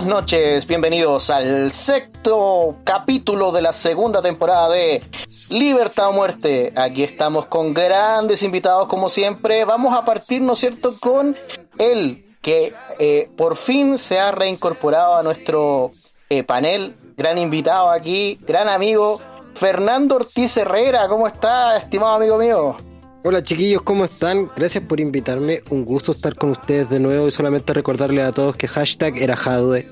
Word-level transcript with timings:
buenas 0.00 0.22
noches, 0.22 0.66
bienvenidos 0.66 1.28
al 1.28 1.72
sexto 1.72 2.76
capítulo 2.84 3.52
de 3.52 3.60
la 3.60 3.70
segunda 3.70 4.22
temporada 4.22 4.70
de 4.70 5.02
Libertad 5.50 6.08
o 6.08 6.12
Muerte. 6.12 6.72
Aquí 6.74 7.02
estamos 7.02 7.44
con 7.46 7.74
grandes 7.74 8.42
invitados 8.42 8.86
como 8.86 9.10
siempre. 9.10 9.66
Vamos 9.66 9.94
a 9.94 10.06
partir, 10.06 10.40
¿no 10.40 10.54
es 10.54 10.58
cierto?, 10.58 10.94
con 10.98 11.36
el 11.76 12.24
que 12.40 12.72
eh, 12.98 13.28
por 13.36 13.58
fin 13.58 13.98
se 13.98 14.18
ha 14.18 14.30
reincorporado 14.30 15.16
a 15.16 15.22
nuestro 15.22 15.92
eh, 16.30 16.44
panel. 16.44 16.96
Gran 17.18 17.36
invitado 17.36 17.90
aquí, 17.90 18.40
gran 18.46 18.70
amigo, 18.70 19.20
Fernando 19.54 20.16
Ortiz 20.16 20.56
Herrera. 20.56 21.08
¿Cómo 21.08 21.26
está, 21.26 21.76
estimado 21.76 22.14
amigo 22.14 22.38
mío? 22.38 22.89
Hola 23.22 23.42
chiquillos, 23.42 23.82
¿cómo 23.82 24.04
están? 24.04 24.50
Gracias 24.56 24.82
por 24.84 24.98
invitarme. 24.98 25.62
Un 25.68 25.84
gusto 25.84 26.12
estar 26.12 26.34
con 26.36 26.50
ustedes 26.52 26.88
de 26.88 27.00
nuevo 27.00 27.28
y 27.28 27.30
solamente 27.30 27.74
recordarles 27.74 28.24
a 28.24 28.32
todos 28.32 28.56
que 28.56 28.66
hashtag 28.66 29.18
era 29.18 29.36
Jadwe. 29.36 29.86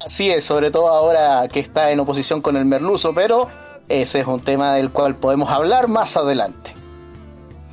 Así 0.00 0.30
es, 0.30 0.42
sobre 0.42 0.70
todo 0.70 0.88
ahora 0.88 1.46
que 1.48 1.60
está 1.60 1.90
en 1.90 2.00
oposición 2.00 2.40
con 2.40 2.56
el 2.56 2.64
merluzo, 2.64 3.12
pero 3.14 3.48
ese 3.86 4.20
es 4.20 4.26
un 4.26 4.40
tema 4.40 4.74
del 4.74 4.90
cual 4.90 5.14
podemos 5.16 5.50
hablar 5.50 5.88
más 5.88 6.16
adelante. 6.16 6.72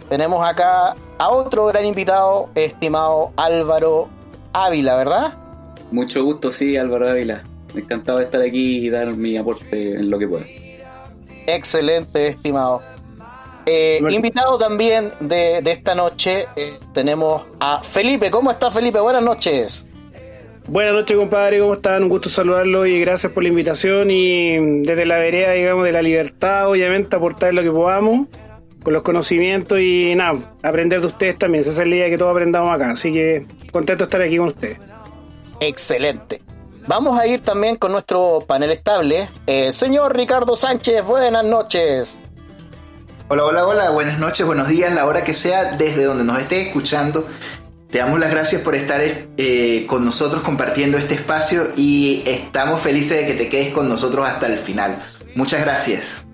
Tenemos 0.10 0.46
acá 0.46 0.94
a 1.20 1.30
otro 1.30 1.66
gran 1.68 1.86
invitado, 1.86 2.50
estimado 2.54 3.32
Álvaro 3.38 4.10
Ávila, 4.52 4.98
¿verdad? 4.98 5.38
Mucho 5.90 6.22
gusto, 6.26 6.52
sí, 6.52 6.76
Álvaro 6.76 7.10
Ávila. 7.10 7.46
Me 7.74 7.80
encantaba 7.80 8.22
estar 8.22 8.42
aquí 8.42 8.88
y 8.88 8.90
dar 8.90 9.16
mi 9.16 9.38
aporte 9.38 9.94
en 9.94 10.10
lo 10.10 10.20
que 10.20 10.28
pueda. 10.28 10.46
Excelente, 11.48 12.28
estimado. 12.28 12.89
Eh, 13.72 14.02
invitado 14.10 14.58
también 14.58 15.12
de, 15.20 15.60
esta 15.60 15.94
noche 15.94 16.48
eh, 16.56 16.80
tenemos 16.92 17.46
a 17.60 17.84
Felipe. 17.84 18.32
¿Cómo 18.32 18.50
está 18.50 18.72
Felipe? 18.72 19.00
Buenas 19.00 19.24
noches. 19.24 19.88
Buenas 20.68 20.94
noches, 20.94 21.16
compadre. 21.16 21.60
¿Cómo 21.60 21.76
están? 21.76 22.02
Un 22.02 22.10
gusto 22.10 22.30
saludarlo 22.30 22.88
y 22.88 23.00
gracias 23.00 23.32
por 23.32 23.44
la 23.44 23.50
invitación. 23.50 24.10
Y 24.10 24.82
desde 24.82 25.06
la 25.06 25.20
vereda, 25.20 25.52
digamos, 25.52 25.86
de 25.86 25.92
la 25.92 26.02
libertad, 26.02 26.68
obviamente, 26.68 27.16
aportar 27.16 27.54
lo 27.54 27.62
que 27.62 27.70
podamos 27.70 28.28
con 28.82 28.94
los 28.94 29.04
conocimientos 29.04 29.80
y 29.80 30.16
nada, 30.16 30.52
aprender 30.64 31.02
de 31.02 31.08
ustedes 31.08 31.38
también. 31.38 31.62
Esa 31.62 31.72
es 31.84 31.88
la 31.88 31.96
idea 31.96 32.10
que 32.10 32.18
todos 32.18 32.32
aprendamos 32.32 32.74
acá. 32.74 32.92
Así 32.92 33.12
que 33.12 33.46
contento 33.72 34.06
de 34.06 34.08
estar 34.08 34.22
aquí 34.22 34.38
con 34.38 34.48
ustedes. 34.48 34.80
Excelente. 35.60 36.42
Vamos 36.88 37.20
a 37.20 37.28
ir 37.28 37.42
también 37.42 37.76
con 37.76 37.92
nuestro 37.92 38.44
panel 38.48 38.72
estable. 38.72 39.30
Eh, 39.46 39.72
señor 39.72 40.16
Ricardo 40.18 40.56
Sánchez, 40.56 41.06
buenas 41.06 41.46
noches. 41.46 42.18
Hola, 43.32 43.46
hola, 43.46 43.68
hola, 43.68 43.90
buenas 43.92 44.18
noches, 44.18 44.44
buenos 44.44 44.68
días, 44.68 44.92
la 44.92 45.06
hora 45.06 45.24
que 45.24 45.36
sea, 45.36 45.74
desde 45.74 46.04
donde 46.04 46.24
nos 46.24 46.40
esté 46.40 46.64
escuchando. 46.64 47.28
Te 47.92 48.00
damos 48.00 48.20
las 48.20 48.32
gracias 48.32 48.64
por 48.64 48.74
estar 48.74 49.02
eh, 49.04 49.86
con 49.88 50.04
nosotros 50.04 50.42
compartiendo 50.42 50.98
este 50.98 51.14
espacio 51.14 51.66
y 51.76 52.24
estamos 52.26 52.82
felices 52.82 53.22
de 53.22 53.28
que 53.28 53.34
te 53.36 53.48
quedes 53.48 53.72
con 53.72 53.88
nosotros 53.88 54.28
hasta 54.28 54.48
el 54.48 54.58
final. 54.58 55.04
Muchas 55.36 55.62
gracias. 55.62 56.26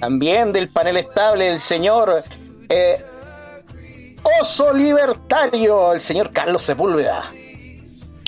También 0.00 0.52
del 0.52 0.70
panel 0.70 0.96
estable, 0.96 1.52
el 1.52 1.60
señor 1.60 2.24
eh, 2.68 3.04
Oso 4.40 4.72
Libertario, 4.72 5.92
el 5.92 6.00
señor 6.00 6.32
Carlos 6.32 6.64
Sepúlveda. 6.64 7.22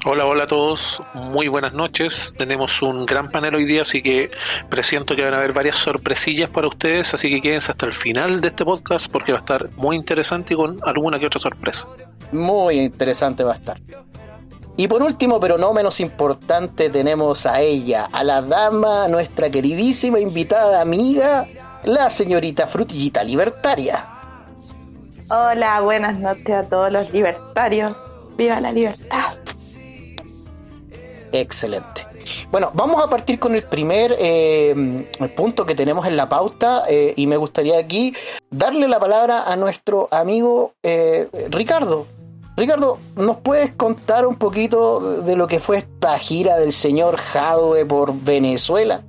Hola, 0.09 0.25
hola 0.25 0.45
a 0.45 0.47
todos, 0.47 1.03
muy 1.15 1.49
buenas 1.49 1.73
noches. 1.73 2.33
Tenemos 2.39 2.81
un 2.81 3.07
gran 3.07 3.29
panel 3.29 3.57
hoy 3.57 3.65
día, 3.65 3.83
así 3.83 4.03
que 4.03 4.31
presiento 4.69 5.17
que 5.17 5.25
van 5.25 5.35
a 5.35 5.39
haber 5.39 5.53
varias 5.53 5.79
sorpresillas 5.79 6.49
para 6.49 6.69
ustedes, 6.69 7.13
así 7.13 7.29
que 7.29 7.41
quédense 7.41 7.73
hasta 7.73 7.87
el 7.87 7.93
final 7.93 8.41
de 8.41 8.47
este 8.47 8.65
podcast 8.65 9.11
porque 9.11 9.33
va 9.33 9.39
a 9.39 9.41
estar 9.41 9.69
muy 9.73 9.97
interesante 9.97 10.55
y 10.55 10.57
con 10.57 10.79
alguna 10.85 11.19
que 11.19 11.27
otra 11.27 11.41
sorpresa. 11.41 11.89
Muy 12.31 12.79
interesante 12.79 13.43
va 13.43 13.55
a 13.55 13.57
estar. 13.57 13.81
Y 14.77 14.87
por 14.87 15.03
último, 15.03 15.41
pero 15.41 15.59
no 15.59 15.75
menos 15.75 15.99
importante, 15.99 16.89
tenemos 16.89 17.45
a 17.45 17.61
ella, 17.61 18.09
a 18.13 18.23
la 18.23 18.43
dama, 18.43 19.09
nuestra 19.09 19.51
queridísima 19.51 20.21
invitada 20.21 20.83
amiga, 20.83 21.49
la 21.83 22.11
señorita 22.11 22.69
Frutillita 22.69 23.25
Libertaria. 23.25 24.07
Hola, 25.31 25.81
buenas 25.81 26.17
noches 26.17 26.51
a 26.51 26.63
todos 26.63 26.93
los 26.93 27.13
libertarios. 27.13 27.97
¡Viva 28.37 28.61
la 28.61 28.71
libertad! 28.71 29.46
Excelente. 31.41 32.07
Bueno, 32.51 32.71
vamos 32.73 33.03
a 33.05 33.11
partir 33.11 33.39
con 33.39 33.55
el 33.55 33.63
primer 33.63 34.17
eh, 34.19 35.07
punto 35.37 35.67
que 35.67 35.75
tenemos 35.75 36.07
en 36.07 36.17
la 36.17 36.29
pauta 36.29 36.85
eh, 36.89 37.13
y 37.15 37.27
me 37.27 37.37
gustaría 37.37 37.79
aquí 37.79 38.15
darle 38.51 38.89
la 38.89 38.99
palabra 38.99 39.45
a 39.45 39.55
nuestro 39.57 40.09
amigo 40.11 40.73
eh, 40.83 41.29
Ricardo. 41.51 42.07
Ricardo, 42.57 42.97
¿nos 43.17 43.37
puedes 43.37 43.73
contar 43.75 44.27
un 44.27 44.37
poquito 44.37 45.21
de 45.23 45.37
lo 45.37 45.47
que 45.47 45.61
fue 45.61 45.77
esta 45.77 46.19
gira 46.19 46.57
del 46.57 46.73
señor 46.73 47.19
Jadwe 47.19 47.85
por 47.85 48.19
Venezuela? 48.19 49.03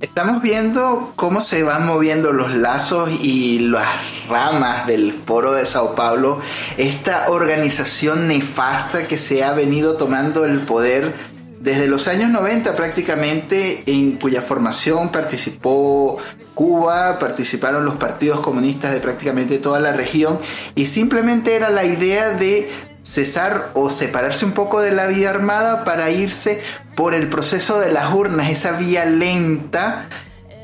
Estamos 0.00 0.42
viendo 0.42 1.12
cómo 1.14 1.40
se 1.40 1.62
van 1.62 1.86
moviendo 1.86 2.32
los 2.32 2.54
lazos 2.54 3.10
y 3.22 3.60
las 3.60 4.28
ramas 4.28 4.86
del 4.86 5.12
Foro 5.12 5.52
de 5.52 5.64
Sao 5.64 5.94
Paulo, 5.94 6.40
esta 6.76 7.30
organización 7.30 8.26
nefasta 8.26 9.06
que 9.06 9.16
se 9.18 9.44
ha 9.44 9.52
venido 9.52 9.96
tomando 9.96 10.44
el 10.44 10.62
poder 10.66 11.14
desde 11.60 11.86
los 11.86 12.08
años 12.08 12.30
90 12.30 12.76
prácticamente, 12.76 13.84
en 13.86 14.18
cuya 14.18 14.42
formación 14.42 15.10
participó 15.10 16.18
Cuba, 16.54 17.18
participaron 17.18 17.84
los 17.84 17.94
partidos 17.96 18.40
comunistas 18.40 18.92
de 18.92 19.00
prácticamente 19.00 19.58
toda 19.58 19.80
la 19.80 19.92
región 19.92 20.38
y 20.74 20.86
simplemente 20.86 21.54
era 21.54 21.70
la 21.70 21.84
idea 21.84 22.30
de 22.30 22.68
cesar 23.04 23.70
o 23.74 23.90
separarse 23.90 24.46
un 24.46 24.52
poco 24.52 24.80
de 24.80 24.90
la 24.90 25.06
vía 25.06 25.30
armada 25.30 25.84
para 25.84 26.10
irse 26.10 26.62
por 26.96 27.14
el 27.14 27.28
proceso 27.28 27.78
de 27.78 27.92
las 27.92 28.12
urnas, 28.12 28.50
esa 28.50 28.72
vía 28.72 29.04
lenta 29.04 30.06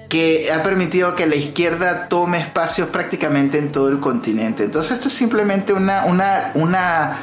que 0.08 0.50
ha 0.52 0.62
permitido 0.62 1.14
que 1.14 1.26
la 1.26 1.36
izquierda 1.36 2.08
tome 2.08 2.38
espacios 2.38 2.88
prácticamente 2.88 3.58
en 3.58 3.70
todo 3.70 3.88
el 3.88 4.00
continente. 4.00 4.64
Entonces 4.64 4.92
esto 4.92 5.08
es 5.08 5.14
simplemente 5.14 5.72
una, 5.72 6.06
una, 6.06 6.50
una 6.54 7.18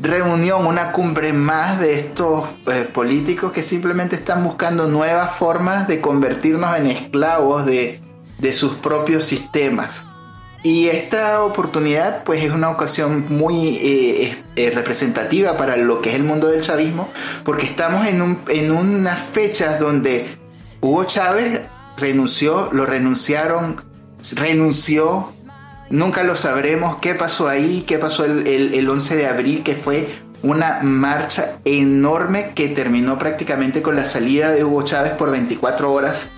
reunión, 0.00 0.66
una 0.66 0.92
cumbre 0.92 1.32
más 1.32 1.78
de 1.78 2.00
estos 2.00 2.44
eh, 2.66 2.88
políticos 2.92 3.52
que 3.52 3.62
simplemente 3.62 4.16
están 4.16 4.42
buscando 4.44 4.88
nuevas 4.88 5.34
formas 5.34 5.86
de 5.88 6.00
convertirnos 6.00 6.76
en 6.76 6.88
esclavos 6.88 7.64
de, 7.64 8.02
de 8.38 8.52
sus 8.52 8.74
propios 8.74 9.24
sistemas. 9.24 10.08
Y 10.62 10.88
esta 10.88 11.42
oportunidad 11.42 12.24
pues 12.24 12.42
es 12.42 12.50
una 12.50 12.70
ocasión 12.70 13.26
muy 13.28 13.76
eh, 13.76 14.44
eh, 14.56 14.70
representativa 14.74 15.56
para 15.56 15.76
lo 15.76 16.00
que 16.00 16.10
es 16.10 16.16
el 16.16 16.24
mundo 16.24 16.48
del 16.48 16.62
chavismo, 16.62 17.08
porque 17.44 17.66
estamos 17.66 18.06
en, 18.06 18.20
un, 18.22 18.40
en 18.48 18.72
unas 18.72 19.18
fechas 19.18 19.78
donde 19.78 20.26
Hugo 20.80 21.04
Chávez 21.04 21.62
renunció, 21.96 22.70
lo 22.72 22.84
renunciaron, 22.84 23.80
renunció, 24.34 25.32
nunca 25.88 26.24
lo 26.24 26.34
sabremos 26.34 26.96
qué 26.96 27.14
pasó 27.14 27.48
ahí, 27.48 27.84
qué 27.86 27.98
pasó 27.98 28.24
el, 28.24 28.46
el, 28.46 28.74
el 28.74 28.88
11 28.88 29.16
de 29.16 29.26
abril, 29.26 29.62
que 29.62 29.74
fue 29.74 30.08
una 30.42 30.80
marcha 30.82 31.58
enorme 31.64 32.52
que 32.54 32.68
terminó 32.68 33.18
prácticamente 33.18 33.82
con 33.82 33.96
la 33.96 34.04
salida 34.04 34.50
de 34.50 34.64
Hugo 34.64 34.82
Chávez 34.82 35.12
por 35.12 35.30
24 35.30 35.92
horas 35.92 36.32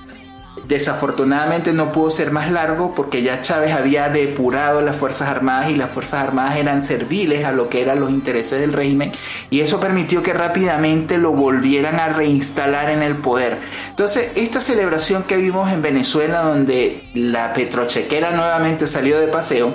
Desafortunadamente 0.68 1.72
no 1.72 1.92
pudo 1.92 2.10
ser 2.10 2.30
más 2.30 2.50
largo 2.50 2.94
porque 2.94 3.22
ya 3.22 3.40
Chávez 3.40 3.72
había 3.72 4.10
depurado 4.10 4.82
las 4.82 4.96
Fuerzas 4.96 5.30
Armadas 5.30 5.70
y 5.70 5.76
las 5.76 5.88
Fuerzas 5.88 6.22
Armadas 6.22 6.58
eran 6.58 6.84
serviles 6.84 7.46
a 7.46 7.52
lo 7.52 7.70
que 7.70 7.80
eran 7.80 8.00
los 8.00 8.10
intereses 8.10 8.60
del 8.60 8.74
régimen 8.74 9.10
y 9.48 9.60
eso 9.60 9.80
permitió 9.80 10.22
que 10.22 10.34
rápidamente 10.34 11.16
lo 11.16 11.32
volvieran 11.32 11.98
a 11.98 12.10
reinstalar 12.10 12.90
en 12.90 13.02
el 13.02 13.16
poder. 13.16 13.56
Entonces, 13.88 14.32
esta 14.36 14.60
celebración 14.60 15.22
que 15.22 15.38
vimos 15.38 15.72
en 15.72 15.80
Venezuela 15.80 16.42
donde 16.42 17.08
la 17.14 17.54
petrochequera 17.54 18.32
nuevamente 18.32 18.86
salió 18.86 19.18
de 19.18 19.28
paseo, 19.28 19.74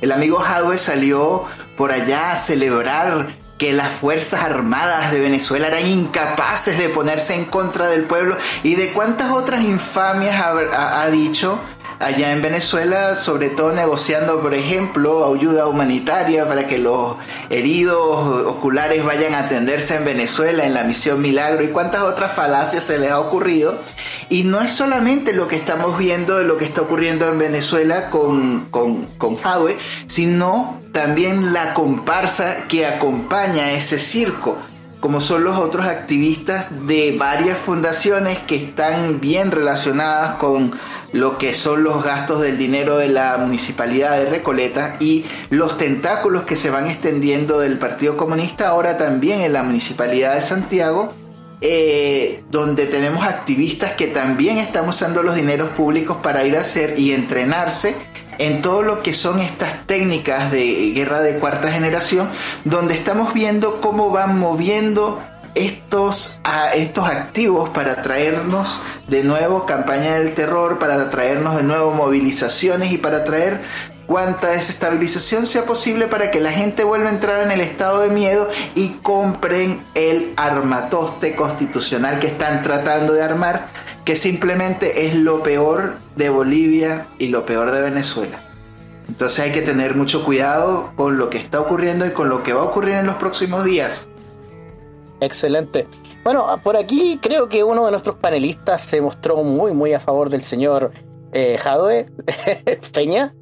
el 0.00 0.10
amigo 0.10 0.38
Jadwe 0.38 0.78
salió 0.78 1.44
por 1.76 1.92
allá 1.92 2.32
a 2.32 2.36
celebrar 2.36 3.28
que 3.58 3.72
las 3.72 3.90
Fuerzas 3.90 4.42
Armadas 4.42 5.10
de 5.10 5.20
Venezuela 5.20 5.68
eran 5.68 5.86
incapaces 5.86 6.78
de 6.78 6.88
ponerse 6.90 7.34
en 7.34 7.46
contra 7.46 7.86
del 7.86 8.04
pueblo 8.04 8.36
y 8.62 8.74
de 8.74 8.92
cuántas 8.92 9.30
otras 9.30 9.62
infamias 9.62 10.40
ha, 10.40 11.06
dicho 11.08 11.58
allá 11.98 12.32
en 12.32 12.42
Venezuela, 12.42 13.16
sobre 13.16 13.48
todo 13.48 13.72
negociando, 13.72 14.40
por 14.40 14.54
ejemplo, 14.54 15.32
ayuda 15.34 15.66
humanitaria 15.66 16.46
para 16.46 16.66
que 16.66 16.78
los 16.78 17.16
heridos 17.50 18.46
oculares 18.46 19.04
vayan 19.04 19.34
a 19.34 19.40
atenderse 19.40 19.96
en 19.96 20.04
Venezuela 20.04 20.64
en 20.64 20.74
la 20.74 20.84
misión 20.84 21.20
Milagro 21.22 21.64
y 21.64 21.68
cuántas 21.68 22.02
otras 22.02 22.32
falacias 22.32 22.84
se 22.84 22.98
les 22.98 23.10
ha 23.10 23.20
ocurrido. 23.20 23.78
Y 24.28 24.42
no 24.42 24.60
es 24.60 24.72
solamente 24.72 25.32
lo 25.32 25.48
que 25.48 25.56
estamos 25.56 25.98
viendo 25.98 26.38
de 26.38 26.44
lo 26.44 26.56
que 26.56 26.64
está 26.64 26.82
ocurriendo 26.82 27.28
en 27.28 27.38
Venezuela 27.38 28.10
con, 28.10 28.66
con, 28.70 29.06
con 29.18 29.36
sino 30.06 30.80
también 30.92 31.52
la 31.52 31.74
comparsa 31.74 32.66
que 32.68 32.86
acompaña 32.86 33.72
ese 33.72 33.98
circo 33.98 34.56
como 35.00 35.20
son 35.20 35.44
los 35.44 35.58
otros 35.58 35.86
activistas 35.86 36.66
de 36.86 37.14
varias 37.16 37.58
fundaciones 37.58 38.38
que 38.38 38.56
están 38.56 39.20
bien 39.20 39.50
relacionadas 39.50 40.34
con 40.36 40.72
lo 41.16 41.38
que 41.38 41.54
son 41.54 41.82
los 41.82 42.04
gastos 42.04 42.42
del 42.42 42.58
dinero 42.58 42.98
de 42.98 43.08
la 43.08 43.36
municipalidad 43.38 44.18
de 44.18 44.26
Recoleta 44.26 44.96
y 45.00 45.24
los 45.50 45.78
tentáculos 45.78 46.44
que 46.44 46.56
se 46.56 46.70
van 46.70 46.86
extendiendo 46.86 47.58
del 47.58 47.78
Partido 47.78 48.16
Comunista 48.16 48.68
ahora 48.68 48.98
también 48.98 49.40
en 49.40 49.52
la 49.52 49.62
municipalidad 49.62 50.34
de 50.34 50.42
Santiago, 50.42 51.12
eh, 51.62 52.44
donde 52.50 52.86
tenemos 52.86 53.26
activistas 53.26 53.92
que 53.92 54.08
también 54.08 54.58
están 54.58 54.86
usando 54.88 55.22
los 55.22 55.36
dineros 55.36 55.70
públicos 55.70 56.18
para 56.22 56.44
ir 56.44 56.56
a 56.56 56.60
hacer 56.60 56.98
y 56.98 57.12
entrenarse 57.12 57.96
en 58.38 58.60
todo 58.60 58.82
lo 58.82 59.02
que 59.02 59.14
son 59.14 59.40
estas 59.40 59.86
técnicas 59.86 60.52
de 60.52 60.92
guerra 60.92 61.20
de 61.20 61.38
cuarta 61.38 61.70
generación, 61.70 62.28
donde 62.64 62.94
estamos 62.94 63.32
viendo 63.32 63.80
cómo 63.80 64.10
van 64.10 64.38
moviendo 64.38 65.22
estos, 65.56 66.40
estos 66.74 67.08
activos 67.08 67.70
para 67.70 68.02
traernos 68.02 68.80
de 69.08 69.24
nuevo 69.24 69.66
campaña 69.66 70.18
del 70.18 70.34
terror, 70.34 70.78
para 70.78 71.10
traernos 71.10 71.56
de 71.56 71.62
nuevo 71.62 71.92
movilizaciones 71.92 72.92
y 72.92 72.98
para 72.98 73.24
traer 73.24 73.60
cuanta 74.06 74.50
desestabilización 74.50 75.46
sea 75.46 75.64
posible 75.64 76.06
para 76.06 76.30
que 76.30 76.40
la 76.40 76.52
gente 76.52 76.84
vuelva 76.84 77.08
a 77.08 77.12
entrar 77.12 77.42
en 77.42 77.50
el 77.50 77.60
estado 77.60 78.02
de 78.02 78.10
miedo 78.10 78.48
y 78.74 78.90
compren 79.02 79.82
el 79.94 80.32
armatoste 80.36 81.34
constitucional 81.34 82.20
que 82.20 82.28
están 82.28 82.62
tratando 82.62 83.14
de 83.14 83.22
armar, 83.22 83.68
que 84.04 84.14
simplemente 84.14 85.06
es 85.06 85.14
lo 85.16 85.42
peor 85.42 85.96
de 86.14 86.28
Bolivia 86.28 87.06
y 87.18 87.28
lo 87.28 87.44
peor 87.46 87.72
de 87.72 87.82
Venezuela. 87.82 88.42
Entonces 89.08 89.40
hay 89.40 89.52
que 89.52 89.62
tener 89.62 89.94
mucho 89.94 90.24
cuidado 90.24 90.92
con 90.96 91.16
lo 91.16 91.30
que 91.30 91.38
está 91.38 91.60
ocurriendo 91.60 92.06
y 92.06 92.10
con 92.10 92.28
lo 92.28 92.42
que 92.42 92.52
va 92.52 92.62
a 92.62 92.64
ocurrir 92.64 92.94
en 92.94 93.06
los 93.06 93.16
próximos 93.16 93.64
días. 93.64 94.08
Excelente. 95.20 95.86
Bueno, 96.24 96.60
por 96.62 96.76
aquí 96.76 97.18
creo 97.22 97.48
que 97.48 97.62
uno 97.62 97.84
de 97.84 97.90
nuestros 97.92 98.16
panelistas 98.16 98.82
se 98.82 99.00
mostró 99.00 99.42
muy, 99.44 99.72
muy 99.72 99.92
a 99.92 100.00
favor 100.00 100.28
del 100.28 100.42
señor 100.42 100.92
eh, 101.32 101.56
Jadwe 101.58 102.10
Peña. 102.92 103.34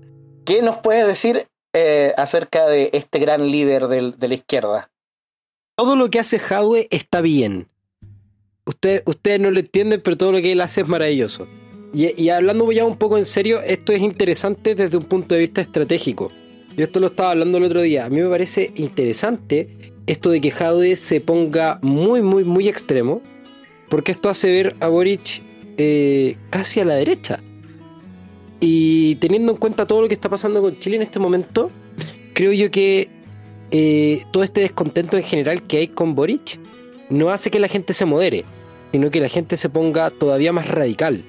¿Qué 0.44 0.60
nos 0.60 0.78
puedes 0.78 1.06
decir 1.06 1.46
eh, 1.72 2.12
acerca 2.16 2.66
de 2.66 2.90
este 2.92 3.18
gran 3.18 3.50
líder 3.50 3.88
de 3.88 4.28
la 4.28 4.34
izquierda? 4.34 4.90
Todo 5.76 5.96
lo 5.96 6.10
que 6.10 6.20
hace 6.20 6.38
Hadwe 6.38 6.86
está 6.90 7.20
bien. 7.20 7.68
Usted, 8.66 9.02
ustedes 9.06 9.40
no 9.40 9.50
lo 9.50 9.58
entienden, 9.58 10.00
pero 10.00 10.16
todo 10.16 10.32
lo 10.32 10.40
que 10.40 10.52
él 10.52 10.60
hace 10.60 10.82
es 10.82 10.88
maravilloso. 10.88 11.48
Y, 11.92 12.20
y 12.20 12.28
hablando 12.28 12.70
ya 12.70 12.84
un 12.84 12.96
poco 12.96 13.18
en 13.18 13.26
serio, 13.26 13.60
esto 13.60 13.92
es 13.92 14.02
interesante 14.02 14.74
desde 14.74 14.96
un 14.96 15.04
punto 15.04 15.34
de 15.34 15.40
vista 15.40 15.60
estratégico. 15.60 16.30
Yo 16.76 16.84
esto 16.84 17.00
lo 17.00 17.06
estaba 17.06 17.30
hablando 17.30 17.58
el 17.58 17.64
otro 17.64 17.80
día. 17.80 18.04
A 18.04 18.08
mí 18.08 18.20
me 18.20 18.28
parece 18.28 18.72
interesante 18.76 19.93
esto 20.06 20.30
de 20.30 20.40
que 20.40 20.52
Hadwe 20.52 20.96
se 20.96 21.20
ponga 21.20 21.78
muy, 21.82 22.22
muy, 22.22 22.44
muy 22.44 22.68
extremo, 22.68 23.22
porque 23.88 24.12
esto 24.12 24.28
hace 24.28 24.50
ver 24.50 24.76
a 24.80 24.88
Boric 24.88 25.42
eh, 25.76 26.36
casi 26.50 26.80
a 26.80 26.84
la 26.84 26.94
derecha. 26.94 27.40
Y 28.60 29.16
teniendo 29.16 29.52
en 29.52 29.58
cuenta 29.58 29.86
todo 29.86 30.02
lo 30.02 30.08
que 30.08 30.14
está 30.14 30.28
pasando 30.28 30.62
con 30.62 30.78
Chile 30.78 30.96
en 30.96 31.02
este 31.02 31.18
momento, 31.18 31.70
creo 32.34 32.52
yo 32.52 32.70
que 32.70 33.08
eh, 33.70 34.22
todo 34.32 34.42
este 34.42 34.60
descontento 34.60 35.16
en 35.16 35.22
general 35.22 35.62
que 35.66 35.78
hay 35.78 35.88
con 35.88 36.14
Boric 36.14 36.58
no 37.10 37.30
hace 37.30 37.50
que 37.50 37.60
la 37.60 37.68
gente 37.68 37.92
se 37.92 38.04
modere, 38.04 38.44
sino 38.92 39.10
que 39.10 39.20
la 39.20 39.28
gente 39.28 39.56
se 39.56 39.68
ponga 39.68 40.10
todavía 40.10 40.52
más 40.52 40.68
radical 40.68 41.24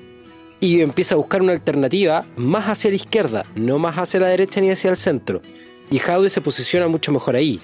y 0.60 0.82
empieza 0.82 1.16
a 1.16 1.18
buscar 1.18 1.42
una 1.42 1.52
alternativa 1.52 2.26
más 2.38 2.66
hacia 2.66 2.90
la 2.90 2.96
izquierda, 2.96 3.46
no 3.56 3.78
más 3.78 3.98
hacia 3.98 4.20
la 4.20 4.28
derecha 4.28 4.62
ni 4.62 4.72
hacia 4.72 4.90
el 4.90 4.98
centro. 4.98 5.42
Y 5.92 6.00
Jaude 6.00 6.30
se 6.30 6.42
posiciona 6.42 6.88
mucho 6.88 7.12
mejor 7.12 7.36
ahí. 7.36 7.60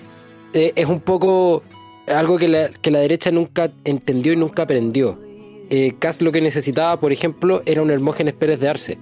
Eh, 0.54 0.74
es 0.76 0.86
un 0.86 1.00
poco 1.00 1.64
algo 2.08 2.38
que 2.38 2.48
la, 2.48 2.70
que 2.70 2.92
la 2.92 3.00
derecha 3.00 3.32
nunca 3.32 3.72
entendió 3.86 4.34
y 4.34 4.36
nunca 4.36 4.64
aprendió. 4.64 5.18
Eh, 5.70 5.96
lo 6.20 6.32
que 6.32 6.42
necesitaba, 6.42 7.00
por 7.00 7.12
ejemplo, 7.12 7.62
era 7.66 7.82
un 7.82 7.92
Hermógenes 7.92 8.34
Pérez 8.34 8.60
de 8.60 8.68
Arce, 8.68 8.98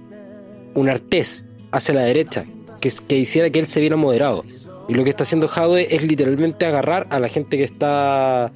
un 0.74 0.88
Artés 0.88 1.44
hacia 1.72 1.94
la 1.94 2.02
derecha, 2.02 2.44
que, 2.80 2.92
que 3.08 3.16
hiciera 3.16 3.50
que 3.50 3.58
él 3.58 3.66
se 3.66 3.80
viera 3.80 3.96
moderado. 3.96 4.44
Y 4.88 4.94
lo 4.94 5.04
que 5.04 5.10
está 5.10 5.24
haciendo 5.24 5.48
Jaude 5.48 5.94
es 5.94 6.02
literalmente 6.02 6.66
agarrar 6.66 7.06
a 7.10 7.18
la 7.18 7.28
gente 7.28 7.56
que 7.56 7.64
está 7.64 8.52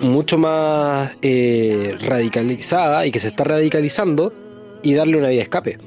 mucho 0.00 0.38
más 0.38 1.12
eh, 1.22 1.96
radicalizada 2.00 3.06
y 3.06 3.12
que 3.12 3.20
se 3.20 3.28
está 3.28 3.44
radicalizando 3.44 4.32
y 4.82 4.94
darle 4.94 5.16
una 5.16 5.28
vía 5.28 5.38
de 5.38 5.42
escape. 5.42 5.78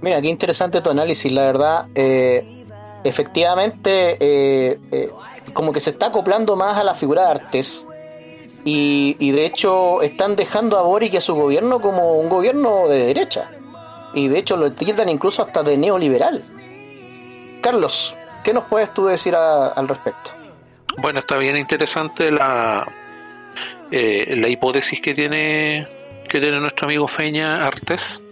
Mira, 0.00 0.20
qué 0.20 0.28
interesante 0.28 0.80
tu 0.80 0.90
análisis, 0.90 1.32
la 1.32 1.42
verdad. 1.46 1.86
eh, 1.94 2.63
efectivamente, 3.04 4.16
eh, 4.18 4.78
eh, 4.90 5.10
como 5.52 5.72
que 5.72 5.80
se 5.80 5.90
está 5.90 6.06
acoplando 6.06 6.56
más 6.56 6.78
a 6.78 6.84
la 6.84 6.94
figura 6.94 7.22
de 7.22 7.28
Artés. 7.28 7.86
Y, 8.66 9.30
de 9.30 9.44
hecho 9.44 10.00
están 10.00 10.36
dejando 10.36 10.78
a 10.78 10.82
Boric 10.82 11.12
y 11.12 11.16
a 11.18 11.20
su 11.20 11.34
gobierno 11.34 11.80
como 11.80 12.14
un 12.14 12.30
gobierno 12.30 12.88
de 12.88 13.06
derecha. 13.06 13.50
Y 14.14 14.28
de 14.28 14.38
hecho 14.38 14.56
lo 14.56 14.66
etiquetan 14.66 15.10
incluso 15.10 15.42
hasta 15.42 15.62
de 15.62 15.76
neoliberal. 15.76 16.42
Carlos, 17.60 18.16
¿qué 18.42 18.54
nos 18.54 18.64
puedes 18.64 18.94
tú 18.94 19.04
decir 19.04 19.34
al 19.36 19.86
respecto? 19.86 20.30
Bueno, 20.96 21.18
está 21.18 21.36
bien 21.36 21.58
interesante 21.58 22.30
la, 22.30 22.86
eh, 23.90 24.34
la 24.36 24.48
hipótesis 24.48 25.00
que 25.00 25.12
tiene, 25.12 25.86
que 26.28 26.40
tiene 26.40 26.58
nuestro 26.58 26.86
amigo 26.86 27.06
Feña 27.06 27.66
Artes, 27.66 28.24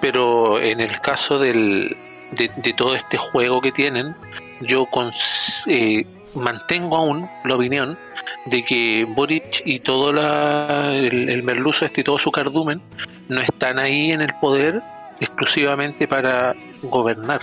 pero 0.00 0.60
en 0.60 0.80
el 0.80 1.00
caso 1.00 1.38
del, 1.38 1.96
de, 2.32 2.72
todo 2.72 2.94
este 2.94 3.16
juego 3.16 3.60
que 3.60 3.72
tienen, 3.72 4.14
yo 4.60 4.86
cons- 4.86 5.64
eh, 5.68 6.06
mantengo 6.34 6.96
aún 6.96 7.28
la 7.44 7.56
opinión 7.56 7.98
de 8.46 8.64
que 8.64 9.06
Boric 9.08 9.62
y 9.64 9.78
todo 9.80 10.12
la, 10.12 10.94
el, 10.94 11.28
el 11.28 11.42
merluzo 11.42 11.84
este 11.84 12.02
y 12.02 12.04
todo 12.04 12.18
su 12.18 12.30
cardumen 12.30 12.82
no 13.28 13.40
están 13.40 13.78
ahí 13.78 14.12
en 14.12 14.20
el 14.20 14.34
poder 14.40 14.82
exclusivamente 15.20 16.06
para 16.06 16.54
gobernar, 16.82 17.40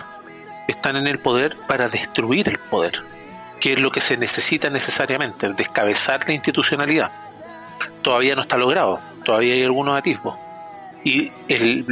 están 0.68 0.96
en 0.96 1.08
el 1.08 1.20
poder 1.20 1.56
para 1.68 1.90
destruir 1.90 2.48
el 2.50 2.58
poder 2.60 2.94
que 3.60 3.74
es 3.74 3.80
lo 3.80 3.90
que 3.90 4.02
se 4.02 4.18
necesita 4.18 4.70
necesariamente, 4.70 5.52
descabezar 5.54 6.28
la 6.28 6.34
institucionalidad. 6.34 7.10
Todavía 8.02 8.36
no 8.36 8.42
está 8.44 8.58
logrado, 8.58 9.00
todavía 9.24 9.54
hay 9.56 9.64
algunos 9.64 9.98
atisbos. 9.98 10.36
Y 11.06 11.32
el, 11.50 11.86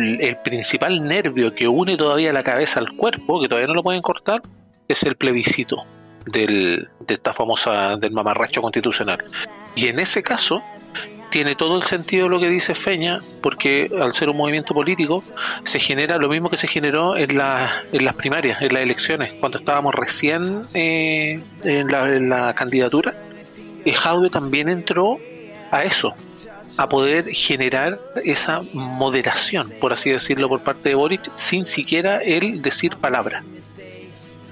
principal 0.43 1.07
nervio 1.07 1.53
que 1.53 1.67
une 1.67 1.95
todavía 1.95 2.33
la 2.33 2.43
cabeza 2.43 2.79
al 2.79 2.91
cuerpo, 2.91 3.39
que 3.41 3.47
todavía 3.47 3.67
no 3.67 3.75
lo 3.75 3.83
pueden 3.83 4.01
cortar, 4.01 4.41
es 4.87 5.03
el 5.03 5.15
plebiscito 5.15 5.77
del, 6.25 6.89
de 6.99 7.13
esta 7.13 7.31
famosa, 7.31 7.95
del 7.97 8.11
mamarracho 8.11 8.61
constitucional. 8.61 9.23
Y 9.75 9.87
en 9.87 9.99
ese 9.99 10.23
caso, 10.23 10.63
tiene 11.29 11.55
todo 11.55 11.77
el 11.77 11.83
sentido 11.83 12.27
lo 12.27 12.39
que 12.39 12.49
dice 12.49 12.73
Feña, 12.73 13.19
porque 13.41 13.91
al 13.99 14.13
ser 14.13 14.29
un 14.29 14.37
movimiento 14.37 14.73
político, 14.73 15.23
se 15.63 15.79
genera 15.79 16.17
lo 16.17 16.27
mismo 16.27 16.49
que 16.49 16.57
se 16.57 16.67
generó 16.67 17.15
en, 17.15 17.37
la- 17.37 17.83
en 17.91 18.05
las 18.05 18.15
primarias, 18.15 18.63
en 18.63 18.73
las 18.73 18.81
elecciones, 18.81 19.31
cuando 19.39 19.59
estábamos 19.59 19.93
recién 19.93 20.63
eh, 20.73 21.39
en, 21.63 21.87
la, 21.87 22.07
en 22.15 22.29
la 22.29 22.55
candidatura. 22.55 23.15
Eh, 23.85 23.93
Jaude 23.93 24.29
también 24.31 24.69
entró 24.69 25.17
a 25.71 25.83
eso, 25.83 26.13
a 26.77 26.89
poder 26.89 27.29
generar 27.29 27.99
esa 28.23 28.63
moderación, 28.73 29.71
por 29.79 29.93
así 29.93 30.09
decirlo, 30.09 30.49
por 30.49 30.61
parte 30.61 30.89
de 30.89 30.95
Boric, 30.95 31.31
sin 31.35 31.65
siquiera 31.65 32.17
él 32.17 32.61
decir 32.61 32.97
palabra. 32.97 33.43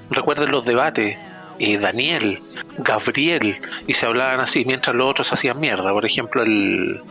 Recuerden 0.09 0.51
los 0.51 0.65
debates, 0.65 1.17
eh, 1.57 1.77
Daniel, 1.77 2.39
Gabriel, 2.77 3.57
y 3.87 3.93
se 3.93 4.05
hablaban 4.05 4.39
así, 4.39 4.65
mientras 4.65 4.95
los 4.95 5.09
otros 5.09 5.33
hacían 5.33 5.59
mierda. 5.59 5.91
Por 5.93 6.05
ejemplo, 6.05 6.43
el, 6.43 7.01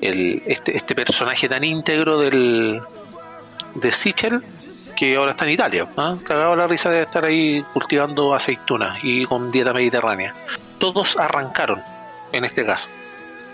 este, 0.00 0.76
este 0.76 0.94
personaje 0.94 1.48
tan 1.48 1.62
íntegro 1.62 2.18
del 2.18 2.80
de 3.74 3.92
Sichel, 3.92 4.42
que 4.96 5.14
ahora 5.16 5.30
está 5.32 5.44
en 5.44 5.52
Italia, 5.52 5.86
¿ah? 5.96 6.16
cagado 6.24 6.56
la 6.56 6.66
risa 6.66 6.90
de 6.90 7.02
estar 7.02 7.24
ahí 7.24 7.62
cultivando 7.72 8.34
aceitunas 8.34 8.98
y 9.04 9.24
con 9.26 9.50
dieta 9.50 9.72
mediterránea. 9.72 10.34
Todos 10.78 11.16
arrancaron 11.16 11.80
en 12.32 12.44
este 12.44 12.66
caso. 12.66 12.90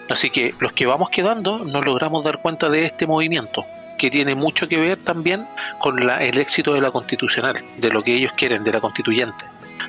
Así 0.09 0.31
que 0.31 0.55
los 0.61 0.73
que 0.73 0.87
vamos 0.87 1.11
quedando 1.11 1.59
nos 1.59 1.85
logramos 1.85 2.23
dar 2.25 2.41
cuenta 2.41 2.69
de 2.69 2.85
este 2.85 3.07
movimiento, 3.07 3.65
que 3.99 4.11
tiene 4.11 4.35
mucho 4.35 4.69
que 4.69 4.77
ver 4.77 4.99
también 4.99 5.47
con 5.81 6.07
la- 6.07 6.23
el 6.23 6.39
éxito 6.39 6.75
de 6.75 6.81
la 6.81 6.91
constitucional, 6.91 7.59
de 7.79 7.91
lo 7.91 8.03
que 8.03 8.15
ellos 8.15 8.33
quieren, 8.33 8.65
de 8.65 8.73
la 8.73 8.81
constituyente, 8.81 9.45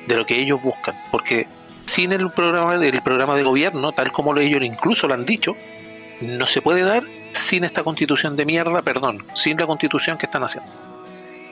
de 0.06 0.16
lo 0.16 0.24
que 0.24 0.40
ellos 0.40 0.62
buscan, 0.62 0.94
porque 1.10 1.46
sin 1.84 2.12
el 2.12 2.30
programa 2.30 2.78
del 2.78 3.02
programa 3.02 3.34
de 3.36 3.42
gobierno, 3.42 3.92
tal 3.92 4.10
como 4.12 4.32
lo- 4.32 4.40
ellos 4.40 4.62
incluso 4.62 5.06
lo 5.06 5.14
han 5.14 5.26
dicho, 5.26 5.54
no 6.22 6.46
se 6.46 6.62
puede 6.62 6.82
dar 6.82 7.02
sin 7.32 7.64
esta 7.64 7.82
constitución 7.82 8.36
de 8.36 8.46
mierda, 8.46 8.80
perdón, 8.80 9.22
sin 9.34 9.58
la 9.58 9.66
constitución 9.66 10.16
que 10.16 10.24
están 10.26 10.42
haciendo. 10.42 10.70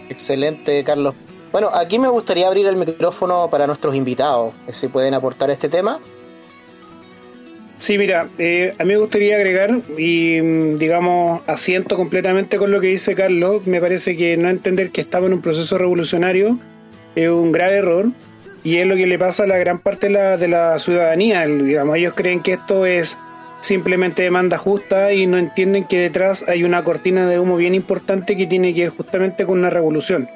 Excelente, 0.09 0.83
Carlos. 0.85 1.14
Bueno, 1.52 1.71
aquí 1.73 1.99
me 1.99 2.09
gustaría 2.09 2.47
abrir 2.49 2.66
el 2.66 2.76
micrófono 2.76 3.49
para 3.50 3.66
nuestros 3.66 3.94
invitados, 3.94 4.54
eh, 4.66 4.73
si 4.73 4.88
pueden 4.88 5.14
aportar 5.14 5.50
este 5.50 5.68
tema. 5.68 6.00
Sí, 7.76 7.99
mira, 7.99 8.28
eh, 8.38 8.73
a 8.78 8.85
mí 8.85 8.93
me 8.93 8.99
gustaría 8.99 9.37
agregar 9.37 9.81
y, 9.99 10.40
mm, 10.40 10.76
digamos, 10.76 11.43
asiento 11.49 11.97
completamente 11.97 12.57
con 12.57 12.71
lo 12.71 12.81
que 12.81 12.87
dice 12.88 13.14
Carlos. 13.14 13.66
Me 13.66 13.81
parece 13.81 14.16
que 14.16 14.37
no 14.37 14.49
entender 14.49 14.90
que 14.90 15.00
estamos 15.00 15.26
en 15.26 15.35
un 15.35 15.43
proceso 15.43 15.76
revolucionario 15.76 16.59
es 17.14 17.28
un 17.28 17.52
grave 17.52 17.76
error 17.76 18.07
y 18.62 18.76
es 18.76 18.87
lo 18.87 18.97
que 18.97 19.07
le 19.07 19.19
pasa 19.19 19.45
a 19.45 19.47
la 19.47 19.59
gran 19.59 19.78
parte 19.78 20.07
de 20.07 20.12
la, 20.12 20.37
de 20.37 20.49
la 20.49 20.78
ciudadanía. 20.78 21.47
Digamos, 21.47 21.97
ellos 21.97 22.14
creen 22.14 22.40
que 22.40 22.54
esto 22.54 22.87
es 22.87 23.19
simplemente 23.61 24.23
demanda 24.23 24.59
justa 24.59 25.12
y 25.12 25.26
no 25.26 25.38
entienden 25.38 25.85
que 25.85 25.99
detrás 25.99 26.45
hay 26.49 26.64
una 26.64 26.83
cortina 26.85 27.28
de 27.28 27.38
humo 27.38 27.57
bien 27.57 27.75
importante 27.75 28.37
que 28.37 28.47
tiene 28.47 28.75
que 28.75 28.83
ver 28.83 28.90
justamente 28.90 29.47
con 29.47 29.59
una 29.59 29.71
revolución. 29.71 30.28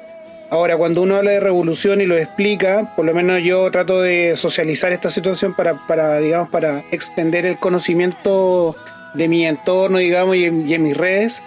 Ahora, 0.51 0.77
cuando 0.77 1.03
uno 1.03 1.15
habla 1.15 1.31
de 1.31 1.39
revolución 1.39 2.01
y 2.01 2.07
lo 2.07 2.17
explica, 2.17 2.91
por 2.95 3.05
lo 3.05 3.13
menos 3.13 3.43
yo 3.43 3.69
trato 3.69 4.01
de 4.01 4.33
socializar 4.35 4.91
esta 4.91 5.11
situación 5.11 5.53
para, 5.53 5.75
para 5.87 6.17
digamos, 6.19 6.49
para 6.49 6.83
extender 6.91 7.45
el 7.45 7.59
conocimiento 7.59 8.75
de 9.13 9.27
mi 9.27 9.45
entorno, 9.45 9.99
digamos, 9.99 10.35
y 10.37 10.45
en, 10.45 10.83
mis 10.83 10.97
redes, 10.97 11.43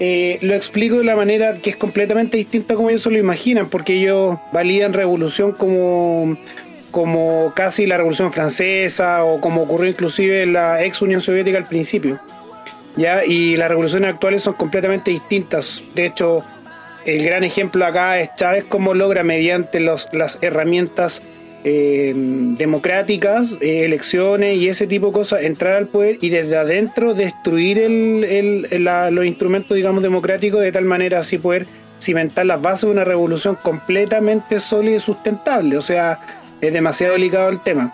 eh, 0.00 0.38
lo 0.42 0.54
explico 0.54 0.98
de 0.98 1.04
la 1.04 1.14
manera 1.14 1.58
que 1.58 1.70
es 1.70 1.76
completamente 1.76 2.36
distinta 2.36 2.74
como 2.74 2.90
ellos 2.90 3.02
se 3.02 3.10
lo 3.10 3.18
imaginan, 3.18 3.70
porque 3.70 3.94
ellos 3.94 4.36
validan 4.52 4.94
revolución 4.94 5.52
como, 5.52 6.36
como 6.90 7.52
casi 7.54 7.86
la 7.86 7.98
revolución 7.98 8.32
francesa 8.32 9.22
o 9.22 9.40
como 9.40 9.62
ocurrió 9.62 9.90
inclusive 9.90 10.42
en 10.42 10.54
la 10.54 10.84
ex 10.84 11.02
Unión 11.02 11.20
Soviética 11.20 11.58
al 11.58 11.66
principio. 11.66 12.18
¿ya? 12.96 13.24
Y 13.24 13.56
las 13.56 13.68
revoluciones 13.68 14.12
actuales 14.12 14.42
son 14.42 14.54
completamente 14.54 15.12
distintas. 15.12 15.82
De 15.94 16.06
hecho, 16.06 16.42
el 17.04 17.24
gran 17.24 17.44
ejemplo 17.44 17.84
acá 17.86 18.20
es 18.20 18.34
Chávez 18.36 18.64
cómo 18.68 18.94
logra 18.94 19.22
mediante 19.22 19.80
los, 19.80 20.08
las 20.12 20.38
herramientas 20.42 21.22
eh, 21.64 22.12
democráticas, 22.14 23.56
eh, 23.60 23.84
elecciones 23.84 24.56
y 24.56 24.68
ese 24.68 24.86
tipo 24.86 25.08
de 25.08 25.12
cosas, 25.12 25.42
entrar 25.42 25.74
al 25.74 25.88
poder 25.88 26.18
y 26.20 26.28
desde 26.28 26.56
adentro 26.56 27.14
destruir 27.14 27.78
el, 27.78 28.84
los 29.10 29.24
instrumentos, 29.24 29.74
digamos, 29.74 30.02
democráticos 30.02 30.60
de 30.60 30.72
tal 30.72 30.84
manera 30.84 31.20
así 31.20 31.38
poder 31.38 31.66
cimentar 32.00 32.46
las 32.46 32.62
bases 32.62 32.86
de 32.86 32.92
una 32.92 33.04
revolución 33.04 33.56
completamente 33.56 34.60
sólida 34.60 34.96
y 34.96 35.00
sustentable. 35.00 35.76
O 35.76 35.82
sea, 35.82 36.20
es 36.60 36.72
demasiado 36.72 37.14
delicado 37.14 37.48
el 37.48 37.60
tema. 37.60 37.92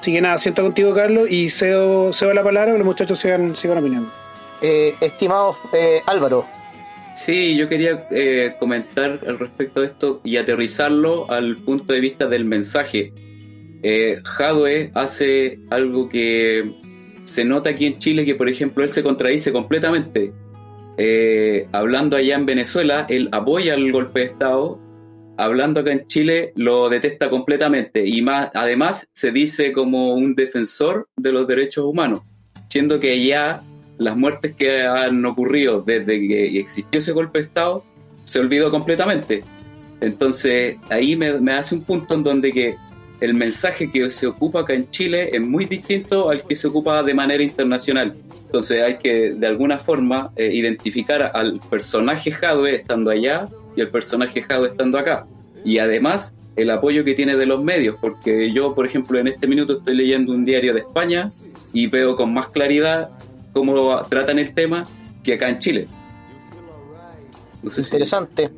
Así 0.00 0.12
que 0.12 0.20
nada, 0.20 0.38
siento 0.38 0.62
contigo, 0.62 0.94
Carlos, 0.94 1.28
y 1.30 1.50
cedo, 1.50 2.12
cedo 2.12 2.32
la 2.32 2.42
palabra 2.42 2.72
que 2.72 2.78
los 2.78 2.86
muchachos 2.86 3.18
sigan, 3.18 3.56
sigan 3.56 3.78
opinando. 3.78 4.10
Eh, 4.60 4.94
estimado 5.00 5.56
eh, 5.72 6.02
Álvaro, 6.06 6.44
Sí, 7.18 7.56
yo 7.56 7.68
quería 7.68 8.06
eh, 8.12 8.54
comentar 8.60 9.18
al 9.26 9.40
respecto 9.40 9.80
de 9.80 9.86
esto 9.86 10.20
y 10.22 10.36
aterrizarlo 10.36 11.28
al 11.28 11.56
punto 11.56 11.92
de 11.92 11.98
vista 11.98 12.28
del 12.28 12.44
mensaje. 12.44 13.12
Eh, 13.82 14.20
Jadwe 14.22 14.92
hace 14.94 15.58
algo 15.68 16.08
que 16.08 16.72
se 17.24 17.44
nota 17.44 17.70
aquí 17.70 17.86
en 17.86 17.98
Chile, 17.98 18.24
que 18.24 18.36
por 18.36 18.48
ejemplo 18.48 18.84
él 18.84 18.92
se 18.92 19.02
contradice 19.02 19.52
completamente. 19.52 20.32
Eh, 20.96 21.66
hablando 21.72 22.16
allá 22.16 22.36
en 22.36 22.46
Venezuela, 22.46 23.04
él 23.08 23.28
apoya 23.32 23.74
el 23.74 23.90
golpe 23.90 24.20
de 24.20 24.26
Estado, 24.26 24.78
hablando 25.36 25.80
acá 25.80 25.90
en 25.90 26.06
Chile 26.06 26.52
lo 26.54 26.88
detesta 26.88 27.30
completamente 27.30 28.06
y 28.06 28.22
más, 28.22 28.50
además 28.54 29.08
se 29.12 29.32
dice 29.32 29.72
como 29.72 30.14
un 30.14 30.36
defensor 30.36 31.08
de 31.16 31.32
los 31.32 31.48
derechos 31.48 31.84
humanos, 31.84 32.20
siendo 32.68 33.00
que 33.00 33.24
ya 33.24 33.64
las 33.98 34.16
muertes 34.16 34.54
que 34.54 34.82
han 34.82 35.24
ocurrido 35.26 35.82
desde 35.82 36.26
que 36.26 36.58
existió 36.58 36.98
ese 36.98 37.12
golpe 37.12 37.40
de 37.40 37.44
Estado 37.44 37.84
se 38.24 38.38
olvidó 38.38 38.70
completamente. 38.70 39.42
Entonces 40.00 40.76
ahí 40.88 41.16
me, 41.16 41.52
hace 41.52 41.74
un 41.74 41.82
punto 41.82 42.14
en 42.14 42.22
donde 42.22 42.52
que 42.52 42.76
el 43.20 43.34
mensaje 43.34 43.90
que 43.90 44.10
se 44.10 44.28
ocupa 44.28 44.60
acá 44.60 44.74
en 44.74 44.88
Chile 44.90 45.30
es 45.32 45.40
muy 45.40 45.64
distinto 45.64 46.30
al 46.30 46.44
que 46.44 46.54
se 46.54 46.68
ocupa 46.68 47.02
de 47.02 47.14
manera 47.14 47.42
internacional. 47.42 48.16
Entonces 48.46 48.82
hay 48.82 48.98
que 48.98 49.34
de 49.34 49.46
alguna 49.46 49.76
forma 49.78 50.30
eh, 50.36 50.50
identificar 50.52 51.32
al 51.34 51.60
personaje 51.68 52.30
Jadwe 52.30 52.76
estando 52.76 53.10
allá 53.10 53.48
y 53.76 53.80
el 53.80 53.90
personaje 53.90 54.40
Jadwe 54.40 54.68
estando 54.68 54.98
acá. 54.98 55.26
Y 55.64 55.78
además 55.78 56.34
el 56.54 56.70
apoyo 56.70 57.04
que 57.04 57.14
tiene 57.14 57.36
de 57.36 57.46
los 57.46 57.62
medios, 57.62 57.96
porque 58.00 58.52
yo, 58.52 58.74
por 58.74 58.86
ejemplo, 58.86 59.18
en 59.18 59.28
este 59.28 59.46
minuto 59.46 59.78
estoy 59.78 59.94
leyendo 59.94 60.32
un 60.32 60.44
diario 60.44 60.74
de 60.74 60.80
España 60.80 61.28
y 61.72 61.86
veo 61.86 62.16
con 62.16 62.32
más 62.34 62.48
claridad 62.48 63.10
cómo 63.58 64.02
tratan 64.04 64.38
el 64.38 64.54
tema 64.54 64.84
que 65.22 65.34
acá 65.34 65.48
en 65.48 65.58
Chile. 65.58 65.88
Interesante. 67.62 68.50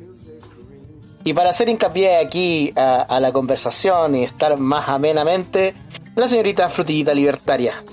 Y 1.23 1.33
para 1.33 1.51
hacer 1.51 1.69
hincapié 1.69 2.17
aquí 2.17 2.73
a, 2.75 3.19
la 3.19 3.31
conversación 3.31 4.15
y 4.15 4.23
estar 4.23 4.57
más 4.57 4.89
amenamente, 4.89 5.73
la 6.15 6.27
señorita 6.27 6.69
Frutillita 6.69 7.13
Libertaria. 7.13 7.83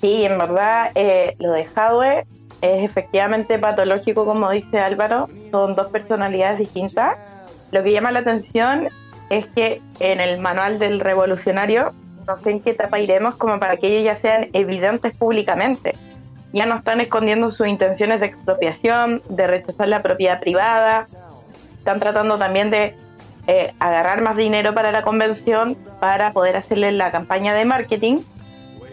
Sí, 0.00 0.24
en 0.24 0.38
verdad, 0.38 0.90
eh, 0.94 1.34
lo 1.38 1.52
de 1.52 1.66
Hadwe 1.74 2.26
es 2.62 2.84
efectivamente 2.84 3.58
patológico, 3.58 4.24
como 4.24 4.50
dice 4.50 4.78
Álvaro. 4.78 5.28
Son 5.50 5.76
dos 5.76 5.88
personalidades 5.88 6.58
distintas. 6.58 7.16
Lo 7.70 7.82
que 7.82 7.92
llama 7.92 8.10
la 8.10 8.20
atención 8.20 8.88
es 9.28 9.46
que 9.48 9.80
en 10.00 10.20
el 10.20 10.40
manual 10.40 10.78
del 10.78 11.00
revolucionario 11.00 11.92
no 12.26 12.36
sé 12.36 12.50
en 12.50 12.60
qué 12.60 12.70
etapa 12.70 12.98
iremos 12.98 13.34
como 13.36 13.58
para 13.58 13.76
que 13.76 13.88
ellos 13.88 14.04
ya 14.04 14.16
sean 14.16 14.48
evidentes 14.52 15.14
públicamente. 15.16 15.94
Ya 16.52 16.66
no 16.66 16.76
están 16.76 17.00
escondiendo 17.00 17.50
sus 17.50 17.68
intenciones 17.68 18.20
de 18.20 18.26
expropiación, 18.26 19.22
de 19.28 19.46
rechazar 19.46 19.88
la 19.88 20.02
propiedad 20.02 20.40
privada, 20.40 21.06
están 21.78 22.00
tratando 22.00 22.38
también 22.38 22.70
de 22.70 22.94
eh, 23.46 23.72
agarrar 23.78 24.20
más 24.20 24.36
dinero 24.36 24.74
para 24.74 24.92
la 24.92 25.02
convención 25.02 25.76
para 25.98 26.32
poder 26.32 26.56
hacerle 26.56 26.92
la 26.92 27.10
campaña 27.10 27.54
de 27.54 27.64
marketing. 27.64 28.18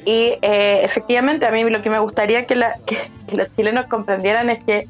Y 0.06 0.38
eh, 0.42 0.82
efectivamente 0.84 1.46
a 1.46 1.52
mí 1.52 1.64
lo 1.64 1.82
que 1.82 1.90
me 1.90 2.00
gustaría 2.00 2.46
que, 2.46 2.56
los 3.36 3.56
chilenos 3.56 3.88
comprendieran 3.88 4.50
es 4.50 4.64
que, 4.64 4.88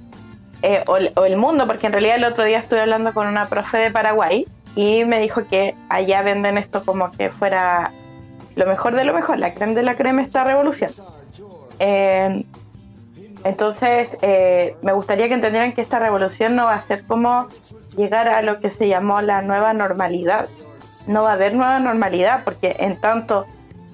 eh, 0.62 0.84
o, 0.88 0.98
o 1.20 1.26
el 1.26 1.38
mundo, 1.38 1.68
porque 1.68 1.88
en 1.88 1.94
realidad 1.94 2.18
el 2.18 2.26
otro 2.26 2.44
día 2.44 2.60
estuve 2.60 2.82
hablando 2.82 3.14
con 3.14 3.28
una 3.28 3.48
profe 3.48 3.78
de 3.78 3.92
Paraguay 3.92 4.46
y 4.76 5.06
me 5.06 5.20
dijo 5.20 5.42
que 5.50 5.74
allá 5.90 6.22
venden 6.22 6.58
esto 6.60 6.86
como 6.86 7.12
que 7.12 7.30
fuera 7.30 7.92
lo 8.58 8.66
mejor 8.66 8.96
de 8.96 9.06
lo 9.06 9.14
mejor, 9.14 9.38
la 9.38 9.54
crema 9.54 9.74
de 9.74 9.84
la 9.84 9.96
crema 9.96 10.22
esta 10.22 10.44
revolución. 10.44 10.92
Eh, 11.80 12.44
entonces, 13.44 14.18
eh, 14.22 14.76
me 14.82 14.94
gustaría 14.94 15.28
que 15.28 15.36
entendieran 15.36 15.74
que 15.74 15.82
esta 15.82 16.00
revolución 16.00 16.56
no 16.56 16.66
va 16.66 16.74
a 16.74 16.82
ser 16.82 17.06
como 17.06 17.48
llegar 17.96 18.28
a 18.28 18.42
lo 18.42 18.60
que 18.60 18.72
se 18.72 18.88
llamó 18.88 19.22
la 19.22 19.42
nueva 19.42 19.74
normalidad. 19.74 20.50
No 21.06 21.24
va 21.24 21.32
a 21.32 21.34
haber 21.34 21.54
nueva 21.54 21.80
normalidad 21.80 22.44
porque 22.44 22.76
en 22.80 23.00
tanto 23.00 23.46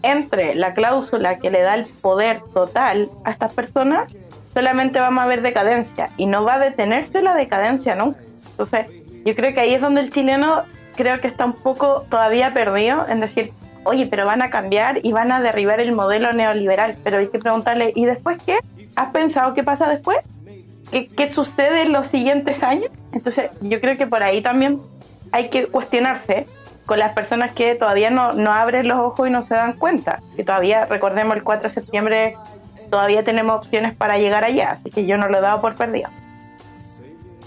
entre 0.02 0.56
la 0.56 0.74
cláusula 0.74 1.40
que 1.40 1.52
le 1.52 1.62
da 1.62 1.76
el 1.76 1.86
poder 2.02 2.42
total 2.54 3.10
a 3.26 3.32
estas 3.32 3.54
personas, 3.54 4.12
solamente 4.54 5.00
vamos 5.00 5.24
a 5.24 5.28
ver 5.28 5.42
decadencia 5.42 6.10
y 6.18 6.26
no 6.26 6.44
va 6.44 6.56
a 6.56 6.60
detenerse 6.60 7.22
la 7.22 7.36
decadencia 7.36 7.96
nunca. 7.96 8.20
Entonces, 8.52 8.88
yo 9.26 9.36
creo 9.36 9.54
que 9.54 9.60
ahí 9.60 9.74
es 9.74 9.82
donde 9.82 10.02
el 10.02 10.10
chileno 10.10 10.64
creo 10.96 11.20
que 11.22 11.28
está 11.28 11.46
un 11.46 11.54
poco 11.54 12.06
todavía 12.10 12.54
perdido 12.54 13.06
en 13.08 13.20
decir, 13.20 13.54
oye, 13.84 14.08
pero 14.08 14.26
van 14.26 14.42
a 14.42 14.50
cambiar 14.50 15.00
y 15.04 15.12
van 15.12 15.32
a 15.32 15.42
derribar 15.42 15.80
el 15.80 15.92
modelo 15.92 16.34
neoliberal. 16.34 16.98
Pero 17.04 17.18
hay 17.18 17.28
que 17.28 17.40
preguntarle, 17.40 17.92
¿y 17.96 18.06
después 18.06 18.38
qué? 18.46 18.60
¿Has 18.96 19.10
pensado 19.12 19.54
qué 19.54 19.64
pasa 19.64 19.90
después? 19.90 20.18
¿Qué, 20.92 21.32
sucede 21.32 21.82
en 21.82 21.92
los 21.92 22.08
siguientes 22.08 22.62
años? 22.62 22.92
Entonces, 23.12 23.50
yo 23.62 23.82
creo 23.82 23.98
que 23.98 24.06
por 24.06 24.22
ahí 24.22 24.42
también 24.42 24.82
hay 25.32 25.50
que 25.50 25.66
cuestionarse 25.66 26.46
con 26.86 27.00
las 27.00 27.14
personas 27.14 27.54
que 27.54 27.74
todavía 27.76 28.12
no, 28.12 28.34
no 28.34 28.54
abren 28.54 28.88
los 28.88 29.00
ojos 29.00 29.28
y 29.28 29.32
no 29.32 29.42
se 29.42 29.56
dan 29.56 29.74
cuenta. 29.74 30.22
Que 30.36 30.44
todavía, 30.44 30.86
recordemos, 30.86 31.36
el 31.36 31.44
4 31.44 31.70
de 31.70 31.74
septiembre 31.74 32.38
todavía 32.92 33.24
tenemos 33.24 33.58
opciones 33.58 33.96
para 33.96 34.20
llegar 34.20 34.44
allá. 34.44 34.72
Así 34.72 34.92
que 34.92 35.06
yo 35.06 35.18
no 35.18 35.30
lo 35.30 35.40
he 35.40 35.42
dado 35.42 35.62
por 35.62 35.74
perdido. 35.76 36.10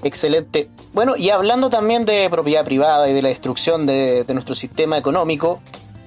Excelente. 0.02 0.68
Bueno, 0.92 1.16
y 1.16 1.30
hablando 1.30 1.70
también 1.70 2.04
de 2.04 2.28
propiedad 2.30 2.64
privada 2.64 3.08
y 3.08 3.14
de 3.14 3.22
la 3.22 3.28
destrucción 3.28 3.86
de, 3.86 4.24
de 4.24 4.34
nuestro 4.34 4.54
sistema 4.54 4.98
económico, 4.98 5.60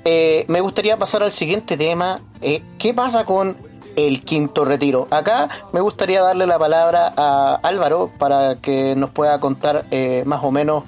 eh, 0.05 0.45
me 0.47 0.61
gustaría 0.61 0.97
pasar 0.97 1.23
al 1.23 1.31
siguiente 1.31 1.77
tema. 1.77 2.19
Eh, 2.41 2.61
¿Qué 2.77 2.93
pasa 2.93 3.25
con 3.25 3.57
el 3.95 4.23
quinto 4.23 4.65
retiro? 4.65 5.07
Acá 5.11 5.49
me 5.73 5.81
gustaría 5.81 6.21
darle 6.21 6.45
la 6.45 6.57
palabra 6.57 7.11
a 7.15 7.55
Álvaro 7.61 8.11
para 8.17 8.57
que 8.57 8.95
nos 8.95 9.09
pueda 9.09 9.39
contar 9.39 9.85
eh, 9.91 10.23
más 10.25 10.43
o 10.43 10.51
menos 10.51 10.83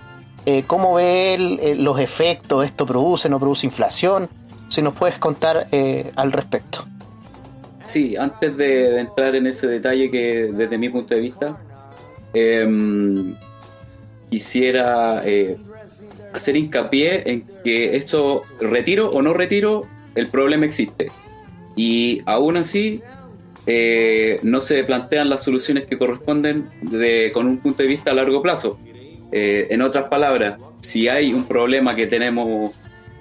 cómo 0.65 0.96
ve 0.96 1.36
él 1.36 1.84
los 1.84 2.00
efectos, 2.00 2.65
esto 2.65 2.88
produce, 2.88 3.30
no 3.30 3.39
produce 3.39 3.68
inflación. 3.68 4.27
Si 4.70 4.82
nos 4.82 4.96
puedes 4.96 5.20
contar 5.20 5.68
al 6.15 6.32
respecto. 6.32 6.84
Sí, 7.86 8.18
antes 8.18 8.58
de, 8.58 9.00
entrar 9.00 9.36
en 9.36 9.46
ese 9.46 9.68
detalle 9.68 10.10
que 10.10 10.51
desde 10.51 10.80
mi 10.80 10.89
punto 10.89 11.13
de 11.13 11.22
vista, 11.22 11.62
em, 12.34 13.36
quisiera 14.32 15.22
hacer 16.34 16.56
hincapié 16.56 17.30
en 17.30 17.44
que 17.64 17.96
esto, 17.96 18.44
retiro 18.60 19.10
o 19.10 19.22
no 19.22 19.34
retiro, 19.34 19.86
el 20.16 20.28
problema 20.28 20.66
existe. 20.66 21.12
Y 21.76 22.22
aún 22.26 22.58
así, 22.58 23.02
eh, 23.68 24.40
no 24.44 24.60
se 24.60 24.84
plantean 24.84 25.30
las 25.30 25.44
soluciones 25.44 25.86
que 25.86 25.98
corresponden 25.98 26.68
de, 26.82 27.32
con 27.34 27.48
un 27.48 27.60
punto 27.60 27.84
de 27.84 27.90
vista 27.90 28.12
a 28.12 28.14
largo 28.14 28.42
plazo. 28.42 28.80
Eh, 29.32 29.68
en 29.70 29.82
otras 29.82 30.06
palabras, 30.06 30.60
si 30.80 31.08
hay 31.08 31.34
un 31.34 31.46
problema 31.46 31.96
que 31.96 32.08
tenemos, 32.08 32.72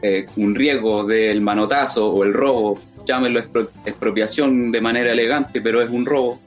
eh, 0.02 0.26
un 0.36 0.54
riesgo 0.54 1.04
del 1.04 1.40
manotazo 1.42 2.10
o 2.10 2.24
el 2.24 2.32
robo, 2.32 2.78
llámenlo 3.06 3.40
expropiación 3.84 4.72
de 4.72 4.80
manera 4.80 5.12
elegante, 5.12 5.60
pero 5.60 5.82
es 5.82 5.90
un 5.90 6.06
robo, 6.06 6.38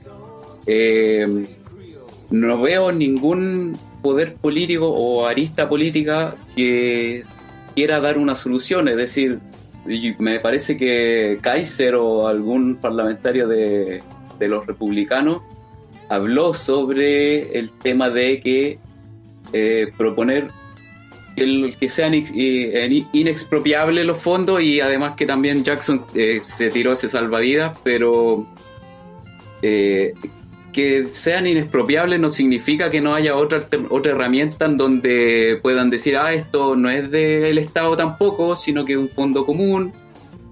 no 2.31 2.61
veo 2.61 2.91
ningún 2.91 3.77
poder 4.03 4.35
político 4.35 4.87
o 4.89 5.25
arista 5.25 5.67
política 5.67 6.35
que 6.55 7.23
quiera 7.75 7.99
dar 7.99 8.19
una 8.19 8.35
solución, 8.35 8.87
es 8.87 8.97
decir, 8.97 9.39
me 10.19 10.39
parece 10.39 10.77
que 10.77 11.39
Kaiser 11.41 11.95
o 11.95 12.27
algún 12.27 12.75
parlamentario 12.75 13.47
de, 13.47 14.03
de 14.37 14.47
los 14.47 14.67
republicanos 14.67 15.41
habló 16.09 16.53
sobre 16.53 17.57
el 17.57 17.71
tema 17.71 18.09
de 18.11 18.39
que 18.41 18.77
eh, 19.53 19.91
proponer 19.97 20.49
el- 21.35 21.75
que 21.79 21.89
sean 21.89 22.13
inexpropiables 23.13 24.05
los 24.05 24.17
fondos 24.19 24.61
y 24.61 24.79
además 24.81 25.13
que 25.17 25.25
también 25.25 25.63
Jackson 25.63 26.05
eh, 26.13 26.39
se 26.43 26.69
tiró 26.69 26.93
ese 26.93 27.09
salvavidas, 27.09 27.75
pero 27.83 28.45
eh, 29.61 30.13
que 30.73 31.07
sean 31.11 31.47
inexpropiables 31.47 32.19
no 32.19 32.29
significa 32.29 32.89
que 32.89 32.99
no 32.99 33.13
haya 33.15 33.35
otra, 33.35 33.65
otra 33.89 34.11
herramienta 34.11 34.65
en 34.65 34.75
donde 34.77 35.59
puedan 35.61 35.89
decir, 35.89 36.17
ah, 36.17 36.33
esto 36.33 36.75
no 36.75 36.89
es 36.89 37.09
del 37.11 37.57
Estado 37.57 37.95
tampoco, 37.95 38.55
sino 38.55 38.83
que 38.83 38.93
es 38.93 38.99
un 38.99 39.07
fondo 39.07 39.45
común, 39.45 39.93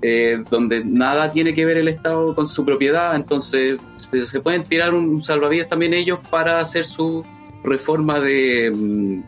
eh, 0.01 0.41
donde 0.49 0.83
nada 0.85 1.31
tiene 1.31 1.53
que 1.53 1.65
ver 1.65 1.77
el 1.77 1.87
Estado 1.87 2.33
con 2.33 2.47
su 2.47 2.63
propiedad, 2.63 3.15
entonces 3.15 3.77
se- 4.25 4.39
pueden 4.39 4.63
tirar 4.63 4.93
un 4.93 5.21
salvavidas 5.21 5.67
también 5.67 5.93
ellos 5.93 6.19
para 6.29 6.59
hacer 6.59 6.85
su 6.85 7.23
reforma 7.63 8.19
de, 8.19 8.71
mm, 8.73 9.23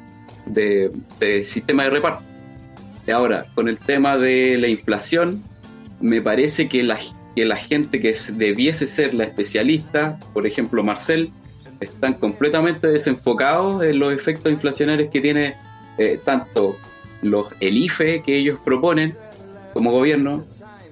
de, 0.54 0.92
de 1.20 1.44
sistema 1.44 1.84
de 1.84 1.90
reparto. 1.90 2.24
Ahora, 3.14 3.46
con 3.54 3.68
el 3.68 3.78
tema 3.80 4.18
de 4.18 4.58
la 4.58 4.68
inflación, 4.70 5.44
me 6.00 6.22
parece 6.22 6.68
que 6.70 6.84
la, 6.84 6.98
que 7.36 7.46
la 7.46 7.56
gente 7.56 8.00
que 8.00 8.16
debiese 8.34 8.88
ser 8.88 9.14
la 9.14 9.24
especialista, 9.24 10.20
por 10.34 10.46
ejemplo 10.46 10.84
Marcel, 10.84 11.32
están 11.80 12.14
completamente 12.14 12.88
desenfocados 12.88 13.84
en 13.84 14.00
los 14.00 14.14
efectos 14.14 14.52
inflacionarios 14.52 15.10
que 15.12 15.22
tiene 15.22 15.56
eh, 15.98 16.20
tanto 16.24 16.78
los, 17.22 17.48
el 17.60 17.78
IFE 17.78 18.22
que 18.22 18.38
ellos 18.38 18.60
proponen 18.64 19.16
como 19.74 19.92
gobierno 19.92 20.46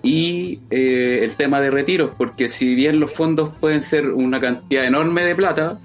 y 0.04 0.60
eh, 0.72 1.22
el 1.24 1.36
tema 1.36 1.62
de 1.62 1.70
retiros, 1.70 2.12
porque 2.18 2.50
si 2.50 2.74
bien 2.74 3.00
los 3.00 3.12
fondos 3.12 3.52
pueden 3.60 3.84
ser 3.84 4.10
una 4.10 4.40
cantidad 4.40 4.86
enorme 4.86 5.24
de 5.24 5.36
plata, 5.36 5.80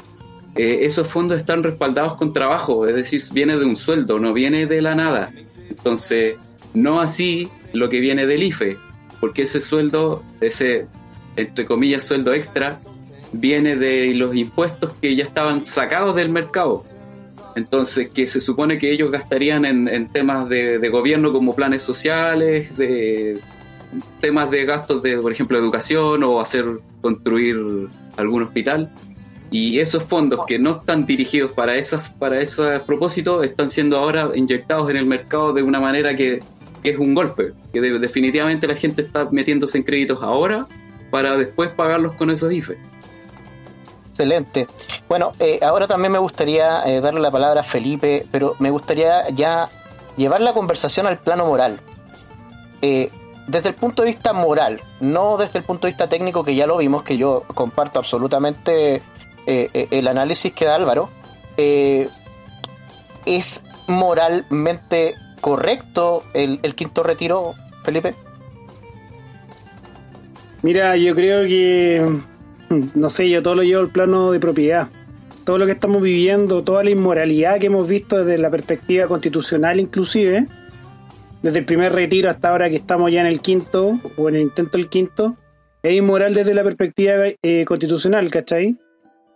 eh, 0.55 0.87
esos 0.87 1.07
fondos 1.07 1.37
están 1.37 1.63
respaldados 1.63 2.15
con 2.15 2.33
trabajo, 2.33 2.87
es 2.87 2.95
decir, 2.95 3.21
viene 3.33 3.57
de 3.57 3.67
un 3.67 3.77
sueldo, 3.77 4.19
no 4.19 4.33
viene 4.33 4.67
de 4.67 4.81
la 4.81 4.95
nada. 4.95 5.31
Entonces, 5.69 6.57
no 6.73 7.01
así 7.01 7.49
lo 7.75 7.91
que 7.91 8.01
viene 8.01 8.27
del 8.27 8.43
IFE, 8.43 8.79
porque 9.27 9.43
ese 9.43 9.61
sueldo, 9.61 10.23
ese, 10.41 10.87
entre 11.35 11.67
comillas, 11.67 12.05
sueldo 12.05 12.33
extra, 12.33 12.79
viene 13.33 13.75
de 13.75 14.15
los 14.15 14.37
impuestos 14.37 14.93
que 15.03 15.17
ya 15.17 15.25
estaban 15.25 15.65
sacados 15.65 16.15
del 16.15 16.29
mercado. 16.29 16.85
Entonces, 17.57 18.11
que 18.11 18.29
se 18.29 18.41
supone 18.41 18.79
que 18.79 18.93
ellos 18.93 19.11
gastarían 19.11 19.65
en, 19.65 19.89
en 19.89 20.13
temas 20.13 20.49
de, 20.49 20.79
de 20.79 20.89
gobierno 20.91 21.33
como 21.33 21.57
planes 21.57 21.83
sociales, 21.83 22.77
de 22.77 23.41
temas 24.21 24.49
de 24.49 24.65
gastos 24.65 25.03
de, 25.03 25.19
por 25.19 25.33
ejemplo, 25.33 25.59
educación 25.59 26.23
o 26.23 26.41
hacer 26.41 26.65
construir 27.01 27.57
algún 28.17 28.45
hospital. 28.45 28.93
Y 29.51 29.81
esos 29.81 30.05
fondos 30.05 30.47
que 30.47 30.61
no 30.61 30.71
están 30.71 31.05
dirigidos 31.05 31.51
para 31.51 31.77
esas, 31.77 32.11
para 32.11 32.41
esos 32.41 32.81
propósitos 32.83 33.45
están 33.45 33.71
siendo 33.71 33.99
ahora 33.99 34.31
inyectados 34.37 34.89
en 34.89 34.99
el 34.99 35.07
mercado 35.07 35.53
de 35.53 35.65
una 35.65 35.81
manera 35.81 36.15
que, 36.15 36.45
que 36.87 36.93
es 36.93 36.99
un 37.01 37.15
golpe, 37.15 37.53
que 37.73 37.81
de- 37.81 37.99
definitivamente 37.99 38.69
la 38.69 38.77
gente 38.77 39.03
está 39.03 39.25
metiéndose 39.29 39.77
en 39.77 39.83
créditos 39.83 40.23
ahora 40.23 40.69
para 41.11 41.37
después 41.37 41.69
pagarlos 41.71 42.15
con 42.15 42.31
esos 42.31 42.53
IFE. 42.53 42.79
Excelente. 44.11 44.69
Bueno, 45.09 45.33
eh, 45.41 45.59
ahora 45.63 45.89
también 45.89 46.13
me 46.13 46.21
gustaría 46.21 46.87
eh, 46.87 47.01
darle 47.01 47.19
la 47.21 47.33
palabra 47.33 47.63
a 47.63 47.65
Felipe, 47.65 48.25
pero 48.31 48.55
me 48.61 48.71
gustaría 48.71 49.29
ya 49.31 49.69
llevar 50.17 50.41
la 50.43 50.53
conversación 50.53 51.09
al 51.09 51.19
plano 51.19 51.45
moral. 51.45 51.81
Eh, 52.83 53.11
desde 53.49 53.71
el 53.71 53.75
punto 53.75 54.03
de 54.03 54.09
vista 54.11 54.33
moral, 54.33 54.81
no 55.01 55.37
desde 55.39 55.59
el 55.59 55.65
punto 55.65 55.89
de 55.89 55.91
vista 55.93 56.09
técnico, 56.09 56.45
que 56.45 56.55
ya 56.55 56.69
lo 56.69 56.77
vimos, 56.77 57.03
que 57.03 57.17
yo 57.19 57.43
comparto 57.53 57.99
absolutamente 57.99 59.03
el 59.47 60.07
análisis 60.07 60.53
que 60.53 60.65
da 60.67 60.77
Álvaro, 60.77 61.09
¿es 63.27 63.63
moralmente 63.89 65.17
correcto 65.41 66.23
el, 66.35 66.61
quinto 66.75 67.03
retiro, 67.03 67.55
Felipe? 67.85 68.15
Mira, 70.63 70.97
yo 70.97 71.15
creo 71.15 71.45
que, 71.47 72.21
mm, 72.69 72.83
no 72.95 73.11
sé, 73.11 73.29
yo 73.29 73.43
todo 73.43 73.57
lo 73.57 73.63
llevo 73.63 73.81
al 73.81 73.91
plano 73.91 74.33
de 74.33 74.41
propiedad. 74.41 74.89
Todo 75.45 75.59
lo 75.59 75.67
que 75.67 75.73
estamos 75.73 76.03
viviendo, 76.03 76.65
toda 76.65 76.83
la 76.83 76.91
inmoralidad 76.91 77.61
que 77.61 77.67
hemos 77.67 77.87
visto 77.87 78.25
desde 78.25 78.39
la 78.39 78.51
perspectiva 78.51 79.07
constitucional 79.07 79.79
inclusive, 79.79 80.47
desde 81.43 81.61
el 81.61 81.65
primer 81.65 81.93
retiro 81.93 82.29
hasta 82.29 82.49
ahora 82.49 82.69
que 82.69 82.77
estamos 82.77 83.13
ya 83.13 83.21
en 83.21 83.29
el 83.29 83.41
quinto, 83.41 83.99
o 84.17 84.29
en 84.29 84.37
el 84.37 84.43
intento 84.43 84.79
del 84.79 84.89
quinto, 84.89 85.37
es 85.83 85.97
inmoral 85.97 86.35
desde 86.35 86.55
la 86.55 86.65
perspectiva 86.65 87.13
eh, 87.43 87.65
constitucional, 87.65 88.29
¿cachai? 88.31 88.77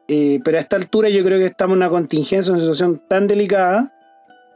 Eh, 0.09 0.41
pero 0.45 0.59
a 0.59 0.61
esta 0.61 0.75
altura 0.75 1.09
yo 1.09 1.23
creo 1.23 1.39
que 1.39 1.47
estamos 1.47 1.75
en 1.75 1.79
una 1.79 1.89
contingencia, 1.89 2.53
una 2.53 2.61
situación 2.61 3.01
tan 3.09 3.29
delicada, 3.29 3.93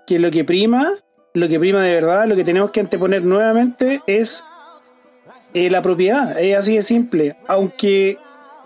que 0.05 0.19
lo 0.19 0.31
que 0.33 0.45
prima, 0.45 0.91
lo 1.35 1.49
que 1.49 1.59
prima 1.59 1.83
de 1.83 1.95
verdad, 1.95 2.27
lo 2.29 2.37
que 2.37 2.45
tenemos 2.45 2.71
que 2.71 2.79
anteponer 2.79 3.25
nuevamente 3.25 4.01
es 4.07 4.45
eh, 5.53 5.69
la 5.69 5.83
propiedad, 5.83 6.39
es 6.41 6.57
así 6.57 6.77
de 6.77 6.83
simple. 6.83 7.37
Aunque 7.49 8.19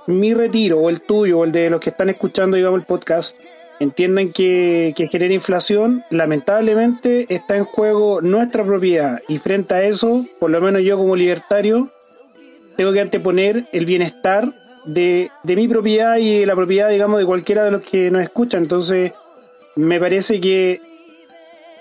mi 0.07 0.35
retiro, 0.35 0.79
o 0.79 0.91
el 0.91 1.01
tuyo, 1.01 1.39
o 1.39 1.45
el 1.45 1.53
de 1.53 1.71
los 1.71 1.81
que 1.81 1.91
están 1.91 2.11
escuchando, 2.11 2.59
digamos, 2.59 2.81
el 2.81 2.87
podcast, 2.87 3.39
entiendan 3.81 4.33
que, 4.33 4.93
que 4.95 5.09
genera 5.09 5.33
inflación, 5.33 6.05
lamentablemente 6.11 7.27
está 7.31 7.57
en 7.57 7.65
juego 7.65 8.21
nuestra 8.21 8.65
propiedad. 8.65 9.23
Y 9.29 9.39
frente 9.39 9.73
a 9.73 9.83
eso, 9.83 10.27
por 10.39 10.51
lo 10.51 10.61
menos 10.61 10.83
yo 10.83 10.99
como 10.99 11.17
libertario, 11.17 11.91
tengo 12.77 12.93
que 12.93 13.01
anteponer 13.01 13.67
el 13.73 13.87
bienestar 13.87 14.53
de, 14.85 15.31
de 15.43 15.57
mi 15.57 15.69
propiedad 15.69 16.17
y 16.17 16.45
la 16.45 16.55
propiedad, 16.55 16.91
digamos, 16.91 17.19
de 17.19 17.25
cualquiera 17.25 17.65
de 17.65 17.71
los 17.71 17.83
que 17.83 18.11
nos 18.11 18.23
escuchan. 18.23 18.65
Entonces, 18.65 19.13
me 19.75 19.99
parece 19.99 20.39
que 20.39 20.83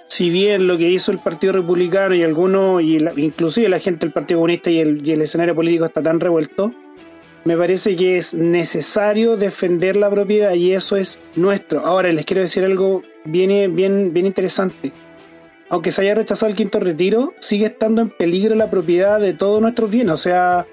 si 0.08 0.30
bien 0.30 0.68
lo 0.68 0.78
que 0.78 0.90
hizo 0.90 1.12
el 1.12 1.20
Partido 1.20 1.54
Republicano 1.54 2.16
y 2.16 2.24
algunos, 2.24 2.82
y 2.82 3.00
la- 3.00 3.14
inclusive 3.16 3.70
la 3.70 3.80
gente 3.80 4.06
del 4.06 4.14
Partido 4.14 4.40
Comunista 4.40 4.70
y 4.72 4.80
el, 4.80 5.06
y 5.08 5.12
el 5.12 5.22
escenario 5.22 5.54
político 5.56 5.86
está 5.86 6.02
tan 6.02 6.20
revuelto, 6.20 6.74
me 7.46 7.56
parece 7.56 7.96
que 7.96 8.18
es 8.18 8.34
necesario 8.34 9.38
defender 9.38 9.96
la 9.96 10.10
propiedad 10.10 10.54
y 10.54 10.74
eso 10.74 10.98
es 10.98 11.20
nuestro. 11.36 11.86
Ahora 11.86 12.12
les 12.12 12.26
quiero 12.26 12.42
decir 12.42 12.66
algo 12.66 13.04
bien, 13.26 13.76
bien, 13.76 14.14
bien 14.14 14.26
interesante. 14.26 14.92
Aunque 15.70 15.92
se 15.92 16.02
haya 16.02 16.16
rechazado 16.16 16.50
el 16.50 16.56
quinto 16.58 16.80
retiro, 16.80 17.34
sigue 17.40 17.68
estando 17.68 18.02
en 18.02 18.10
peligro 18.10 18.56
la 18.56 18.70
propiedad 18.70 19.20
de 19.20 19.34
todos 19.34 19.62
nuestros 19.62 19.90
bienes. 19.92 20.14
O 20.14 20.18
sea, 20.18 20.66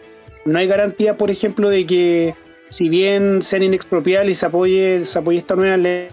no 0.44 0.58
hay 0.58 0.66
garantía, 0.66 1.16
por 1.16 1.30
ejemplo, 1.30 1.68
de 1.68 1.86
que 1.86 2.34
si 2.70 2.88
bien 2.88 3.42
sean 3.42 3.62
inexpropiables 3.64 4.32
y 4.32 4.40
se 4.40 4.46
apoye, 4.46 5.04
se 5.04 5.18
apoye 5.18 5.38
esta 5.38 5.54
nueva 5.56 5.76
ley, 5.76 6.08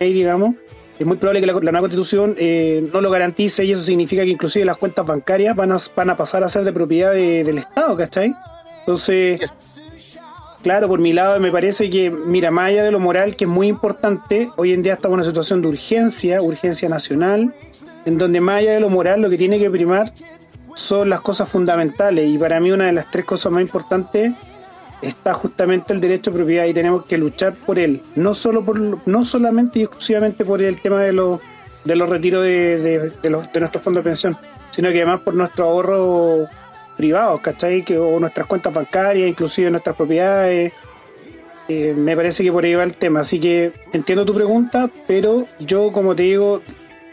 digamos, 0.00 0.54
es 0.98 1.06
muy 1.06 1.16
probable 1.16 1.40
que 1.40 1.46
la, 1.46 1.52
la 1.52 1.60
nueva 1.72 1.80
constitución 1.80 2.34
eh, 2.38 2.88
no 2.92 3.00
lo 3.00 3.10
garantice 3.10 3.64
y 3.64 3.72
eso 3.72 3.82
significa 3.82 4.22
que 4.24 4.30
inclusive 4.30 4.64
las 4.64 4.76
cuentas 4.76 5.06
bancarias 5.06 5.54
van 5.54 5.72
a, 5.72 5.76
van 5.96 6.10
a 6.10 6.16
pasar 6.16 6.42
a 6.44 6.48
ser 6.48 6.64
de 6.64 6.72
propiedad 6.72 7.12
de- 7.12 7.44
del 7.44 7.58
Estado, 7.58 7.96
¿cachai? 7.96 8.34
Entonces, 8.80 9.54
claro, 10.62 10.88
por 10.88 10.98
mi 11.00 11.12
lado 11.12 11.38
me 11.40 11.52
parece 11.52 11.88
que, 11.90 12.10
mira, 12.10 12.50
más 12.50 12.68
allá 12.68 12.82
de 12.84 12.90
lo 12.90 12.98
moral, 13.00 13.36
que 13.36 13.44
es 13.44 13.50
muy 13.50 13.68
importante, 13.68 14.50
hoy 14.56 14.72
en 14.72 14.82
día 14.82 14.94
estamos 14.94 15.14
en 15.16 15.20
una 15.20 15.24
situación 15.28 15.62
de 15.62 15.68
urgencia, 15.68 16.42
urgencia 16.42 16.88
nacional, 16.88 17.54
en 18.06 18.18
donde 18.18 18.40
más 18.40 18.56
allá 18.60 18.72
de 18.72 18.80
lo 18.80 18.88
moral 18.90 19.20
lo 19.20 19.30
que 19.30 19.36
tiene 19.38 19.58
que 19.58 19.70
primar 19.70 20.12
son 20.74 21.10
las 21.10 21.20
cosas 21.20 21.48
fundamentales 21.48 22.28
y 22.28 22.38
para 22.38 22.60
mí 22.60 22.70
una 22.70 22.86
de 22.86 22.92
las 22.92 23.10
tres 23.10 23.24
cosas 23.24 23.50
más 23.52 23.60
importantes 23.62 24.32
está 25.02 25.34
justamente 25.34 25.92
el 25.92 26.00
derecho 26.00 26.30
a 26.30 26.34
propiedad 26.34 26.66
y 26.66 26.74
tenemos 26.74 27.04
que 27.04 27.18
luchar 27.18 27.54
por 27.54 27.78
él, 27.78 28.02
no 28.16 28.34
solo 28.34 28.64
por 28.64 29.06
no 29.06 29.24
solamente 29.24 29.78
y 29.78 29.82
exclusivamente 29.82 30.44
por 30.44 30.62
el 30.62 30.80
tema 30.80 31.00
de 31.02 31.12
los 31.12 31.40
de 31.84 31.96
los 31.96 32.08
retiros 32.08 32.42
de, 32.42 32.78
de, 32.78 33.10
de 33.10 33.30
los, 33.30 33.52
de 33.52 33.60
nuestros 33.60 33.82
fondos 33.82 34.04
de 34.04 34.10
pensión, 34.10 34.36
sino 34.70 34.90
que 34.90 34.98
además 34.98 35.20
por 35.22 35.34
nuestro 35.34 35.64
ahorro 35.64 36.48
privados, 36.98 37.40
¿cachai? 37.40 37.82
Que, 37.82 37.96
o 37.96 38.20
nuestras 38.20 38.46
cuentas 38.46 38.74
bancarias, 38.74 39.28
inclusive 39.28 39.70
nuestras 39.70 39.96
propiedades. 39.96 40.72
Eh, 41.68 41.94
me 41.96 42.16
parece 42.16 42.42
que 42.42 42.52
por 42.52 42.64
ahí 42.64 42.74
va 42.74 42.82
el 42.82 42.94
tema. 42.94 43.20
Así 43.20 43.38
que 43.40 43.72
entiendo 43.92 44.26
tu 44.26 44.34
pregunta, 44.34 44.90
pero 45.06 45.46
yo, 45.60 45.92
como 45.92 46.14
te 46.14 46.24
digo, 46.24 46.60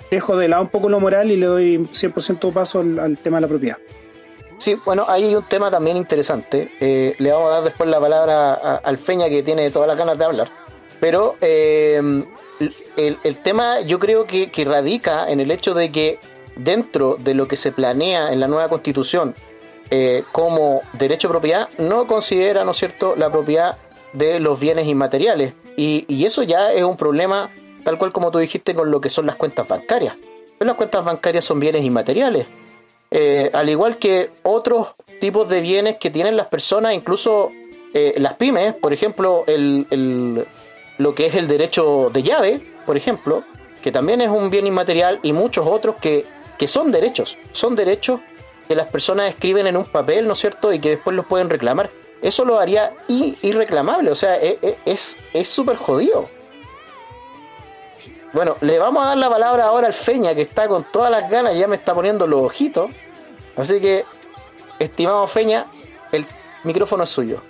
dejo 0.10 0.36
de 0.36 0.48
lado 0.48 0.64
un 0.64 0.70
poco 0.70 0.90
lo 0.90 1.00
moral 1.00 1.32
y 1.32 1.38
le 1.38 1.46
doy 1.46 1.78
100% 1.78 2.52
paso 2.52 2.80
al 2.80 3.18
tema 3.20 3.38
de 3.38 3.42
la 3.42 3.48
propiedad. 3.48 3.78
Sí, 4.58 4.76
bueno, 4.86 5.06
ahí 5.08 5.26
hay 5.26 5.36
un 5.36 5.44
tema 5.44 5.70
también 5.70 5.98
interesante. 5.98 6.72
Eh, 6.80 7.16
le 7.20 7.32
vamos 7.32 7.50
a 7.50 7.56
dar 7.56 7.64
después 7.64 7.90
la 7.90 8.00
palabra 8.00 8.54
a- 8.54 8.76
al 8.78 8.98
Feña 8.98 9.30
que 9.30 9.44
tiene 9.44 9.70
todas 9.70 9.88
las 9.88 9.98
ganas 9.98 10.18
de 10.18 10.26
hablar. 10.26 10.50
Pero 11.00 11.36
eh, 11.42 12.02
el, 12.96 13.38
tema 13.44 13.82
yo 13.82 14.00
creo 14.00 14.26
que, 14.26 14.50
radica 14.66 15.30
en 15.30 15.40
el 15.40 15.52
hecho 15.52 15.74
de 15.74 15.92
que 15.92 16.20
dentro 16.56 17.18
de 17.20 17.34
lo 17.34 17.48
que 17.48 17.58
se 17.58 17.72
planea 17.72 18.32
en 18.32 18.40
la 18.40 18.48
nueva 18.48 18.70
constitución 18.70 19.36
eh, 19.92 20.24
como 20.32 20.82
derecho 20.94 21.28
a 21.28 21.32
propiedad, 21.32 21.70
no 21.78 22.08
considera, 22.08 22.64
¿no 22.64 22.72
es 22.72 22.78
cierto?, 22.78 23.16
la 23.18 23.30
propiedad 23.30 23.78
de 24.14 24.40
los 24.40 24.60
bienes 24.60 24.88
inmateriales. 24.88 25.54
Y, 25.76 26.06
y 26.08 26.26
eso 26.26 26.44
ya 26.44 26.72
es 26.72 26.84
un 26.84 26.96
problema, 26.96 27.52
tal 27.84 27.98
cual 27.98 28.14
como 28.14 28.32
tú 28.32 28.38
dijiste, 28.40 28.74
con 28.74 28.90
lo 28.90 29.02
que 29.02 29.10
son 29.10 29.26
las 29.26 29.36
cuentas 29.36 29.68
bancarias. 29.68 30.16
Las 30.60 30.76
cuentas 30.76 31.04
bancarias 31.04 31.44
son 31.44 31.60
bienes 31.60 31.84
inmateriales. 31.84 32.48
Eh, 33.18 33.50
al 33.54 33.70
igual 33.70 33.98
que 33.98 34.32
otros 34.44 34.96
tipos 35.22 35.48
de 35.48 35.62
bienes 35.62 35.96
que 36.02 36.10
tienen 36.10 36.36
las 36.36 36.48
personas, 36.48 36.94
incluso 36.94 37.50
eh, 37.94 38.16
las 38.18 38.34
pymes, 38.34 38.74
por 38.74 38.92
ejemplo, 38.92 39.46
el, 39.48 40.46
lo 40.98 41.16
que 41.16 41.28
es 41.28 41.36
el 41.36 41.48
derecho 41.48 42.10
de 42.12 42.24
llave, 42.24 42.60
por 42.86 42.98
ejemplo, 42.98 43.44
que 43.82 43.94
también 43.94 44.20
es 44.20 44.28
un 44.28 44.50
bien 44.50 44.68
inmaterial, 44.68 45.22
y 45.24 45.32
muchos 45.32 45.66
otros 45.66 45.96
que, 45.96 46.26
que 46.58 46.68
son 46.68 46.92
derechos, 46.92 47.38
son 47.54 47.74
derechos 47.74 48.20
que 48.68 48.76
las 48.76 48.88
personas 48.88 49.30
escriben 49.30 49.66
en 49.66 49.78
un 49.78 49.86
papel, 49.86 50.28
¿no 50.28 50.34
es 50.34 50.40
cierto? 50.40 50.74
Y 50.74 50.80
que 50.80 50.90
después 50.90 51.16
los 51.16 51.26
pueden 51.26 51.50
reclamar. 51.50 51.90
Eso 52.22 52.44
lo 52.44 52.60
haría 52.60 52.92
irreclamable, 53.08 54.12
o 54.12 54.16
sea, 54.16 54.36
e- 54.42 54.60
e- 54.62 54.78
es 54.84 55.18
es 55.32 55.48
súper 55.48 55.78
jodido. 55.78 56.28
Bueno, 58.34 58.58
le 58.60 58.78
vamos 58.78 59.06
a 59.06 59.10
dar 59.10 59.18
la 59.18 59.30
palabra 59.30 59.64
ahora 59.64 59.88
al 59.88 59.94
Feña, 59.94 60.36
que 60.36 60.42
está 60.42 60.68
con 60.68 60.84
todas 60.92 61.10
las 61.10 61.30
ganas, 61.30 61.58
ya 61.58 61.70
me 61.70 61.78
está 61.78 61.94
poniendo 61.94 62.28
los 62.28 62.42
ojitos. 62.42 62.90
Así 63.56 63.80
que, 63.80 64.04
estimado 64.80 65.26
Feña, 65.28 65.66
el 66.12 66.26
micrófono 66.64 67.04
es 67.04 67.10
suyo. 67.10 67.42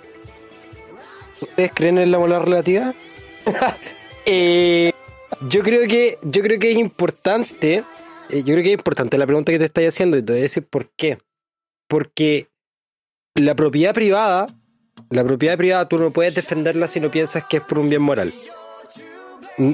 ¿Ustedes 1.40 1.70
creen 1.74 1.98
en 1.98 2.10
la 2.10 2.18
moral 2.18 2.42
relativa? 2.42 2.94
Eh, 4.28 4.90
yo 5.48 5.62
creo 5.62 5.86
que 5.86 6.18
yo 6.20 6.42
creo 6.42 6.58
que 6.58 6.72
es 6.72 6.78
importante. 6.78 7.84
eh, 8.28 8.38
yo 8.42 8.54
creo 8.54 8.62
que 8.64 8.72
es 8.72 8.78
importante 8.78 9.16
la 9.16 9.24
pregunta 9.24 9.52
que 9.52 9.58
te 9.60 9.66
estoy 9.66 9.84
haciendo 9.86 10.16
y 10.16 10.22
te 10.24 10.32
voy 10.32 10.40
a 10.40 10.42
decir 10.42 10.66
por 10.66 10.90
qué. 10.96 11.18
Porque 11.88 12.48
la 13.36 13.54
propiedad 13.54 13.94
privada, 13.94 14.48
la 15.10 15.22
propiedad 15.22 15.56
privada 15.56 15.86
tú 15.88 15.96
no 15.98 16.10
puedes 16.10 16.34
defenderla 16.34 16.88
si 16.88 16.98
no 16.98 17.08
piensas 17.12 17.44
que 17.48 17.58
es 17.58 17.62
por 17.62 17.78
un 17.78 17.88
bien 17.88 18.02
moral. 18.02 18.34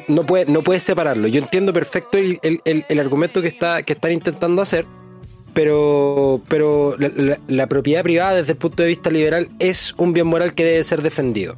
No 0.07 0.27
puedes, 0.27 0.51
no 0.51 0.63
puedes 0.63 0.83
separarlo. 0.83 1.29
Yo 1.29 1.41
entiendo 1.41 1.73
perfecto 1.73 2.19
el, 2.19 2.39
el- 2.43 2.61
el- 2.67 2.85
el 2.91 3.01
argumento 3.01 3.41
que, 3.41 3.49
está, 3.49 3.83
que 3.85 3.95
están 3.95 4.13
intentando 4.13 4.61
hacer, 4.61 4.85
pero, 5.55 6.41
pero 6.49 6.97
la, 6.99 7.11
la- 7.15 7.41
la 7.49 7.67
propiedad 7.67 8.03
privada 8.03 8.37
desde 8.37 8.53
el 8.53 8.59
punto 8.59 8.83
de 8.83 8.89
vista 8.89 9.11
liberal 9.11 9.49
es 9.59 9.95
un 9.99 10.13
bien 10.13 10.27
moral 10.27 10.55
que 10.55 10.65
debe 10.65 10.85
ser 10.85 11.03
defendido. 11.03 11.57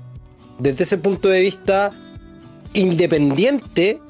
Desde 0.58 0.84
ese 0.84 0.98
punto 0.98 1.28
de 1.28 1.40
vista 1.40 1.92
independiente, 2.74 4.00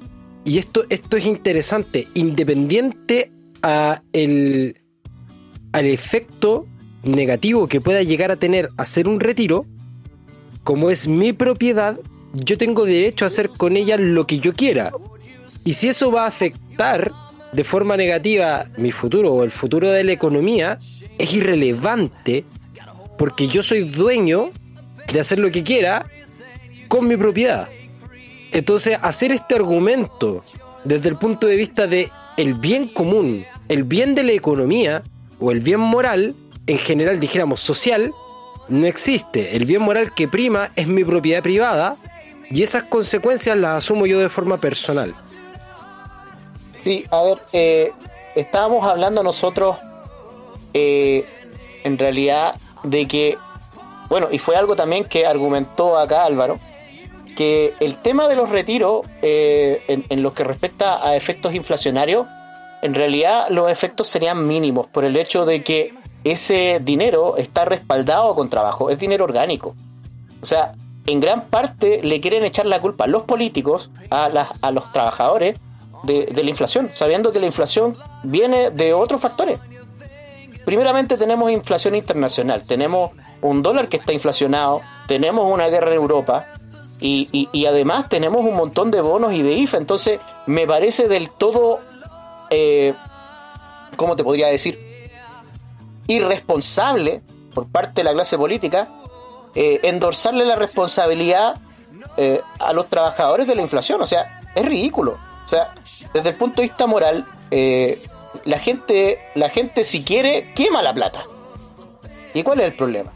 y 0.45 0.59
esto, 0.59 0.85
esto 0.91 1.17
es 1.17 1.27
interesante, 1.27 2.09
independiente 2.15 3.31
a 3.63 4.03
el, 4.13 4.77
al 5.73 5.87
efecto 5.87 6.67
negativo 7.03 7.67
que 7.69 7.81
pueda 7.81 8.03
llegar 8.03 8.31
a 8.31 8.37
tener 8.37 8.69
hacer 8.77 9.09
un 9.09 9.21
retiro, 9.21 9.67
como 10.63 10.91
es 10.91 11.09
mi 11.09 11.33
propiedad, 11.33 11.99
yo 12.33 12.57
tengo 12.59 12.85
derecho 12.85 13.25
a 13.25 13.29
hacer 13.29 13.49
con 13.51 13.77
ella 13.77 13.97
lo 13.99 14.27
que 14.27 14.39
yo 14.39 14.55
quiera. 14.55 14.93
Y 15.65 15.75
si 15.75 15.89
eso 15.89 16.11
va 16.11 16.25
a 16.25 16.29
afectar 16.29 17.13
de 17.55 17.65
forma 17.65 17.97
negativa 17.97 18.67
mi 18.77 18.91
futuro 18.91 19.33
o 19.33 19.45
el 19.45 19.51
futuro 19.51 19.89
de 19.89 20.03
la 20.03 20.13
economía, 20.13 20.79
es 21.19 21.33
irrelevante 21.33 22.45
porque 23.17 23.47
yo 23.47 23.63
soy 23.63 23.89
dueño 23.89 24.51
de 25.13 25.21
hacer 25.21 25.39
lo 25.39 25.51
que 25.51 25.63
quiera 25.63 26.05
con 26.89 27.07
mi 27.07 27.17
propiedad. 27.17 27.69
Entonces, 28.51 28.99
hacer 29.03 29.31
este 29.33 29.55
argumento 29.55 30.45
desde 30.85 31.09
el 31.09 31.17
punto 31.17 31.47
de 31.47 31.57
vista 31.57 31.87
de 31.87 32.11
el 32.37 32.55
bien 32.55 32.89
común, 32.89 33.45
el 33.69 33.85
bien 33.85 34.15
de 34.15 34.25
la 34.25 34.33
economía 34.33 35.03
o 35.39 35.53
el 35.53 35.61
bien 35.61 35.81
moral, 35.81 36.35
en 36.67 36.79
general 36.79 37.21
dijéramos 37.21 37.61
social, 37.61 38.13
no 38.69 38.87
existe. 38.87 39.57
El 39.57 39.65
bien 39.65 39.83
moral 39.83 40.13
que 40.15 40.27
prima 40.27 40.73
es 40.75 40.89
mi 40.89 41.05
propiedad 41.05 41.43
privada 41.43 41.97
y 42.51 42.63
esas 42.63 42.85
consecuencias 42.85 43.57
las 43.57 43.85
asumo 43.85 44.07
yo 44.07 44.19
de 44.19 44.29
forma 44.29 44.59
personal. 44.59 45.15
Sí, 46.85 47.05
a 47.11 47.23
ver, 47.23 47.39
eh, 47.53 47.93
estábamos 48.35 48.87
hablando 48.87 49.23
nosotros 49.23 49.77
eh, 50.75 51.27
en 51.85 51.99
realidad 51.99 52.57
de 52.83 53.07
que, 53.09 53.39
bueno, 54.09 54.29
y 54.31 54.39
fue 54.39 54.57
algo 54.57 54.77
también 54.77 55.05
que 55.05 55.27
argumentó 55.27 55.99
acá 55.99 56.25
Álvaro, 56.25 56.59
que 57.37 57.75
el 57.81 57.97
tema 57.99 58.29
de 58.29 58.37
los 58.37 58.51
retiros, 58.51 59.07
eh, 59.23 59.83
en, 60.09 60.23
lo 60.23 60.35
que 60.35 60.45
respecta 60.45 61.07
a 61.07 61.17
efectos 61.17 61.55
inflacionarios, 61.55 62.27
en 62.83 62.95
realidad 62.95 63.47
los 63.49 63.71
efectos 63.71 64.07
serían 64.09 64.47
mínimos 64.47 64.87
por 64.87 65.05
el 65.05 65.17
hecho 65.17 65.47
de 65.47 65.65
que 65.65 65.95
ese 66.23 66.81
dinero 66.83 67.37
está 67.37 67.65
respaldado 67.65 68.35
con 68.35 68.49
trabajo, 68.49 68.91
es 68.91 68.99
dinero 68.99 69.25
orgánico. 69.25 69.75
O 70.43 70.47
sea, 70.47 70.75
en 71.07 71.21
gran 71.21 71.47
parte 71.49 72.01
le 72.03 72.21
quieren 72.21 72.45
echar 72.45 72.67
la 72.67 72.81
culpa 72.81 73.05
a 73.05 73.07
los 73.09 73.23
políticos, 73.23 73.91
a, 74.11 74.29
las- 74.29 74.51
a 74.63 74.71
los 74.71 74.93
trabajadores 74.93 75.59
de, 76.05 76.29
la 76.43 76.51
inflación, 76.51 76.91
sabiendo 76.95 77.33
que 77.33 77.41
la 77.41 77.47
inflación 77.47 77.97
viene 78.23 78.71
de 78.71 78.93
otros 78.95 79.21
factores. 79.21 79.59
Primeramente 80.65 81.17
tenemos 81.19 81.51
inflación 81.51 81.95
internacional, 81.95 82.63
tenemos 82.63 83.13
un 83.43 83.63
dólar 83.63 83.89
que 83.89 83.99
está 83.99 84.13
inflacionado, 84.13 84.81
tenemos 85.07 85.51
una 85.51 85.69
guerra 85.69 85.89
en 85.89 85.95
Europa 85.97 86.47
y, 87.01 87.29
y- 87.33 87.49
y 87.53 87.67
además 87.67 88.09
tenemos 88.09 88.41
un 88.41 88.55
montón 88.57 88.91
de 88.91 89.01
bonos 89.03 89.35
y 89.35 89.43
de 89.43 89.53
IFA. 89.53 89.77
Entonces 89.79 90.21
me 90.47 90.67
parece 90.67 91.07
del 91.09 91.31
todo, 91.31 91.81
eh, 92.49 92.95
¿cómo 93.97 94.17
te 94.17 94.25
podría 94.25 94.47
decir? 94.49 94.79
Irresponsable 96.07 97.23
por 97.55 97.67
parte 97.69 98.01
de 98.01 98.05
la 98.05 98.13
clase 98.13 98.37
política 98.37 98.89
eh, 99.55 99.81
endorsarle 99.85 100.45
la 100.45 100.57
responsabilidad 100.57 101.55
eh, 102.17 102.41
a 102.59 102.73
los 102.73 102.87
trabajadores 102.87 103.47
de 103.47 103.55
la 103.55 103.63
inflación. 103.63 104.01
O 104.03 104.07
sea, 104.07 104.41
es 104.55 104.65
ridículo. 104.67 105.13
O 105.45 105.49
sea, 105.49 105.75
desde 106.15 106.31
el 106.31 106.37
punto 106.37 106.63
de 106.63 106.69
vista 106.69 106.87
moral, 106.87 107.27
eh, 107.51 108.07
la 108.45 108.59
gente, 108.59 109.19
la 109.35 109.49
gente 109.51 109.85
si 109.85 110.03
quiere, 110.03 110.53
quema 110.55 110.81
la 110.83 110.95
plata. 110.95 111.25
¿Y 112.33 112.43
cuál 112.43 112.61
es 112.61 112.67
el 112.67 112.75
problema? 112.75 113.13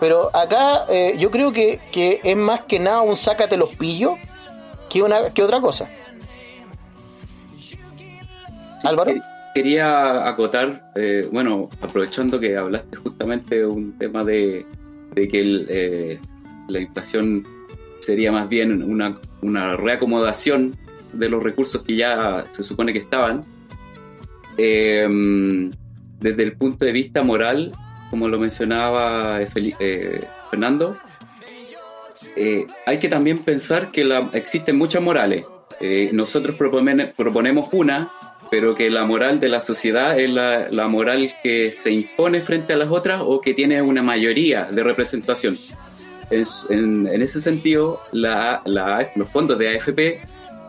Pero 0.00 0.34
acá 0.34 0.86
eh, 0.88 1.16
yo 1.18 1.30
creo 1.30 1.52
que, 1.52 1.80
que 1.92 2.20
es 2.24 2.36
más 2.36 2.62
que 2.62 2.78
nada 2.80 3.02
un 3.02 3.14
sácate 3.16 3.56
los 3.56 3.74
pillos 3.74 4.14
que, 4.88 5.02
una, 5.02 5.30
que 5.34 5.42
otra 5.42 5.60
cosa. 5.60 5.88
Álvaro. 8.84 9.12
Quer- 9.12 9.22
Quería 9.54 10.26
acotar, 10.26 10.90
eh, 10.94 11.28
bueno, 11.30 11.68
aprovechando 11.82 12.40
que 12.40 12.56
hablaste 12.56 12.96
justamente 12.96 13.56
de 13.58 13.66
un 13.66 13.98
tema 13.98 14.24
de, 14.24 14.64
de 15.14 15.28
que 15.28 15.40
el, 15.40 15.66
eh, 15.68 16.18
la 16.68 16.80
inflación 16.80 17.46
sería 18.00 18.32
más 18.32 18.48
bien 18.48 18.82
una, 18.82 19.20
una 19.42 19.76
reacomodación 19.76 20.74
de 21.12 21.28
los 21.28 21.42
recursos 21.42 21.82
que 21.82 21.96
ya 21.96 22.44
se 22.50 22.62
supone 22.62 22.92
que 22.92 22.98
estaban. 23.00 23.44
Eh, 24.56 25.70
desde 26.20 26.42
el 26.42 26.52
punto 26.56 26.84
de 26.86 26.92
vista 26.92 27.22
moral, 27.22 27.72
como 28.10 28.28
lo 28.28 28.38
mencionaba 28.38 29.40
eh, 29.42 29.48
eh, 29.80 30.24
Fernando, 30.50 30.96
eh, 32.36 32.66
hay 32.86 32.98
que 32.98 33.08
también 33.08 33.40
pensar 33.40 33.90
que 33.90 34.04
la- 34.04 34.30
existen 34.32 34.76
muchas 34.76 35.02
morales. 35.02 35.44
Nosotros 36.12 36.54
propone- 36.56 37.12
proponemos 37.16 37.68
una, 37.72 38.08
pero 38.52 38.76
que 38.76 38.88
la 38.88 39.04
moral 39.04 39.40
de 39.40 39.48
la 39.48 39.60
sociedad 39.60 40.16
es 40.16 40.30
la, 40.30 40.68
la 40.70 40.86
moral 40.86 41.32
que 41.42 41.72
se 41.72 41.90
impone 41.90 42.40
frente 42.40 42.74
a 42.74 42.76
las 42.76 42.88
otras 42.88 43.20
o 43.24 43.40
que 43.40 43.52
tiene 43.52 43.82
una 43.82 44.00
mayoría 44.00 44.66
de 44.70 44.82
representación. 44.84 45.56
En, 46.30 47.08
ese 47.20 47.40
sentido, 47.40 48.00
la, 48.12 48.62
los 49.16 49.28
fondos 49.28 49.58
de 49.58 49.76
AFP 49.76 50.20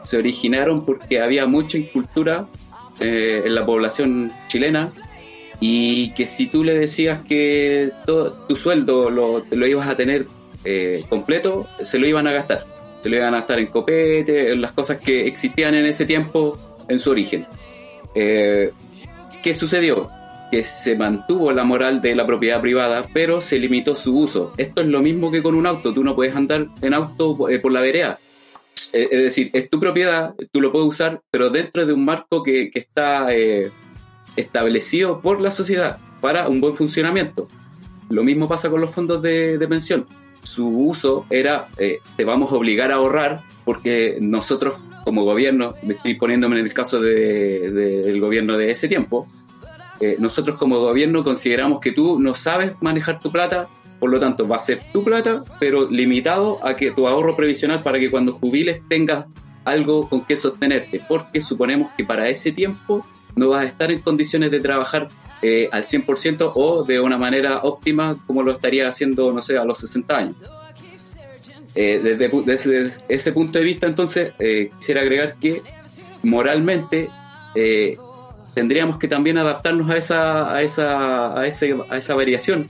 se 0.03 0.17
originaron 0.17 0.85
porque 0.85 1.21
había 1.21 1.47
mucha 1.47 1.77
incultura 1.77 2.47
eh, 2.99 3.43
en 3.45 3.55
la 3.55 3.65
población 3.65 4.31
chilena 4.47 4.93
y 5.59 6.11
que 6.11 6.27
si 6.27 6.47
tú 6.47 6.63
le 6.63 6.77
decías 6.77 7.21
que 7.27 7.91
tu 8.05 8.55
sueldo 8.55 9.09
lo, 9.09 9.43
lo 9.49 9.67
ibas 9.67 9.87
a 9.87 9.95
tener 9.95 10.27
eh, 10.65 11.03
completo, 11.09 11.67
se 11.81 11.99
lo 11.99 12.07
iban 12.07 12.27
a 12.27 12.31
gastar. 12.31 12.65
Se 13.01 13.09
lo 13.09 13.17
iban 13.17 13.33
a 13.33 13.37
gastar 13.37 13.59
en 13.59 13.67
copete, 13.67 14.51
en 14.51 14.61
las 14.61 14.71
cosas 14.71 14.97
que 14.97 15.27
existían 15.27 15.75
en 15.75 15.85
ese 15.85 16.05
tiempo 16.05 16.57
en 16.87 16.99
su 16.99 17.11
origen. 17.11 17.45
Eh, 18.15 18.71
¿Qué 19.41 19.53
sucedió? 19.53 20.09
Que 20.51 20.63
se 20.63 20.95
mantuvo 20.95 21.51
la 21.51 21.63
moral 21.63 22.01
de 22.01 22.15
la 22.15 22.25
propiedad 22.25 22.61
privada, 22.61 23.05
pero 23.13 23.41
se 23.41 23.59
limitó 23.59 23.95
su 23.95 24.17
uso. 24.17 24.53
Esto 24.57 24.81
es 24.81 24.87
lo 24.87 25.01
mismo 25.01 25.31
que 25.31 25.43
con 25.43 25.55
un 25.55 25.65
auto. 25.65 25.93
Tú 25.93 26.03
no 26.03 26.15
puedes 26.15 26.35
andar 26.35 26.67
en 26.81 26.93
auto 26.93 27.49
eh, 27.49 27.59
por 27.59 27.71
la 27.71 27.81
vereda. 27.81 28.19
Eh, 28.93 29.09
es 29.11 29.23
decir, 29.23 29.49
es 29.53 29.69
tu 29.69 29.79
propiedad, 29.79 30.33
tú 30.51 30.61
lo 30.61 30.71
puedes 30.71 30.87
usar, 30.87 31.21
pero 31.31 31.49
dentro 31.49 31.85
de 31.85 31.93
un 31.93 32.05
marco 32.05 32.43
que, 32.43 32.69
que 32.71 32.79
está 32.79 33.33
eh, 33.35 33.71
establecido 34.35 35.19
por 35.21 35.41
la 35.41 35.51
sociedad 35.51 35.97
para 36.21 36.47
un 36.47 36.61
buen 36.61 36.75
funcionamiento. 36.75 37.49
Lo 38.09 38.23
mismo 38.23 38.47
pasa 38.47 38.69
con 38.69 38.81
los 38.81 38.91
fondos 38.91 39.21
de, 39.21 39.57
de 39.57 39.67
pensión. 39.67 40.05
Su 40.43 40.67
uso 40.67 41.25
era, 41.29 41.67
eh, 41.77 41.99
te 42.17 42.23
vamos 42.25 42.51
a 42.51 42.55
obligar 42.55 42.91
a 42.91 42.95
ahorrar 42.95 43.41
porque 43.65 44.17
nosotros 44.21 44.75
como 45.05 45.23
gobierno, 45.25 45.73
me 45.83 45.95
estoy 45.95 46.13
poniéndome 46.13 46.59
en 46.59 46.65
el 46.65 46.73
caso 46.73 47.01
de- 47.01 47.71
de- 47.71 48.03
del 48.03 48.21
gobierno 48.21 48.57
de 48.57 48.71
ese 48.71 48.87
tiempo, 48.87 49.27
nosotros 50.19 50.57
como 50.57 50.79
gobierno 50.79 51.23
consideramos 51.23 51.79
que 51.79 51.93
tú 51.93 52.19
no 52.19 52.35
sabes 52.35 52.73
manejar 52.81 53.21
tu 53.21 53.31
plata, 53.31 53.69
por 54.03 54.11
lo 54.11 54.19
tanto 54.19 54.45
va 54.45 54.57
a 54.57 54.59
ser 54.59 54.81
tu 54.91 55.01
plata, 55.01 55.45
pero 55.61 55.89
limitado 55.89 56.59
a 56.61 56.75
que 56.75 56.91
tu 56.91 57.07
ahorro 57.07 57.37
previsional 57.37 57.81
para 57.83 57.99
que 57.99 58.11
cuando 58.11 58.33
jubiles 58.33 58.81
tengas 58.89 59.27
algo 59.63 60.09
con 60.09 60.25
que 60.25 60.35
sostenerte, 60.35 60.99
porque 61.07 61.39
suponemos 61.39 61.89
que 61.95 62.03
para 62.03 62.27
ese 62.27 62.51
tiempo 62.51 63.07
no 63.37 63.47
vas 63.47 63.63
a 63.63 63.65
estar 63.65 63.93
en 63.93 64.01
condiciones 64.01 64.51
de 64.51 64.59
trabajar 64.59 65.07
eh, 65.41 65.69
al 65.71 65.83
100% 65.83 66.51
o 66.53 66.83
de 66.83 66.99
una 66.99 67.17
manera 67.17 67.59
óptima 67.59 68.21
como 68.27 68.43
lo 68.43 68.51
estaría 68.51 68.89
haciendo, 68.89 69.31
no 69.31 69.41
sé, 69.41 69.57
a 69.57 69.63
los 69.63 69.79
60 69.79 70.17
años. 70.17 70.35
Eh, 71.73 72.01
desde, 72.03 72.91
ese 73.07 73.31
punto 73.31 73.57
de 73.57 73.63
vista, 73.63 73.87
entonces, 73.87 74.33
eh, 74.37 74.69
quisiera 74.77 74.99
agregar 74.99 75.35
que 75.39 75.61
moralmente 76.23 77.09
tendríamos 78.53 78.97
que 78.97 79.07
también 79.07 79.37
adaptarnos 79.37 79.89
a 79.89 79.95
esa, 79.95 80.53
a 80.53 80.61
esa, 80.61 81.39
a, 81.39 81.47
ese, 81.47 81.77
a 81.89 81.95
esa 81.95 82.15
variación 82.15 82.67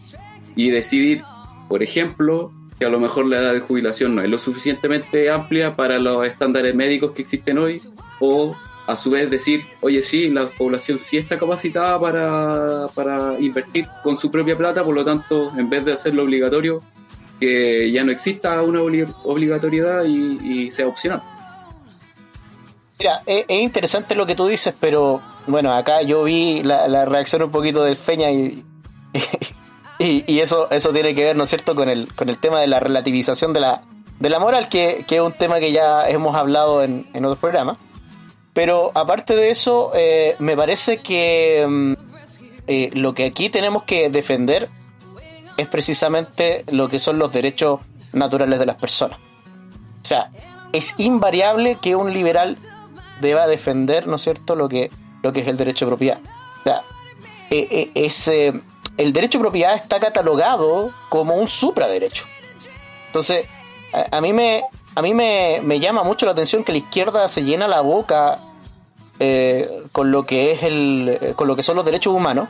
y 0.55 0.69
decidir, 0.69 1.23
por 1.69 1.83
ejemplo, 1.83 2.51
que 2.79 2.85
a 2.85 2.89
lo 2.89 2.99
mejor 2.99 3.25
la 3.27 3.39
edad 3.39 3.53
de 3.53 3.59
jubilación 3.59 4.15
no 4.15 4.21
es 4.21 4.29
lo 4.29 4.39
suficientemente 4.39 5.29
amplia 5.29 5.75
para 5.75 5.99
los 5.99 6.25
estándares 6.25 6.75
médicos 6.75 7.11
que 7.11 7.21
existen 7.21 7.57
hoy, 7.57 7.81
o 8.19 8.55
a 8.85 8.97
su 8.97 9.11
vez 9.11 9.29
decir, 9.29 9.63
oye, 9.81 10.01
sí, 10.01 10.29
la 10.29 10.49
población 10.49 10.99
sí 10.99 11.17
está 11.17 11.37
capacitada 11.37 11.99
para, 11.99 12.87
para 12.93 13.39
invertir 13.39 13.87
con 14.03 14.17
su 14.17 14.29
propia 14.29 14.57
plata, 14.57 14.83
por 14.83 14.93
lo 14.93 15.05
tanto, 15.05 15.53
en 15.57 15.69
vez 15.69 15.85
de 15.85 15.93
hacerlo 15.93 16.23
obligatorio, 16.23 16.81
que 17.39 17.91
ya 17.91 18.03
no 18.03 18.11
exista 18.11 18.61
una 18.61 18.81
obligatoriedad 18.81 20.03
y, 20.05 20.71
sea 20.71 20.87
opcional. 20.87 21.21
Mira, 22.99 23.21
es, 23.25 23.45
interesante 23.49 24.15
lo 24.15 24.25
que 24.25 24.35
tú 24.35 24.47
dices, 24.47 24.75
pero 24.79 25.21
bueno, 25.47 25.73
acá 25.73 26.01
yo 26.03 26.23
vi 26.23 26.61
la, 26.63 27.05
reacción 27.05 27.43
un 27.43 27.51
poquito 27.51 27.83
del 27.83 27.95
Feña 27.95 28.31
y, 28.31 28.63
y, 29.99 30.39
eso, 30.39 30.69
eso 30.71 30.91
tiene 30.91 31.15
que 31.15 31.23
ver, 31.23 31.35
¿no 31.35 31.43
es 31.43 31.49
cierto?, 31.49 31.75
con 31.75 31.89
el, 31.89 32.13
con 32.13 32.29
el 32.29 32.37
tema 32.37 32.59
de 32.59 32.67
la 32.67 32.79
relativización 32.79 33.53
de 33.53 33.61
la, 33.61 33.81
de 34.19 34.29
la 34.29 34.39
moral, 34.39 34.67
que, 34.67 35.05
es 35.07 35.21
un 35.21 35.33
tema 35.33 35.59
que 35.59 35.71
ya 35.71 36.07
hemos 36.09 36.35
hablado 36.35 36.83
en, 36.83 37.07
en 37.13 37.25
otros 37.25 37.39
programas. 37.39 37.77
Pero 38.53 38.91
aparte 38.93 39.35
de 39.35 39.49
eso, 39.49 39.91
eh, 39.95 40.35
me 40.39 40.55
parece 40.55 40.97
que 40.97 41.65
mm, 41.67 41.93
eh, 42.67 42.91
lo 42.93 43.13
que 43.13 43.25
aquí 43.25 43.49
tenemos 43.49 43.83
que 43.83 44.09
defender 44.09 44.69
es 45.57 45.67
precisamente 45.67 46.63
lo 46.71 46.87
que 46.87 46.99
son 46.99 47.17
los 47.17 47.31
derechos 47.31 47.79
naturales 48.11 48.59
de 48.59 48.65
las 48.65 48.75
personas. 48.75 49.17
O 49.17 50.05
sea, 50.05 50.31
es 50.71 50.93
invariable 50.97 51.77
que 51.81 51.95
un 51.95 52.13
liberal 52.13 52.57
deba 53.21 53.47
defender, 53.47 54.07
¿no 54.07 54.17
es 54.17 54.21
cierto?, 54.21 54.55
lo 54.55 54.69
que, 54.69 54.91
lo 55.23 55.33
que 55.33 55.41
es 55.41 55.47
el 55.47 55.57
derecho 55.57 55.85
de 55.85 55.89
propiedad. 55.89 56.19
O 56.59 56.63
sea, 56.63 56.83
eh, 57.49 57.91
el 58.97 59.13
derecho 59.13 59.37
de 59.37 59.43
propiedad 59.43 59.75
está 59.75 59.99
catalogado 59.99 60.91
como 61.09 61.35
un 61.35 61.47
supraderecho. 61.47 62.25
Entonces, 63.07 63.47
a, 64.11 64.21
mí 64.21 64.33
me, 64.33 64.63
a 64.95 65.01
mí 65.01 65.13
me, 65.13 65.79
llama 65.79 66.03
mucho 66.03 66.25
la 66.25 66.31
atención 66.31 66.63
que 66.63 66.71
la 66.71 66.79
izquierda 66.79 67.27
se 67.27 67.43
llena 67.43 67.67
la 67.67 67.81
boca 67.81 68.39
eh, 69.19 69.83
con 69.91 70.11
lo 70.11 70.25
que 70.25 70.51
es 70.51 70.63
el, 70.63 71.33
con 71.35 71.47
lo 71.47 71.55
que 71.55 71.63
son 71.63 71.75
los 71.75 71.85
derechos 71.85 72.13
humanos, 72.13 72.49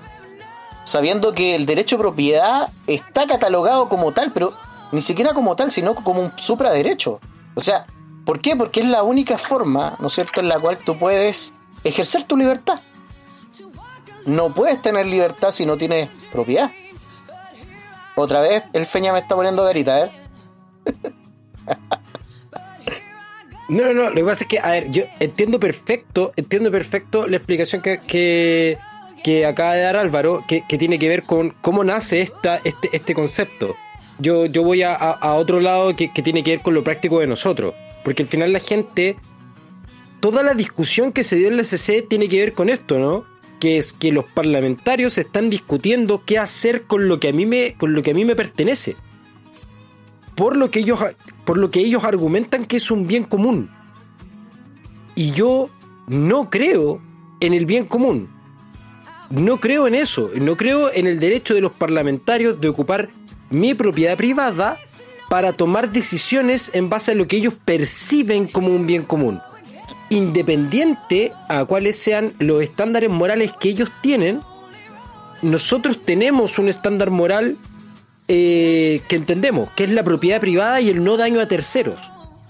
sabiendo 0.85 1.33
que 1.33 1.55
el 1.55 1.65
derecho 1.65 1.97
de 1.97 2.03
propiedad 2.03 2.69
está 2.87 3.27
catalogado 3.27 3.89
como 3.89 4.11
tal, 4.11 4.31
pero 4.31 4.53
ni 4.91 5.01
siquiera 5.01 5.33
como 5.33 5.55
tal, 5.55 5.71
sino 5.71 5.95
como 5.95 6.21
un 6.21 6.33
supraderecho. 6.37 7.19
O 7.55 7.61
sea, 7.61 7.85
¿por 8.25 8.39
qué? 8.39 8.55
Porque 8.55 8.81
es 8.81 8.87
la 8.87 9.03
única 9.03 9.37
forma, 9.37 9.95
¿no 9.99 10.07
es 10.07 10.13
cierto?, 10.13 10.39
en 10.39 10.47
la 10.47 10.59
cual 10.59 10.77
tú 10.77 10.97
puedes 10.97 11.53
ejercer 11.83 12.23
tu 12.23 12.37
libertad. 12.37 12.79
No 14.25 14.53
puedes 14.53 14.81
tener 14.81 15.05
libertad 15.05 15.51
si 15.51 15.65
no 15.65 15.77
tienes 15.77 16.09
propiedad. 16.31 16.71
Otra 18.15 18.41
vez, 18.41 18.63
el 18.73 18.85
Feña 18.85 19.11
me 19.11 19.19
está 19.19 19.35
poniendo 19.35 19.63
garita, 19.63 20.05
¿eh? 20.05 20.11
No, 23.69 23.85
no, 23.85 23.93
no, 23.93 24.09
lo 24.09 24.15
que 24.15 24.23
pasa 24.23 24.43
es 24.43 24.47
que, 24.49 24.59
a 24.59 24.71
ver, 24.71 24.91
yo 24.91 25.03
entiendo 25.19 25.59
perfecto, 25.59 26.33
entiendo 26.35 26.69
perfecto 26.69 27.27
la 27.27 27.37
explicación 27.37 27.81
que, 27.81 28.77
que, 29.23 29.45
acaba 29.45 29.73
de 29.73 29.81
dar 29.81 29.95
Álvaro, 29.95 30.43
que, 30.47 30.61
tiene 30.77 30.99
que 30.99 31.07
ver 31.07 31.23
con 31.23 31.51
cómo 31.61 31.83
nace 31.83 32.21
esta, 32.21 32.57
este, 32.57 32.89
este 32.91 33.13
concepto. 33.15 33.73
Yo, 34.19 34.45
yo 34.47 34.63
voy 34.63 34.83
a, 34.83 34.93
a 34.93 35.33
otro 35.35 35.61
lado 35.61 35.95
que, 35.95 36.09
tiene 36.09 36.43
que 36.43 36.51
ver 36.51 36.61
con 36.61 36.73
lo 36.73 36.83
práctico 36.83 37.19
de 37.19 37.27
nosotros, 37.27 37.73
porque 38.03 38.23
al 38.23 38.29
final 38.29 38.51
la 38.51 38.59
gente, 38.59 39.15
toda 40.19 40.43
la 40.43 40.53
discusión 40.53 41.13
que 41.13 41.23
se 41.23 41.37
dio 41.37 41.47
en 41.47 41.57
la 41.57 41.63
SC 41.63 42.05
tiene 42.07 42.27
que 42.27 42.39
ver 42.39 42.53
con 42.53 42.69
esto, 42.69 42.99
¿no? 42.99 43.32
Que 43.63 43.77
es 43.77 43.93
que 43.93 44.11
los 44.11 44.25
parlamentarios 44.25 45.17
están 45.17 45.49
discutiendo 45.49 46.23
qué 46.25 46.37
hacer 46.37 46.83
con 46.83 47.07
lo 47.07 47.21
que 47.21 47.29
a 47.29 47.33
mí 47.33 47.45
me, 47.45 47.75
con 47.75 47.93
lo 47.93 48.03
que 48.03 48.11
a 48.11 48.13
mí 48.13 48.25
me 48.25 48.35
pertenece 48.35 48.97
por 50.35 50.55
lo 50.55 50.71
que 50.71 50.79
ellos, 50.79 50.99
por 51.45 51.57
lo 51.57 51.71
que 51.71 51.79
ellos 51.79 52.03
argumentan 52.03 52.65
que 52.65 52.77
es 52.77 52.91
un 52.91 53.07
bien 53.07 53.23
común. 53.23 53.69
Y 55.15 55.31
yo 55.31 55.69
no 56.07 56.49
creo 56.49 57.01
en 57.39 57.53
el 57.53 57.65
bien 57.65 57.85
común. 57.85 58.29
No 59.29 59.59
creo 59.59 59.87
en 59.87 59.95
eso. 59.95 60.29
No 60.39 60.57
creo 60.57 60.91
en 60.93 61.07
el 61.07 61.19
derecho 61.19 61.53
de 61.53 61.61
los 61.61 61.71
parlamentarios 61.71 62.59
de 62.59 62.67
ocupar 62.67 63.09
mi 63.49 63.73
propiedad 63.73 64.17
privada 64.17 64.79
para 65.29 65.53
tomar 65.53 65.91
decisiones 65.91 66.71
en 66.73 66.89
base 66.89 67.11
a 67.11 67.15
lo 67.15 67.27
que 67.27 67.37
ellos 67.37 67.53
perciben 67.65 68.47
como 68.47 68.69
un 68.69 68.85
bien 68.85 69.03
común. 69.03 69.39
Independiente 70.13 71.33
a 71.49 71.65
cuáles 71.65 71.97
sean 71.97 72.33
los 72.37 72.61
estándares 72.61 73.09
morales 73.09 73.51
que 73.59 73.69
ellos 73.69 73.89
tienen, 74.01 74.41
nosotros 75.41 76.05
tenemos 76.05 76.59
un 76.59 76.69
estándar 76.69 77.09
moral 77.09 77.57
eh, 78.27 79.01
que 79.07 79.15
entendemos, 79.15 79.71
que 79.71 79.85
es 79.85 79.89
la 79.89 80.03
propiedad 80.03 80.39
privada 80.39 80.81
y 80.81 80.89
el 80.89 81.03
no 81.03 81.17
daño 81.17 81.39
a 81.39 81.47
terceros. 81.47 81.99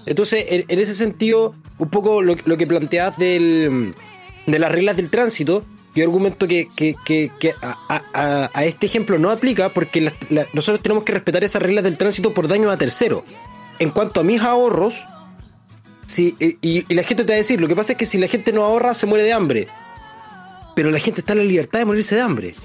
Entonces, 0.05 0.45
en, 0.49 0.79
ese 0.79 0.93
sentido, 0.93 1.55
un 1.77 1.89
poco 1.89 2.21
lo, 2.21 2.35
que 2.35 2.67
planteas 2.67 3.17
del, 3.17 3.95
de 4.45 4.59
las 4.59 4.69
reglas 4.69 4.97
del 4.97 5.09
tránsito, 5.09 5.63
yo 5.95 6.03
argumento 6.03 6.47
que, 6.47 6.67
a, 7.61 8.63
este 8.65 8.87
ejemplo 8.87 9.17
no 9.19 9.31
aplica 9.31 9.69
porque 9.69 10.11
nosotros 10.53 10.83
tenemos 10.83 11.05
que 11.05 11.13
respetar 11.13 11.45
esas 11.45 11.61
reglas 11.61 11.85
del 11.85 11.97
tránsito 11.97 12.33
por 12.33 12.49
daño 12.49 12.69
a 12.71 12.77
terceros. 12.77 13.23
En 13.79 13.89
cuanto 13.91 14.19
a 14.19 14.23
mis 14.23 14.41
ahorros, 14.41 15.05
si, 16.05 16.35
y, 16.39 16.57
y, 16.61 16.93
la 16.93 17.03
gente 17.03 17.23
te 17.23 17.33
va 17.33 17.35
a 17.35 17.37
decir, 17.37 17.59
lo 17.59 17.67
que 17.67 17.75
pasa 17.75 17.93
es 17.93 17.97
que 17.97 18.05
si 18.05 18.17
la 18.17 18.27
gente 18.27 18.51
no 18.51 18.63
ahorra, 18.63 18.93
se 18.93 19.05
muere 19.05 19.23
de 19.23 19.33
hambre. 19.33 19.67
Pero 20.75 20.91
la 20.91 20.99
gente 20.99 21.21
está 21.21 21.33
en 21.33 21.39
la 21.39 21.45
libertad 21.45 21.79
de 21.79 21.85
morirse 21.85 22.15
de 22.15 22.21
hambre 22.21 22.55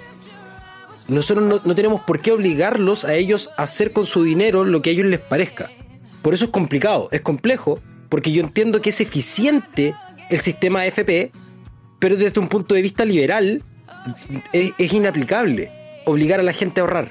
nosotros 1.09 1.62
no, 1.64 1.74
tenemos 1.74 2.03
por 2.03 2.20
qué 2.20 2.33
obligarlos 2.33 3.07
a 3.07 3.14
ellos 3.14 3.51
a 3.57 3.62
hacer 3.62 3.92
con 3.92 4.05
su 4.05 4.22
dinero 4.22 4.64
lo 4.64 4.83
que 4.83 4.90
a 4.90 4.92
ellos 4.92 5.07
les 5.07 5.20
parezca. 5.20 5.70
Por 6.20 6.35
eso 6.35 6.44
es 6.44 6.51
complicado, 6.51 7.09
es 7.11 7.22
complejo, 7.22 7.81
porque 8.11 8.31
yo 8.31 8.42
entiendo 8.42 8.83
que 8.83 8.90
es 8.90 9.01
eficiente 9.01 9.94
el 10.29 10.38
sistema 10.38 10.83
AFP, 10.83 11.33
pero 11.98 12.16
desde 12.16 12.38
un 12.38 12.48
punto 12.48 12.74
de 12.74 12.83
vista 12.83 13.07
liberal 13.07 13.62
es, 14.53 14.92
inaplicable 14.92 15.72
obligar 16.05 16.40
a 16.40 16.42
la 16.42 16.53
gente 16.53 16.81
a 16.81 16.85
ahorrar. 16.85 17.11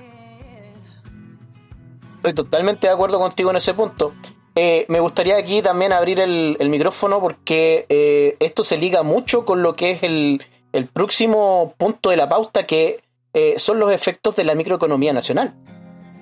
Estoy 2.17 2.33
totalmente 2.35 2.85
de 2.85 2.93
acuerdo 2.93 3.17
contigo 3.19 3.49
en 3.49 3.55
ese 3.55 3.73
punto. 3.73 4.13
Eh, 4.59 4.85
me 4.89 4.99
gustaría 4.99 5.37
aquí 5.37 5.61
también 5.61 5.93
abrir 5.93 6.19
el, 6.19 6.57
micrófono 6.69 7.21
porque 7.21 7.85
eh, 7.89 8.35
esto 8.39 8.63
se 8.63 8.75
liga 8.75 9.03
mucho 9.03 9.45
con 9.45 9.61
lo 9.61 9.75
que 9.75 9.91
es 9.91 10.03
el, 10.03 10.41
el 10.73 10.87
próximo 10.87 11.73
punto 11.77 12.09
de 12.09 12.17
la 12.17 12.27
pauta 12.27 12.65
que 12.65 12.99
eh, 13.33 13.59
son 13.59 13.79
los 13.79 13.91
efectos 13.91 14.35
de 14.35 14.43
la 14.43 14.55
microeconomía 14.55 15.13
nacional. 15.13 15.53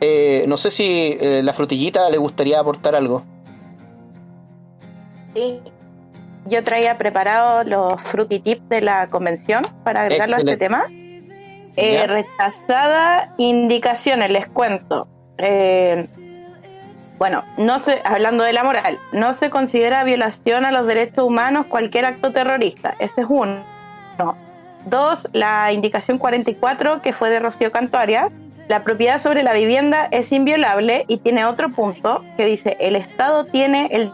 Eh, 0.02 0.44
no 0.48 0.58
sé 0.58 0.70
si 0.70 1.18
eh, 1.20 1.42
la 1.44 1.54
frutillita 1.54 2.10
le 2.10 2.18
gustaría 2.18 2.60
aportar 2.60 2.96
algo. 2.96 3.24
Sí, 5.34 5.62
yo 6.48 6.64
traía 6.64 6.98
preparados 6.98 7.66
los 7.68 8.02
frutitips 8.04 8.68
de 8.70 8.82
la 8.82 9.08
convención 9.08 9.64
para 9.84 10.02
agregarlo 10.02 10.36
a 10.36 10.40
este 10.40 10.58
tema. 10.58 10.86
rechazada 11.76 13.34
indicaciones, 13.38 14.30
les 14.30 14.48
cuento. 14.48 15.08
Bueno, 17.18 17.44
no 17.58 17.80
se, 17.80 18.02
hablando 18.04 18.44
de 18.44 18.54
la 18.54 18.64
moral, 18.64 19.00
no 19.14 19.34
se 19.34 19.50
considera 19.50 20.04
violación 20.04 20.66
a 20.66 20.72
los 20.72 20.86
derechos 20.86 21.26
humanos 21.26 21.66
cualquier 21.68 22.06
acto 22.06 22.32
terrorista. 22.32 22.96
Ese 23.00 23.22
es 23.22 23.28
uno. 23.30 23.64
No. 24.18 24.36
Dos, 24.86 25.28
la 25.34 25.72
indicación 25.72 26.18
44, 26.18 27.02
que 27.02 27.14
fue 27.14 27.30
de 27.30 27.40
Rocío 27.40 27.72
Cantuaria, 27.72 28.30
la 28.68 28.84
propiedad 28.84 29.22
sobre 29.22 29.44
la 29.44 29.54
vivienda 29.54 30.08
es 30.12 30.32
inviolable 30.32 31.06
y 31.08 31.18
tiene 31.18 31.46
otro 31.46 31.70
punto 31.70 32.24
que 32.36 32.46
dice, 32.46 32.78
el 32.80 32.96
Estado 32.96 33.46
tiene 33.46 33.88
el 33.92 34.12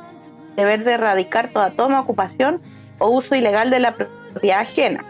deber 0.56 0.84
de 0.84 0.94
erradicar 0.94 1.50
toda 1.50 1.72
toma, 1.72 2.02
ocupación 2.02 2.62
o 3.00 3.10
uso 3.10 3.36
ilegal 3.36 3.70
de 3.70 3.80
la 3.80 3.94
propiedad 3.94 4.60
ajena. 4.60 5.06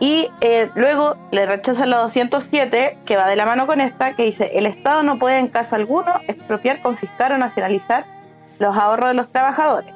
Y 0.00 0.30
eh, 0.40 0.70
luego 0.74 1.16
le 1.32 1.44
rechaza 1.44 1.84
la 1.84 1.98
207, 1.98 2.98
que 3.04 3.16
va 3.16 3.26
de 3.26 3.36
la 3.36 3.46
mano 3.46 3.66
con 3.66 3.80
esta, 3.80 4.14
que 4.14 4.24
dice, 4.24 4.52
el 4.54 4.66
Estado 4.66 5.02
no 5.02 5.18
puede 5.18 5.38
en 5.38 5.48
caso 5.48 5.74
alguno 5.74 6.12
expropiar, 6.28 6.80
confiscar 6.82 7.32
o 7.32 7.38
nacionalizar 7.38 8.06
los 8.58 8.76
ahorros 8.76 9.08
de 9.10 9.14
los 9.14 9.28
trabajadores. 9.30 9.92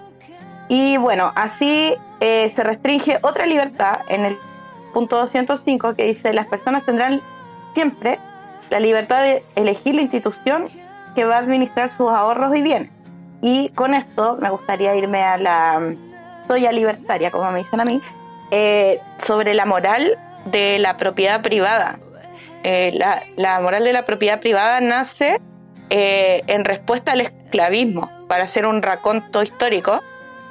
Y 0.69 0.97
bueno, 0.97 1.33
así 1.37 1.95
eh, 2.21 2.51
se 2.51 2.63
restringe 2.63 3.19
otra 3.23 3.47
libertad 3.47 4.01
en 4.09 4.25
el 4.25 4.39
punto 4.93 5.19
205 5.19 5.95
que 5.95 6.07
dice 6.07 6.33
las 6.33 6.47
personas 6.47 6.85
tendrán 6.85 7.21
siempre 7.75 8.19
la 8.71 8.81
libertad 8.81 9.23
de 9.23 9.45
elegir 9.55 9.95
la 9.95 10.03
institución 10.03 10.69
que 11.15 11.25
va 11.25 11.37
a 11.37 11.39
administrar 11.39 11.89
sus 11.89 12.11
ahorros 12.11 12.57
y 12.57 12.63
bienes. 12.63 12.91
Y 13.43 13.71
con 13.71 13.93
esto 13.95 14.39
me 14.41 14.51
gustaría 14.51 14.95
irme 14.95 15.23
a 15.23 15.37
la 15.37 15.95
soya 16.49 16.73
libertaria, 16.73 17.31
como 17.31 17.51
me 17.51 17.59
dicen 17.59 17.81
a 17.81 17.85
mí, 17.85 18.01
eh, 18.55 19.01
sobre 19.17 19.55
la 19.55 19.65
moral 19.65 20.19
de 20.45 20.79
la 20.79 20.99
propiedad 20.99 21.41
privada. 21.41 21.99
Eh, 22.65 22.93
la, 23.37 23.61
moral 23.61 23.83
de 23.83 23.95
la 23.95 24.05
propiedad 24.05 24.41
privada 24.41 24.79
nace 24.83 25.41
eh, 25.89 26.43
en 26.49 26.67
respuesta 26.67 27.13
al 27.13 27.23
esclavismo. 27.23 28.11
Para 28.29 28.45
hacer 28.45 28.67
un 28.67 28.83
raconto 28.83 29.43
histórico, 29.43 30.03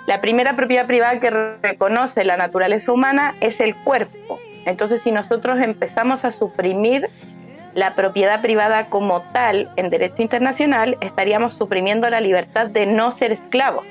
la 0.07 0.19
primera 0.19 0.55
propiedad 0.55 0.87
privada 0.87 1.19
que 1.19 1.29
reconoce 1.29 2.25
la 2.25 2.37
naturaleza 2.37 2.91
humana 2.91 3.35
es 3.39 3.59
el 3.59 3.75
cuerpo. 3.75 4.39
Entonces, 4.65 5.03
si 5.03 5.11
nosotros 5.11 5.59
empezamos 5.61 6.25
a 6.25 6.31
suprimir 6.31 7.07
la 7.75 7.93
propiedad 7.93 8.41
privada 8.41 8.87
como 8.87 9.21
tal 9.31 9.69
en 9.75 9.91
derecho 9.91 10.23
internacional, 10.23 10.97
estaríamos 11.01 11.53
suprimiendo 11.53 12.09
la 12.09 12.19
libertad 12.19 12.65
de 12.65 12.87
no 12.87 13.11
ser 13.11 13.31
esclavos. 13.31 13.85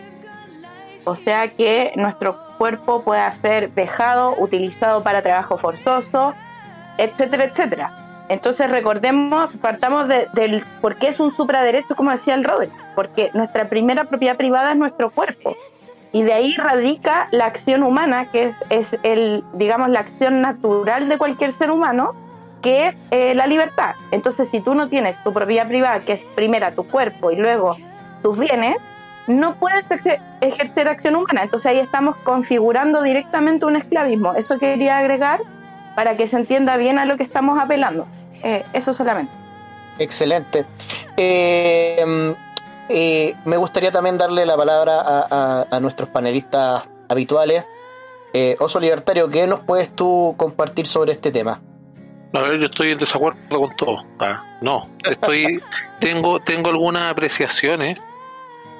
O 1.04 1.14
sea 1.14 1.46
que 1.46 1.92
nuestro 1.94 2.49
cuerpo 2.60 3.00
pueda 3.00 3.32
ser 3.32 3.72
dejado, 3.72 4.34
utilizado 4.36 5.02
para 5.02 5.22
trabajo 5.22 5.56
forzoso, 5.56 6.34
etcétera, 6.98 7.44
etcétera. 7.44 8.26
Entonces 8.28 8.70
recordemos, 8.70 9.48
partamos 9.62 10.08
del 10.08 10.62
por 10.82 10.96
qué 10.96 11.08
es 11.08 11.20
un 11.20 11.30
supraderecho, 11.30 11.96
como 11.96 12.10
decía 12.10 12.34
el 12.34 12.44
Robert, 12.44 12.70
porque 12.94 13.30
nuestra 13.32 13.70
primera 13.70 14.04
propiedad 14.04 14.36
privada 14.36 14.72
es 14.72 14.76
nuestro 14.76 15.08
cuerpo. 15.08 15.56
Y 16.12 16.22
de 16.22 16.34
ahí 16.34 16.54
radica 16.54 17.28
la 17.30 17.46
acción 17.46 17.82
humana, 17.82 18.30
que 18.30 18.48
es, 18.48 18.62
es 18.68 18.94
el, 19.04 19.42
digamos, 19.54 19.88
la 19.88 20.00
acción 20.00 20.42
natural 20.42 21.08
de 21.08 21.16
cualquier 21.16 21.54
ser 21.54 21.70
humano, 21.70 22.12
que 22.60 22.88
es 22.88 22.96
eh, 23.10 23.34
la 23.34 23.46
libertad. 23.46 23.94
Entonces, 24.10 24.50
si 24.50 24.60
tú 24.60 24.74
no 24.74 24.90
tienes 24.90 25.16
tu 25.24 25.32
propiedad 25.32 25.66
privada, 25.66 26.00
que 26.00 26.12
es 26.12 26.24
primera 26.34 26.72
tu 26.72 26.86
cuerpo 26.86 27.30
y 27.30 27.36
luego 27.36 27.78
tus 28.22 28.38
bienes, 28.38 28.76
no 29.30 29.54
puedes 29.56 29.88
ejercer 30.40 30.88
acción 30.88 31.16
humana. 31.16 31.42
Entonces 31.44 31.72
ahí 31.72 31.78
estamos 31.78 32.16
configurando 32.16 33.02
directamente 33.02 33.64
un 33.64 33.76
esclavismo. 33.76 34.34
Eso 34.34 34.58
quería 34.58 34.98
agregar 34.98 35.40
para 35.94 36.16
que 36.16 36.26
se 36.26 36.36
entienda 36.36 36.76
bien 36.76 36.98
a 36.98 37.04
lo 37.04 37.16
que 37.16 37.22
estamos 37.22 37.58
apelando. 37.58 38.06
Eh, 38.42 38.64
eso 38.72 38.94
solamente. 38.94 39.32
Excelente. 39.98 40.66
Eh, 41.16 42.34
eh, 42.88 43.34
me 43.44 43.56
gustaría 43.56 43.92
también 43.92 44.18
darle 44.18 44.46
la 44.46 44.56
palabra 44.56 45.66
a, 45.70 45.80
nuestros 45.80 46.08
panelistas 46.08 46.84
habituales. 47.08 47.64
Oso 48.58 48.80
Libertario, 48.80 49.28
¿qué 49.28 49.46
nos 49.46 49.60
puedes 49.60 49.94
tú 49.94 50.34
compartir 50.36 50.86
sobre 50.86 51.12
este 51.12 51.32
tema? 51.32 51.60
A 52.32 52.40
ver, 52.40 52.60
yo 52.60 52.66
estoy 52.66 52.92
en 52.92 52.98
desacuerdo 52.98 53.38
con 53.48 53.74
todo. 53.76 54.04
Ah, 54.20 54.44
no, 54.60 54.88
estoy, 55.04 55.60
tengo, 56.00 56.38
tengo 56.40 56.70
algunas 56.70 57.10
apreciaciones 57.10 58.00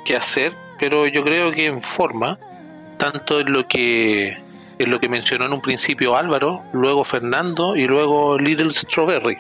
que 0.05 0.17
hacer, 0.17 0.55
pero 0.79 1.07
yo 1.07 1.23
creo 1.23 1.51
que 1.51 1.67
en 1.67 1.83
forma, 1.83 2.39
tanto 2.97 3.41
en 3.41 3.53
lo 3.53 3.67
que 3.67 4.37
en 4.79 4.91
lo 4.91 4.99
que 4.99 5.11
mencionó 5.11 5.45
en 5.45 5.53
un 5.53 5.61
principio 5.61 6.17
Álvaro, 6.17 6.65
luego 6.73 7.05
Fernando 7.05 7.77
y 7.77 7.85
luego 7.85 8.39
Little 8.39 8.71
Strawberry. 8.71 9.37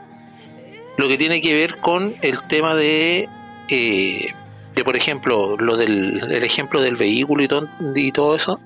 Lo 0.99 1.09
que 1.09 1.17
tiene 1.17 1.41
que 1.41 1.55
ver 1.55 1.79
con 1.79 2.15
el 2.21 2.47
tema 2.47 2.75
de, 2.75 3.27
eh, 3.71 4.27
de 4.75 4.85
por 4.85 4.97
ejemplo, 4.97 5.57
lo 5.57 5.79
del 5.79 6.31
el 6.31 6.45
ejemplo 6.45 6.83
del 6.83 6.97
vehículo 6.97 7.43
y 7.43 8.13
todo, 8.13 8.35
eso. 8.35 8.61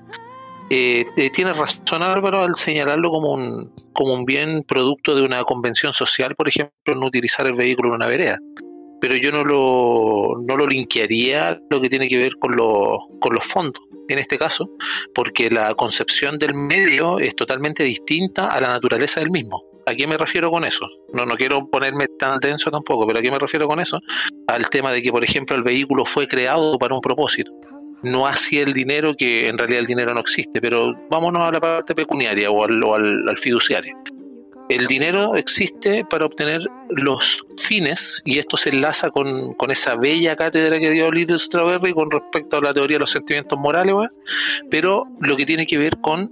Eh, 0.69 1.05
eh, 1.15 1.29
tiene 1.29 1.53
razón 1.53 2.03
Álvaro 2.03 2.43
al 2.43 2.55
señalarlo 2.55 3.09
como 3.09 3.31
un, 3.31 3.71
como 3.93 4.13
un 4.13 4.25
bien 4.25 4.63
producto 4.63 5.15
de 5.15 5.21
una 5.21 5.43
convención 5.45 5.93
social, 5.93 6.35
por 6.35 6.49
ejemplo, 6.49 6.95
no 6.95 7.05
utilizar 7.05 7.45
el 7.45 7.53
vehículo 7.53 7.89
en 7.89 7.95
una 7.95 8.07
vereda 8.07 8.39
pero 9.01 9.15
yo 9.15 9.31
no 9.31 9.43
lo, 9.43 10.41
no 10.47 10.57
lo 10.57 10.67
linkearía 10.67 11.59
lo 11.69 11.81
que 11.81 11.89
tiene 11.89 12.07
que 12.07 12.17
ver 12.17 12.35
con, 12.37 12.55
con 13.19 13.33
los 13.33 13.43
fondos, 13.43 13.81
en 14.07 14.19
este 14.19 14.37
caso, 14.37 14.69
porque 15.13 15.49
la 15.49 15.73
concepción 15.75 16.37
del 16.37 16.53
medio 16.53 17.19
es 17.19 17.35
totalmente 17.35 17.83
distinta 17.83 18.47
a 18.47 18.59
la 18.59 18.69
naturaleza 18.69 19.19
del 19.19 19.31
mismo. 19.31 19.63
¿A 19.87 19.93
qué 19.93 20.07
me 20.07 20.17
refiero 20.17 20.49
con 20.49 20.65
eso? 20.65 20.87
No, 21.13 21.25
no 21.25 21.35
quiero 21.35 21.69
ponerme 21.69 22.07
tan 22.17 22.39
denso 22.39 22.71
tampoco, 22.71 23.05
pero 23.05 23.19
¿a 23.19 23.21
qué 23.21 23.29
me 23.29 23.37
refiero 23.37 23.67
con 23.67 23.79
eso? 23.79 23.99
Al 24.47 24.67
tema 24.69 24.91
de 24.91 25.03
que, 25.03 25.11
por 25.11 25.23
ejemplo, 25.23 25.55
el 25.55 25.61
vehículo 25.61 26.05
fue 26.05 26.27
creado 26.27 26.77
para 26.79 26.95
un 26.95 27.01
propósito. 27.01 27.51
No 28.01 28.25
así 28.25 28.59
el 28.59 28.73
dinero, 28.73 29.13
que 29.15 29.47
en 29.47 29.57
realidad 29.57 29.81
el 29.81 29.85
dinero 29.85 30.13
no 30.13 30.21
existe, 30.21 30.59
pero 30.59 30.93
vámonos 31.09 31.47
a 31.47 31.51
la 31.51 31.59
parte 31.59 31.93
pecuniaria 31.93 32.49
o 32.49 32.63
al, 32.63 33.29
al 33.29 33.37
fiduciario. 33.37 33.95
El 34.67 34.87
dinero 34.87 35.35
existe 35.35 36.05
para 36.05 36.25
obtener 36.25 36.61
los 36.89 37.45
fines, 37.57 38.21
y 38.25 38.39
esto 38.39 38.57
se 38.57 38.69
enlaza 38.69 39.11
con, 39.11 39.55
esa 39.69 39.95
bella 39.95 40.35
cátedra 40.35 40.79
que 40.79 40.89
dio 40.89 41.11
Little 41.11 41.37
Strawberry 41.37 41.93
con 41.93 42.09
respecto 42.09 42.57
a 42.57 42.61
la 42.61 42.73
teoría 42.73 42.95
de 42.95 43.01
los 43.01 43.11
sentimientos 43.11 43.59
morales, 43.59 44.09
pero 44.71 45.05
lo 45.19 45.35
que 45.35 45.45
tiene 45.45 45.67
que 45.67 45.77
ver 45.77 45.97
con, 45.97 46.31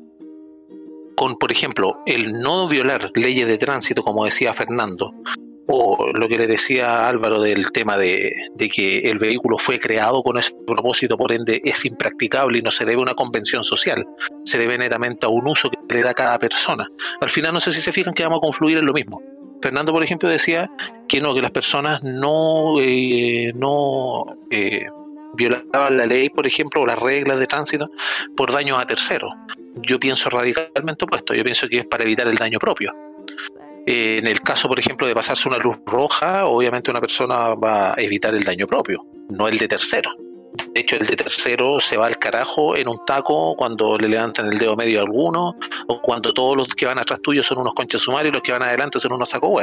con, 1.16 1.36
por 1.36 1.52
ejemplo, 1.52 2.02
el 2.08 2.40
no 2.40 2.68
violar 2.68 3.12
leyes 3.14 3.48
de 3.48 3.58
tránsito, 3.60 4.04
como 4.04 4.26
decía 4.26 4.54
Fernando, 4.54 5.14
o 5.68 6.12
lo 6.14 6.28
que 6.28 6.38
le 6.38 6.48
decía 6.48 7.08
Álvaro 7.08 7.42
del 7.42 7.72
tema 7.72 7.98
de, 7.98 8.32
que 8.72 9.10
el 9.10 9.18
vehículo 9.18 9.58
fue 9.58 9.80
creado 9.80 10.24
con 10.24 10.38
ese 10.38 10.54
propósito, 10.66 11.18
por 11.18 11.32
ende 11.32 11.62
es 11.64 11.86
impracticable 11.86 12.60
y 12.60 12.62
no 12.62 12.72
se 12.72 12.86
debe 12.86 13.00
a 13.00 13.04
una 13.04 13.14
convención 13.14 13.64
social, 13.64 14.06
se 14.44 14.58
debe 14.58 14.78
netamente 14.78 15.26
a 15.26 15.30
un 15.30 15.48
uso 15.48 15.70
que 15.70 15.96
le 15.96 16.02
da 16.02 16.14
cada 16.14 16.38
persona. 16.40 16.88
Al 17.22 17.30
final 17.30 17.54
no 17.54 17.60
sé 17.60 17.72
si 17.72 17.82
se 17.82 17.92
fijan 17.92 18.14
que 18.14 18.24
vamos 18.24 18.38
a 18.38 18.42
confluir 18.42 18.78
en 18.80 18.86
lo 18.86 18.94
mismo. 18.94 19.22
Fernando, 19.62 19.94
por 19.94 20.04
ejemplo, 20.04 20.28
decía 20.28 20.70
que 21.08 21.22
no, 21.22 21.34
que 21.34 21.42
las 21.42 21.52
personas 21.52 22.04
no, 22.04 22.82
eh, 22.82 23.54
no 23.56 24.26
eh, 24.52 24.86
violaban 25.36 25.96
la 25.96 26.06
ley, 26.06 26.30
por 26.30 26.46
ejemplo, 26.46 26.82
o 26.82 26.86
las 26.86 27.00
reglas 27.00 27.40
de 27.40 27.48
tránsito 27.48 27.90
por 28.36 28.52
daños 28.52 28.82
a 28.82 28.86
terceros. 28.86 29.32
Yo 29.76 30.00
pienso 30.00 30.30
radicalmente 30.30 31.06
opuesto, 31.06 31.34
yo 31.34 31.44
pienso 31.44 31.68
que 31.70 31.78
es 31.78 31.86
para 31.86 32.04
evitar 32.04 32.28
el 32.28 32.36
daño 32.36 32.60
propio 32.60 32.94
eh, 33.86 34.18
en 34.20 34.28
el 34.28 34.42
caso, 34.42 34.68
por 34.68 34.80
ejemplo, 34.80 35.08
de 35.08 35.14
pasarse 35.14 35.48
una 35.48 35.58
luz 35.58 35.78
roja, 35.86 36.46
obviamente 36.46 36.92
una 36.92 37.02
persona 37.02 37.54
va 37.56 37.92
a 37.92 37.96
evitar 37.98 38.34
el 38.34 38.44
daño 38.44 38.68
propio, 38.68 39.06
no 39.30 39.48
el 39.48 39.58
de 39.58 39.68
tercero. 39.68 40.12
De 40.74 40.82
hecho, 40.82 40.98
el 40.98 41.08
de 41.08 41.16
tercero 41.16 41.80
se 41.80 41.98
va 41.98 42.06
al 42.06 42.20
carajo 42.20 42.78
en 42.78 42.88
un 42.88 43.04
taco 43.06 43.56
cuando 43.58 43.98
le 43.98 44.08
levantan 44.08 44.52
el 44.52 44.58
dedo 44.60 44.76
medio 44.76 45.00
a 45.00 45.04
alguno, 45.04 45.56
o 45.88 46.02
cuando 46.02 46.34
todos 46.34 46.56
los 46.56 46.68
que 46.70 46.86
van 46.86 47.00
atrás 47.00 47.20
tuyo 47.22 47.44
son 47.44 47.58
unos 47.58 47.74
conches 47.74 48.02
sumarios 48.02 48.32
y 48.32 48.34
los 48.34 48.44
que 48.44 48.52
van 48.52 48.64
adelante 48.64 49.00
son 49.00 49.14
unos 49.14 49.30
saco 49.30 49.60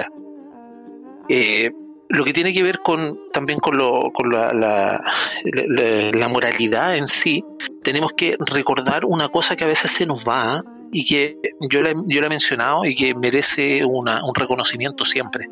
eh, 1.28 1.70
lo 2.08 2.24
que 2.24 2.32
tiene 2.32 2.52
que 2.52 2.64
ver 2.64 2.80
con 2.80 3.20
también 3.32 3.60
con, 3.60 3.76
lo, 3.76 4.10
con 4.12 4.30
la, 4.30 4.52
la, 4.52 6.28
moralidad 6.28 6.96
en 6.96 7.06
sí, 7.06 7.44
tenemos 7.84 8.12
que 8.14 8.36
recordar 8.40 9.04
una 9.04 9.28
cosa 9.28 9.54
que 9.54 9.62
a 9.62 9.68
veces 9.68 9.92
se 9.92 10.06
nos 10.06 10.26
va, 10.28 10.64
y 10.92 11.04
que 11.04 11.36
yo 11.60 11.82
le, 11.82 11.94
yo 12.06 12.20
he 12.20 12.28
mencionado 12.28 12.84
y 12.84 12.94
que 12.94 13.14
merece 13.14 13.84
una, 13.84 14.24
un 14.24 14.34
reconocimiento 14.34 15.04
siempre, 15.04 15.48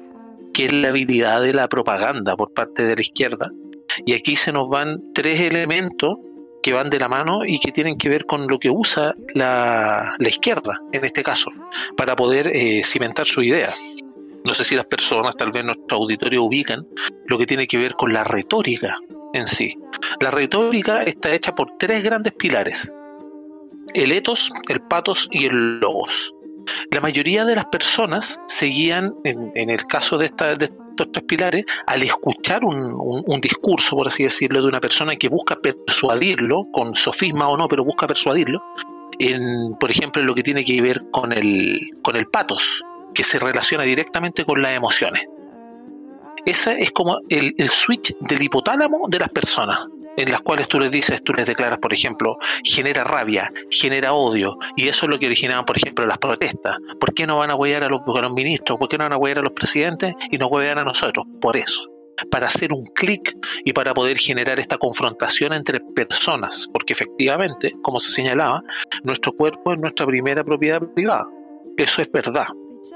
que 0.53 0.66
es 0.66 0.72
la 0.72 0.88
habilidad 0.88 1.42
de 1.42 1.55
la 1.55 1.68
propaganda 1.68 2.37
por 2.37 2.53
parte 2.53 2.85
de 2.85 2.94
la 2.94 3.01
izquierda. 3.01 3.51
Y 4.05 4.14
aquí 4.14 4.37
se 4.37 4.53
nos 4.53 4.68
van 4.68 5.12
tres 5.14 5.40
elementos 5.40 6.16
que 6.62 6.72
van 6.72 6.90
de 6.90 6.98
la 6.98 7.09
mano 7.09 7.44
y 7.44 7.59
que 7.61 7.72
tienen 7.72 7.96
que 7.96 8.09
ver 8.09 8.24
con 8.24 8.46
lo 8.48 8.59
que 8.59 8.70
usa 8.70 9.14
la, 9.35 10.14
la 10.18 10.29
izquierda, 10.29 10.81
en 10.92 11.05
este 11.05 11.22
caso, 11.22 11.51
para 11.96 12.16
poder 12.16 12.48
eh, 12.48 12.83
cimentar 12.85 13.27
su 13.27 13.42
idea. 13.42 13.74
No 14.44 14.55
sé 14.55 14.64
si 14.64 14.77
las 14.77 14.87
personas, 14.87 15.37
tal 15.37 15.53
vez 15.53 15.64
nuestro 15.64 15.98
auditorio, 15.98 16.44
ubican 16.44 16.87
lo 17.27 17.38
que 17.38 17.46
tiene 17.46 17.66
que 17.66 17.79
ver 17.79 17.94
con 17.94 18.12
la 18.12 18.24
retórica 18.24 18.96
en 19.35 19.46
sí. 19.46 19.77
La 20.20 20.31
retórica 20.31 21.03
está 21.03 21.33
hecha 21.33 21.55
por 21.55 21.77
tres 21.79 22.03
grandes 22.03 22.33
pilares 22.33 22.94
el 23.94 24.12
etos, 24.12 24.51
el 24.68 24.81
patos 24.81 25.29
y 25.31 25.46
el 25.46 25.81
logos. 25.81 26.35
La 26.90 27.01
mayoría 27.01 27.44
de 27.44 27.55
las 27.55 27.66
personas 27.66 28.42
seguían, 28.46 29.14
en, 29.24 29.70
el 29.70 29.87
caso 29.87 30.18
de, 30.18 30.27
estos 30.27 31.12
tres 31.12 31.24
pilares, 31.27 31.64
al 31.87 32.03
escuchar 32.03 32.64
un, 32.64 33.40
discurso, 33.40 33.96
por 33.96 34.07
así 34.07 34.24
decirlo, 34.24 34.61
de 34.61 34.68
una 34.68 34.81
persona 34.81 35.16
que 35.16 35.29
busca 35.29 35.57
persuadirlo, 35.57 36.66
con 36.72 36.94
sofisma 36.94 37.48
o 37.48 37.57
no, 37.57 37.68
pero 37.68 37.85
busca 37.85 38.07
persuadirlo, 38.07 38.61
en, 39.18 39.74
por 39.81 39.90
ejemplo, 39.90 40.20
en 40.20 40.27
lo 40.27 40.35
que 40.35 40.42
tiene 40.42 40.64
que 40.64 40.81
ver 40.81 41.05
con 41.11 41.33
el, 41.33 41.90
con 42.02 42.17
el 42.17 42.27
patos, 42.27 42.85
que 43.15 43.23
se 43.23 43.38
relaciona 43.38 43.85
directamente 43.85 44.44
con 44.44 44.60
las 44.60 44.73
emociones. 44.73 45.23
Ese 46.44 46.83
es 46.83 46.92
como 46.92 47.19
el, 47.29 47.54
el 47.58 47.71
switch 47.71 48.17
del 48.21 48.42
hipotálamo 48.42 49.08
de 49.08 49.19
las 49.19 49.29
personas 49.31 49.87
en 50.19 50.33
las 50.33 50.40
cuales 50.40 50.66
tú 50.66 50.81
les 50.81 50.90
dices, 50.90 51.23
tú 51.23 51.33
les 51.33 51.46
declaras, 51.46 51.79
por 51.79 51.94
ejemplo, 51.94 52.38
genera 52.64 53.04
rabia, 53.04 53.52
genera 53.71 54.12
odio, 54.12 54.58
y 54.77 54.88
eso 54.88 55.06
es 55.06 55.12
lo 55.12 55.19
que 55.19 55.27
originaban, 55.27 55.64
por 55.64 55.79
ejemplo, 55.79 56.04
las 56.06 56.19
protestas. 56.19 56.77
¿Por 56.98 57.14
qué 57.14 57.25
no 57.25 57.38
van 57.38 57.52
a 57.52 57.54
huear 57.54 57.85
a 57.85 57.88
los, 57.88 58.02
ministros? 58.33 58.79
¿Por 58.79 58.88
qué 58.88 58.98
no 58.98 59.04
van 59.04 59.12
a 59.12 59.16
huear 59.16 59.38
a 59.38 59.42
los 59.42 59.52
presidentes 59.52 60.14
y 60.31 60.37
no 60.37 60.48
huean 60.48 60.79
a 60.79 60.85
nosotros? 60.85 61.25
Por 61.40 61.56
eso 61.56 61.88
para 62.33 62.48
hacer 62.48 62.73
un 62.73 62.85
clic 62.85 63.37
y 63.64 63.73
para 63.73 63.94
poder 63.94 64.19
generar 64.19 64.58
esta 64.58 64.77
confrontación 64.77 65.52
entre 65.52 65.79
personas, 65.79 66.69
porque 66.73 66.92
efectivamente, 66.92 67.75
como 67.81 68.00
se 68.00 68.10
señalaba, 68.10 68.64
nuestro 69.04 69.31
cuerpo 69.31 69.73
es 69.73 69.79
nuestra 69.79 70.04
primera 70.04 70.42
propiedad 70.42 70.83
privada. 70.96 71.29
Eso 71.77 72.02
es 72.02 72.10
verdad. 72.10 72.48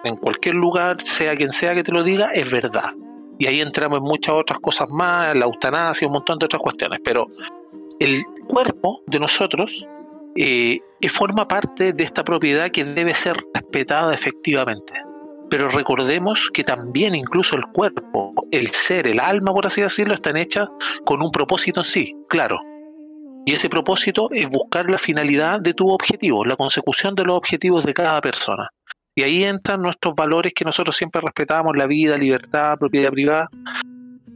En 0.03 0.17
cualquier 0.17 0.57
lugar, 0.57 1.01
sea 1.01 1.37
quien 1.37 1.53
sea 1.53 1.73
que 1.73 1.85
te 1.85 1.93
lo 1.93 2.03
diga, 2.03 2.33
es 2.33 2.51
verdad 2.51 2.95
y 3.43 3.47
ahí 3.49 3.61
entramos 3.61 3.99
en 3.99 4.05
muchas 4.05 4.37
otras 4.37 4.61
cosas 4.61 4.89
más, 4.89 5.35
la 5.35 5.47
eutanasia, 5.47 6.07
un 6.07 6.13
montón 6.13 6.39
de 6.39 6.45
otras 6.45 6.63
cuestiones, 6.63 7.01
pero 7.03 7.27
el 7.99 8.23
cuerpo 8.47 9.03
de 9.09 9.19
nosotros 9.19 9.89
eh, 10.37 10.79
forma 11.09 11.49
parte 11.49 11.93
de 11.93 12.05
esta 12.05 12.23
propiedad 12.23 12.71
que 12.71 12.85
debe 12.85 13.15
ser 13.15 13.45
respetada 13.53 14.15
efectivamente. 14.15 14.93
Pero 15.51 15.69
recordemos 15.69 16.53
que 16.55 16.63
también 16.63 17.17
incluso 17.17 17.57
el 17.57 17.65
cuerpo, 17.67 18.33
el 18.53 18.71
ser, 18.71 19.09
el 19.09 19.19
alma, 19.19 19.53
por 19.53 19.67
así 19.67 19.81
decirlo, 19.81 20.15
están 20.15 20.37
hechas 20.37 20.69
con 21.05 21.21
un 21.21 21.33
propósito 21.33 21.81
en 21.81 21.85
sí, 21.85 22.15
claro. 22.29 22.61
Y 23.45 23.55
ese 23.55 23.69
propósito 23.69 24.29
es 24.31 24.49
buscar 24.49 24.89
la 24.89 24.99
finalidad 24.99 25.61
de 25.61 25.75
tu 25.75 25.89
objetivo, 25.89 26.45
la 26.45 26.55
consecución 26.55 27.17
de 27.17 27.25
los 27.25 27.39
objetivos 27.39 27.85
de 27.85 27.93
cada 27.93 28.21
persona. 28.21 28.71
Y 29.15 29.23
ahí 29.23 29.45
entran 29.45 29.83
nuestros 29.83 30.15
valores 30.15 30.55
que 30.55 30.65
nosotros 30.65 30.97
siempre 30.97 31.21
respetamos, 31.21 31.77
la 31.77 31.87
vida, 31.87 32.17
libertad, 32.17 32.79
propiedad 32.79 33.11
privada. 33.11 33.51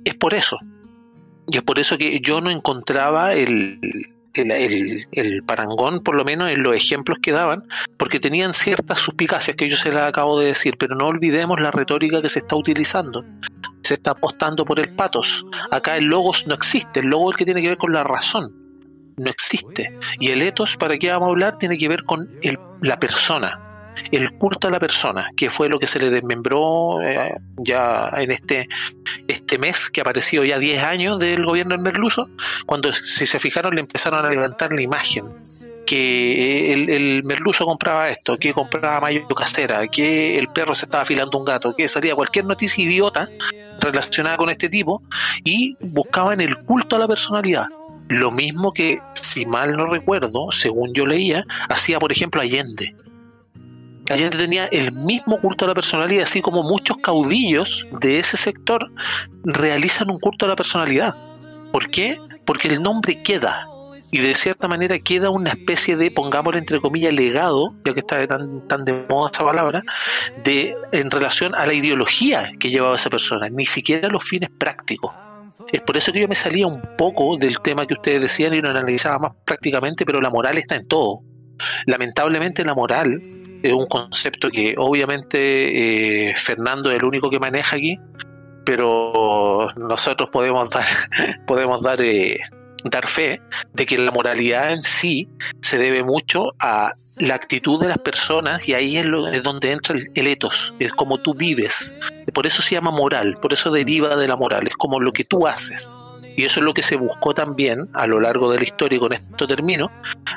Es 0.05 0.15
por 0.15 0.35
eso. 0.35 0.59
Y 1.49 1.57
es 1.57 1.63
por 1.63 1.79
eso 1.79 1.97
que 1.97 2.21
yo 2.21 2.41
no 2.41 2.51
encontraba 2.51 3.33
el, 3.33 3.81
el, 4.35 5.43
parangón, 5.45 6.01
por 6.01 6.15
lo 6.15 6.25
menos 6.25 6.51
en 6.51 6.63
los 6.63 6.75
ejemplos 6.75 7.19
que 7.23 7.33
daban, 7.33 7.65
porque 7.97 8.21
tenían 8.21 8.53
ciertas 8.53 8.99
suspicacias 8.99 9.57
que 9.57 9.69
yo 9.69 9.77
se 9.77 9.93
las 9.93 10.09
acabo 10.09 10.39
de 10.39 10.49
decir, 10.49 10.77
pero 10.79 10.95
no 10.95 11.07
olvidemos 11.07 11.59
la 11.59 11.71
retórica 11.71 12.21
que 12.21 12.29
se 12.29 12.41
está 12.41 12.57
utilizando. 12.57 13.25
Se 13.83 13.95
está 13.95 14.11
apostando 14.11 14.67
por 14.67 14.79
el 14.79 14.95
patos. 14.95 15.47
Acá 15.71 15.97
el 15.97 16.07
logos 16.07 16.47
no 16.47 16.55
existe, 16.55 17.01
el 17.01 17.07
logo 17.07 17.31
es 17.31 17.35
el 17.35 17.39
que 17.39 17.45
tiene 17.47 17.63
que 17.63 17.69
ver 17.69 17.79
con 17.79 17.93
la 17.95 18.05
razón. 18.05 18.53
No 19.17 19.31
existe. 19.31 19.97
Y 20.21 20.31
el 20.33 20.43
etos, 20.43 20.77
¿para 20.77 20.99
qué 20.99 21.11
vamos 21.11 21.29
a 21.29 21.31
hablar? 21.31 21.57
Tiene 21.57 21.79
que 21.79 21.89
ver 21.89 22.05
con 22.05 22.29
el, 22.43 22.59
la 22.83 22.99
persona 22.99 23.66
el 24.11 24.33
culto 24.33 24.69
a 24.69 24.71
la 24.71 24.81
persona, 24.81 25.31
que 25.37 25.51
fue 25.51 25.69
lo 25.69 25.79
que 25.79 25.87
se 25.87 25.99
le 25.99 26.11
desmembró 26.11 27.03
eh, 27.03 27.35
ya 27.57 28.11
en 28.17 28.31
este, 28.31 28.69
este 29.29 29.59
mes 29.59 29.91
que 29.91 30.01
apareció 30.01 30.45
ya 30.45 30.59
10 30.59 30.83
años 30.83 31.19
del 31.19 31.45
gobierno 31.45 31.75
del 31.75 31.83
Merluzo, 31.83 32.29
cuando 32.67 32.93
si 32.93 33.27
se 33.27 33.39
fijaron 33.39 33.75
le 33.75 33.81
empezaron 33.81 34.25
a 34.25 34.31
levantar 34.31 34.73
la 34.73 34.83
imagen 34.83 35.27
que 35.87 36.73
el, 36.73 37.23
merluzo 37.23 37.65
compraba 37.65 38.11
esto, 38.11 38.37
que 38.37 38.53
compraba 38.53 39.01
mayo 39.01 39.27
casera, 39.29 39.87
que 39.87 40.37
el 40.37 40.49
perro 40.49 40.75
se 40.75 40.85
estaba 40.85 41.03
afilando 41.03 41.39
un 41.39 41.45
gato, 41.45 41.75
que 41.75 41.89
salía 41.89 42.15
cualquier 42.15 42.45
noticia 42.45 42.85
idiota 42.85 43.29
relacionada 43.81 44.37
con 44.37 44.51
este 44.51 44.69
tipo 44.69 45.03
y 45.45 45.77
buscaban 45.81 46.41
el 46.41 46.57
culto 46.65 46.97
a 46.97 46.99
la 46.99 47.09
personalidad. 47.09 47.69
Lo 48.09 48.31
mismo 48.31 48.73
que, 48.73 49.01
si 49.15 49.47
mal 49.47 49.77
no 49.77 49.87
recuerdo, 49.87 50.51
según 50.51 50.93
yo 50.93 51.07
leía, 51.07 51.45
hacía 51.69 51.99
por 51.99 52.13
ejemplo 52.13 52.41
Allende. 52.41 52.95
Allende 54.09 54.39
tenía 54.39 54.67
el 54.67 54.93
mismo 54.93 55.41
culto 55.41 55.65
a 55.65 55.69
la 55.69 55.75
personalidad, 55.75 56.23
así 56.23 56.41
como 56.41 56.63
muchos 56.63 56.99
caudillos 56.99 57.87
de 58.01 58.19
ese 58.19 58.37
sector 58.37 58.91
realizan 59.45 60.11
un 60.11 60.21
culto 60.21 60.45
a 60.45 60.49
la 60.49 60.57
personalidad. 60.57 61.15
¿Por 61.73 61.91
qué? 61.91 62.19
Porque 62.45 62.69
el 62.69 62.83
nombre 62.83 63.23
queda. 63.23 63.69
Y 64.13 64.19
de 64.19 64.35
cierta 64.35 64.69
manera 64.69 64.99
queda 65.01 65.31
una 65.31 65.51
especie 65.51 65.97
de, 65.97 66.13
pongámoslo 66.13 66.59
entre 66.59 66.81
comillas, 66.81 67.13
legado, 67.13 67.75
ya 67.85 67.93
que 67.93 68.01
está 68.01 68.25
tan, 68.29 68.67
tan 68.69 68.85
de 68.85 69.05
moda 69.09 69.31
esta 69.33 69.45
palabra, 69.45 69.83
de, 70.45 70.77
en 70.93 71.11
relación 71.11 71.55
a 71.57 71.67
la 71.67 71.75
ideología 71.75 72.53
que 72.61 72.71
llevaba 72.71 72.95
esa 72.95 73.11
persona, 73.11 73.49
ni 73.49 73.67
siquiera 73.67 74.09
los 74.09 74.23
fines 74.23 74.51
prácticos. 74.57 75.13
Es 75.73 75.81
por 75.81 75.97
eso 75.97 76.13
que 76.13 76.21
yo 76.21 76.29
me 76.29 76.37
salía 76.37 76.69
un 76.69 76.81
poco 76.97 77.37
del 77.37 77.59
tema 77.61 77.87
que 77.87 77.95
ustedes 77.95 78.21
decían 78.21 78.55
y 78.55 78.61
lo 78.61 78.71
analizaba 78.71 79.19
más 79.19 79.33
prácticamente, 79.45 80.07
pero 80.07 80.21
la 80.21 80.31
moral 80.31 80.59
está 80.59 80.77
en 80.77 80.87
todo. 80.87 81.23
Lamentablemente 81.87 82.65
la 82.65 82.75
moral 82.75 83.21
es 83.63 83.73
un 83.73 83.87
concepto 83.87 84.51
que 84.51 84.75
obviamente 84.77 86.31
eh, 86.31 86.35
Fernando 86.37 86.91
es 86.91 86.99
el 86.99 87.05
único 87.05 87.31
que 87.31 87.39
maneja 87.39 87.77
aquí, 87.77 87.99
pero 88.65 89.69
nosotros 89.77 90.29
podemos 90.31 90.71
dar, 90.71 90.87
podemos 91.47 91.83
dar, 91.83 92.01
eh, 92.03 92.41
dar 92.85 93.07
fe 93.07 93.41
de 93.73 93.87
que 93.87 93.99
la 93.99 94.11
moralidad 94.11 94.73
en 94.73 94.83
sí 94.83 95.29
se 95.61 95.79
debe 95.79 96.03
mucho 96.03 96.55
a 96.59 96.93
la 97.19 97.35
actitud 97.35 97.81
de 97.81 97.89
las 97.89 97.99
personas 97.99 98.69
y 98.69 98.75
ahí 98.75 98.99
es, 98.99 99.07
lo, 99.07 99.29
es 99.29 99.43
donde 99.43 99.73
entra 99.73 99.97
el, 99.97 100.27
etos, 100.27 100.75
es 100.79 100.93
como 100.93 101.19
tú 101.19 101.35
vives. 101.35 101.97
Por 102.35 102.47
eso 102.47 102.61
se 102.61 102.75
llama 102.75 102.91
moral, 102.91 103.39
por 103.41 103.53
eso 103.53 103.71
deriva 103.71 104.17
de 104.17 104.29
la 104.29 104.37
moral, 104.37 104.67
es 104.67 104.77
como 104.77 105.01
lo 105.01 105.13
que 105.13 105.25
tú 105.25 105.47
haces. 105.47 105.97
Y 106.37 106.45
eso 106.45 106.61
es 106.61 106.67
lo 106.67 106.75
que 106.75 106.83
se 106.83 106.97
buscó 106.97 107.33
también 107.33 107.89
a 107.95 108.07
lo 108.07 108.21
largo 108.21 108.51
de 108.51 108.59
la 108.59 108.65
historia, 108.65 108.99
con 108.99 109.15
esto 109.15 109.47
termino, 109.47 109.89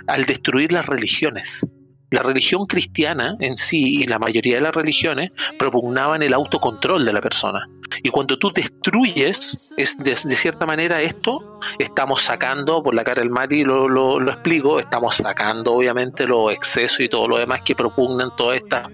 al 0.07 0.24
destruir 0.24 0.72
las 0.72 0.86
religiones. 0.86 1.70
La 2.12 2.24
religión 2.24 2.66
cristiana 2.66 3.36
en 3.39 3.55
sí 3.55 4.01
y 4.01 4.05
la 4.05 4.20
mayoría 4.20 4.55
de 4.55 4.62
las 4.62 4.74
religiones 4.74 5.32
propugnaban 5.57 6.24
el 6.24 6.34
autocontrol 6.34 7.05
de 7.05 7.14
la 7.14 7.22
persona. 7.22 7.70
Y 8.03 8.10
cuando 8.10 8.38
tú 8.38 8.51
destruyes, 8.51 9.74
es 9.78 9.97
de, 9.97 10.16
cierta 10.16 10.66
manera 10.66 11.01
esto, 11.01 11.60
estamos 11.78 12.22
sacando, 12.22 12.82
por 12.84 12.95
la 12.95 13.03
cara 13.03 13.22
del 13.22 13.30
Mati 13.30 13.64
lo, 13.64 13.88
lo, 13.88 14.32
explico, 14.32 14.80
estamos 14.80 15.16
sacando 15.16 15.74
obviamente 15.74 16.26
los 16.26 16.51
excesos 16.51 17.01
y 17.01 17.10
todo 17.10 17.28
lo 17.28 17.38
demás 17.38 17.62
que 17.62 17.76
propugnan 17.76 18.36
toda 18.36 18.55
esta 18.55 18.89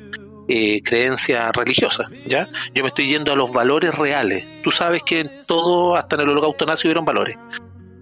eh, 0.47 0.81
creencia 0.83 1.51
religiosa, 1.51 2.09
¿ya? 2.27 2.47
Yo 2.73 2.83
me 2.83 2.89
estoy 2.89 3.07
yendo 3.07 3.33
a 3.33 3.35
los 3.35 3.51
valores 3.51 3.95
reales. 3.95 4.45
Tú 4.63 4.71
sabes 4.71 5.03
que 5.03 5.21
en 5.21 5.31
todo, 5.45 5.95
hasta 5.95 6.15
en 6.15 6.21
el 6.21 6.29
holocausto 6.29 6.65
nazi 6.65 6.87
hubieron 6.87 7.05
valores 7.05 7.37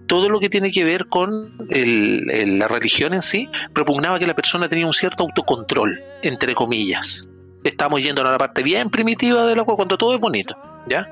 todo 0.06 0.28
lo 0.28 0.40
que 0.40 0.48
tiene 0.48 0.70
que 0.70 0.84
ver 0.84 1.06
con 1.06 1.50
la 1.68 2.68
religión 2.68 3.14
en 3.14 3.22
sí, 3.22 3.48
propugnaba 3.72 4.18
que 4.18 4.26
la 4.26 4.34
persona 4.34 4.68
tenía 4.68 4.86
un 4.86 4.92
cierto 4.92 5.24
autocontrol, 5.24 6.02
entre 6.22 6.54
comillas. 6.54 7.28
Estamos 7.62 8.02
yendo 8.02 8.20
a 8.20 8.30
la 8.30 8.38
parte 8.38 8.62
bien 8.62 8.90
primitiva 8.90 9.46
del 9.46 9.60
agua 9.60 9.76
cuando 9.76 9.96
todo 9.96 10.14
es 10.14 10.20
bonito, 10.20 10.54
¿ya? 10.86 11.08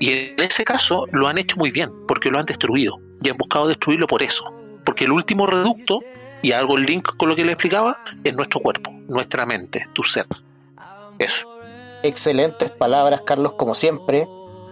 Y 0.00 0.10
en 0.10 0.40
ese 0.40 0.64
caso 0.64 1.06
lo 1.12 1.28
han 1.28 1.38
hecho 1.38 1.56
muy 1.56 1.70
bien, 1.70 1.90
porque 2.08 2.30
lo 2.30 2.38
han 2.40 2.46
destruido, 2.46 2.98
y 3.22 3.30
han 3.30 3.36
buscado 3.36 3.68
destruirlo 3.68 4.06
por 4.08 4.22
eso. 4.22 4.44
Porque 4.84 5.04
el 5.04 5.12
último 5.12 5.46
reducto, 5.46 6.00
y 6.42 6.52
hago 6.52 6.76
el 6.76 6.84
link 6.84 7.16
con 7.16 7.28
lo 7.28 7.36
que 7.36 7.44
le 7.44 7.52
explicaba, 7.52 7.98
es 8.24 8.34
nuestro 8.34 8.60
cuerpo, 8.60 8.90
nuestra 9.08 9.46
mente, 9.46 9.86
tu 9.92 10.02
ser. 10.02 10.26
Eso. 11.18 11.48
Excelentes 12.02 12.70
palabras, 12.70 13.22
Carlos, 13.24 13.52
como 13.54 13.74
siempre. 13.74 14.26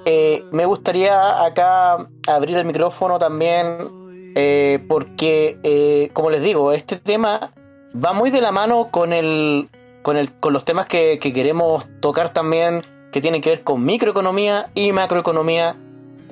Eh, 0.05 0.44
me 0.50 0.66
gustaría 0.66 1.44
acá 1.44 2.09
abrir 2.26 2.57
el 2.57 2.64
micrófono 2.64 3.18
también 3.18 4.32
eh, 4.34 4.84
porque, 4.88 5.59
eh, 5.62 6.11
como 6.12 6.30
les 6.30 6.42
digo, 6.42 6.72
este 6.72 6.96
tema 6.96 7.53
va 7.94 8.12
muy 8.12 8.30
de 8.30 8.40
la 8.40 8.50
mano 8.50 8.88
con, 8.90 9.12
el, 9.12 9.68
con, 10.03 10.16
el, 10.16 10.32
con 10.32 10.53
los 10.53 10.64
temas 10.64 10.86
que, 10.86 11.18
queremos 11.20 11.86
tocar 12.00 12.32
también, 12.32 12.82
que 13.12 13.20
tienen 13.20 13.40
que 13.40 13.50
ver 13.50 13.62
con 13.62 13.84
microeconomía 13.84 14.70
y 14.74 14.92
macroeconomía 14.92 15.76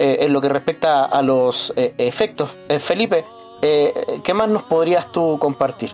en 0.03 0.33
lo 0.33 0.41
que 0.41 0.49
respecta 0.49 1.05
a 1.05 1.21
los 1.21 1.75
efectos. 1.77 2.49
Felipe, 2.79 3.27
¿qué 3.61 4.33
más 4.35 4.49
nos 4.49 4.63
podrías 4.63 5.13
tú 5.13 5.39
compartir? 5.39 5.93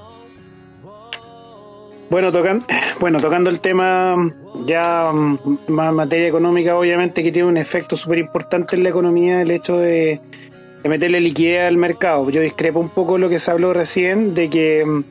Bueno, 2.09 2.31
tocan, 2.31 2.65
bueno, 3.01 3.19
tocando 3.19 3.51
el 3.51 3.61
tema 3.61 4.33
ya 4.65 5.11
mm, 5.13 5.39
más 5.69 5.93
materia 5.93 6.29
económica, 6.29 6.77
obviamente 6.77 7.23
que 7.23 7.33
tiene 7.33 7.49
un 7.49 7.57
efecto 7.57 7.97
súper 7.97 8.19
importante 8.19 8.77
en 8.77 8.85
la 8.85 8.91
economía 8.91 9.43
el 9.43 9.51
hecho 9.51 9.79
de, 9.79 10.21
meterle 10.85 11.21
liquidez 11.21 11.63
al 11.63 11.77
mercado. 11.77 12.31
Yo 12.31 12.41
discrepo 12.41 12.79
un 12.79 12.91
poco 12.91 13.19
lo 13.19 13.29
que 13.29 13.41
se 13.41 13.51
habló 13.51 13.73
recién 13.73 14.35
de 14.35 14.49
que, 14.49 14.85
mm, 14.87 15.05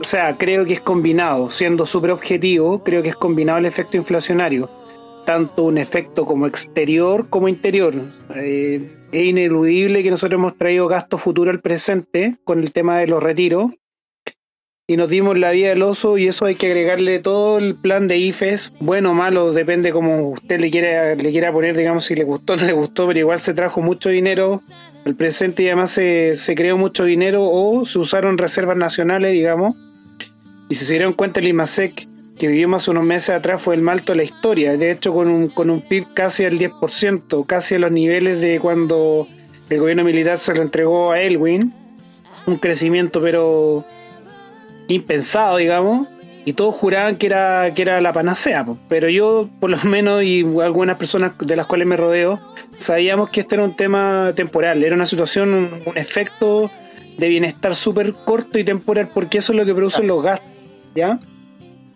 o 0.00 0.04
sea, 0.04 0.36
creo 0.38 0.64
que 0.64 0.72
es 0.72 0.80
combinado, 0.80 1.50
siendo 1.50 1.84
súper 1.84 2.12
objetivo, 2.12 2.82
creo 2.82 3.02
que 3.02 3.10
es 3.10 3.16
combinado 3.16 3.58
el 3.58 3.66
efecto 3.66 3.98
inflacionario, 3.98 4.70
tanto 5.26 5.64
un 5.64 5.76
efecto 5.76 6.24
como 6.24 6.46
exterior 6.46 7.28
como 7.28 7.46
interior. 7.46 7.94
Eh, 8.34 8.88
es 9.12 9.24
ineludible 9.24 10.02
que 10.02 10.10
nosotros 10.10 10.38
hemos 10.38 10.56
traído 10.56 10.88
gasto 10.88 11.18
futuro 11.18 11.50
al 11.50 11.60
presente 11.60 12.38
con 12.44 12.60
el 12.60 12.72
tema 12.72 12.98
de 12.98 13.06
los 13.06 13.22
retiros 13.22 13.70
y 14.86 14.98
nos 14.98 15.08
dimos 15.08 15.38
la 15.38 15.50
vida 15.50 15.70
del 15.70 15.82
oso 15.82 16.18
y 16.18 16.28
eso 16.28 16.44
hay 16.44 16.56
que 16.56 16.66
agregarle 16.66 17.18
todo 17.18 17.56
el 17.56 17.74
plan 17.74 18.06
de 18.06 18.18
IFES, 18.18 18.74
bueno 18.80 19.12
o 19.12 19.14
malo, 19.14 19.52
depende 19.54 19.92
como 19.92 20.28
usted 20.28 20.60
le 20.60 20.70
quiera, 20.70 21.14
le 21.14 21.30
quiera 21.30 21.50
poner, 21.52 21.74
digamos, 21.74 22.04
si 22.04 22.14
le 22.14 22.24
gustó 22.24 22.52
o 22.52 22.56
no 22.56 22.64
le 22.64 22.74
gustó, 22.74 23.06
pero 23.06 23.18
igual 23.18 23.40
se 23.40 23.54
trajo 23.54 23.80
mucho 23.80 24.10
dinero 24.10 24.60
al 25.06 25.14
presente 25.14 25.62
y 25.62 25.68
además 25.68 25.90
se, 25.90 26.36
se 26.36 26.54
creó 26.54 26.76
mucho 26.76 27.04
dinero 27.04 27.48
o 27.50 27.86
se 27.86 27.98
usaron 27.98 28.36
reservas 28.36 28.76
nacionales, 28.76 29.32
digamos, 29.32 29.74
y 30.68 30.74
si 30.74 30.84
se 30.84 30.92
dieron 30.92 31.14
cuenta 31.14 31.40
el 31.40 31.48
IMASEC 31.48 32.06
que 32.38 32.48
vivimos 32.48 32.86
unos 32.86 33.04
meses 33.04 33.30
atrás 33.30 33.62
fue 33.62 33.76
el 33.76 33.80
malto 33.80 34.12
de 34.12 34.16
la 34.16 34.24
historia, 34.24 34.76
de 34.76 34.90
hecho 34.90 35.14
con 35.14 35.28
un, 35.28 35.48
con 35.48 35.70
un 35.70 35.80
PIB 35.80 36.12
casi 36.12 36.44
al 36.44 36.58
10%, 36.58 37.46
casi 37.46 37.76
a 37.76 37.78
los 37.78 37.90
niveles 37.90 38.42
de 38.42 38.60
cuando 38.60 39.28
el 39.70 39.80
gobierno 39.80 40.04
militar 40.04 40.38
se 40.38 40.54
lo 40.54 40.60
entregó 40.60 41.12
a 41.12 41.22
Elwin, 41.22 41.72
un 42.46 42.58
crecimiento 42.58 43.22
pero 43.22 43.86
impensado, 44.88 45.56
digamos, 45.56 46.08
y 46.44 46.52
todos 46.52 46.74
juraban 46.74 47.16
que 47.16 47.26
era, 47.26 47.72
que 47.74 47.82
era 47.82 48.00
la 48.00 48.12
panacea, 48.12 48.66
pero 48.88 49.08
yo, 49.08 49.48
por 49.60 49.70
lo 49.70 49.78
menos, 49.84 50.22
y 50.22 50.42
algunas 50.60 50.96
personas 50.96 51.32
de 51.38 51.56
las 51.56 51.66
cuales 51.66 51.86
me 51.86 51.96
rodeo, 51.96 52.38
sabíamos 52.76 53.30
que 53.30 53.40
este 53.40 53.54
era 53.54 53.64
un 53.64 53.76
tema 53.76 54.32
temporal, 54.36 54.82
era 54.82 54.94
una 54.94 55.06
situación, 55.06 55.82
un, 55.86 55.98
efecto 55.98 56.70
de 57.16 57.28
bienestar 57.28 57.74
súper 57.74 58.12
corto 58.12 58.58
y 58.58 58.64
temporal, 58.64 59.08
porque 59.12 59.38
eso 59.38 59.52
es 59.52 59.58
lo 59.58 59.64
que 59.64 59.74
producen 59.74 60.06
los 60.06 60.22
gastos, 60.22 60.50
¿ya? 60.94 61.18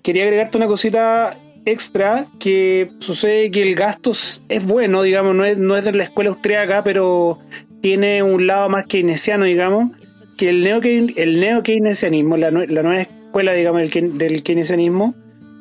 Quería 0.03 0.23
agregarte 0.25 0.57
una 0.57 0.67
cosita 0.67 1.37
extra 1.67 2.27
que 2.39 2.91
sucede 3.01 3.51
que 3.51 3.63
el 3.63 3.75
gasto 3.75 4.13
es 4.13 4.67
bueno, 4.67 5.03
digamos, 5.03 5.37
no 5.37 5.45
es, 5.45 5.59
no 5.59 5.77
es 5.77 5.85
de 5.85 5.93
la 5.93 6.05
escuela 6.05 6.31
austriaca, 6.31 6.83
pero 6.83 7.39
tiene 7.83 8.23
un 8.23 8.47
lado 8.47 8.71
más 8.71 8.87
keynesiano, 8.87 9.45
digamos, 9.45 9.91
que 10.39 10.49
el 10.49 10.65
neo 10.65 10.81
el 10.83 11.41
neo 11.41 11.63
keynesianismo, 11.63 12.37
la, 12.39 12.51
nueva 12.51 13.01
escuela, 13.03 13.53
digamos, 13.53 13.83
del, 13.91 14.17
del 14.17 14.43
keynesianismo, 14.43 15.15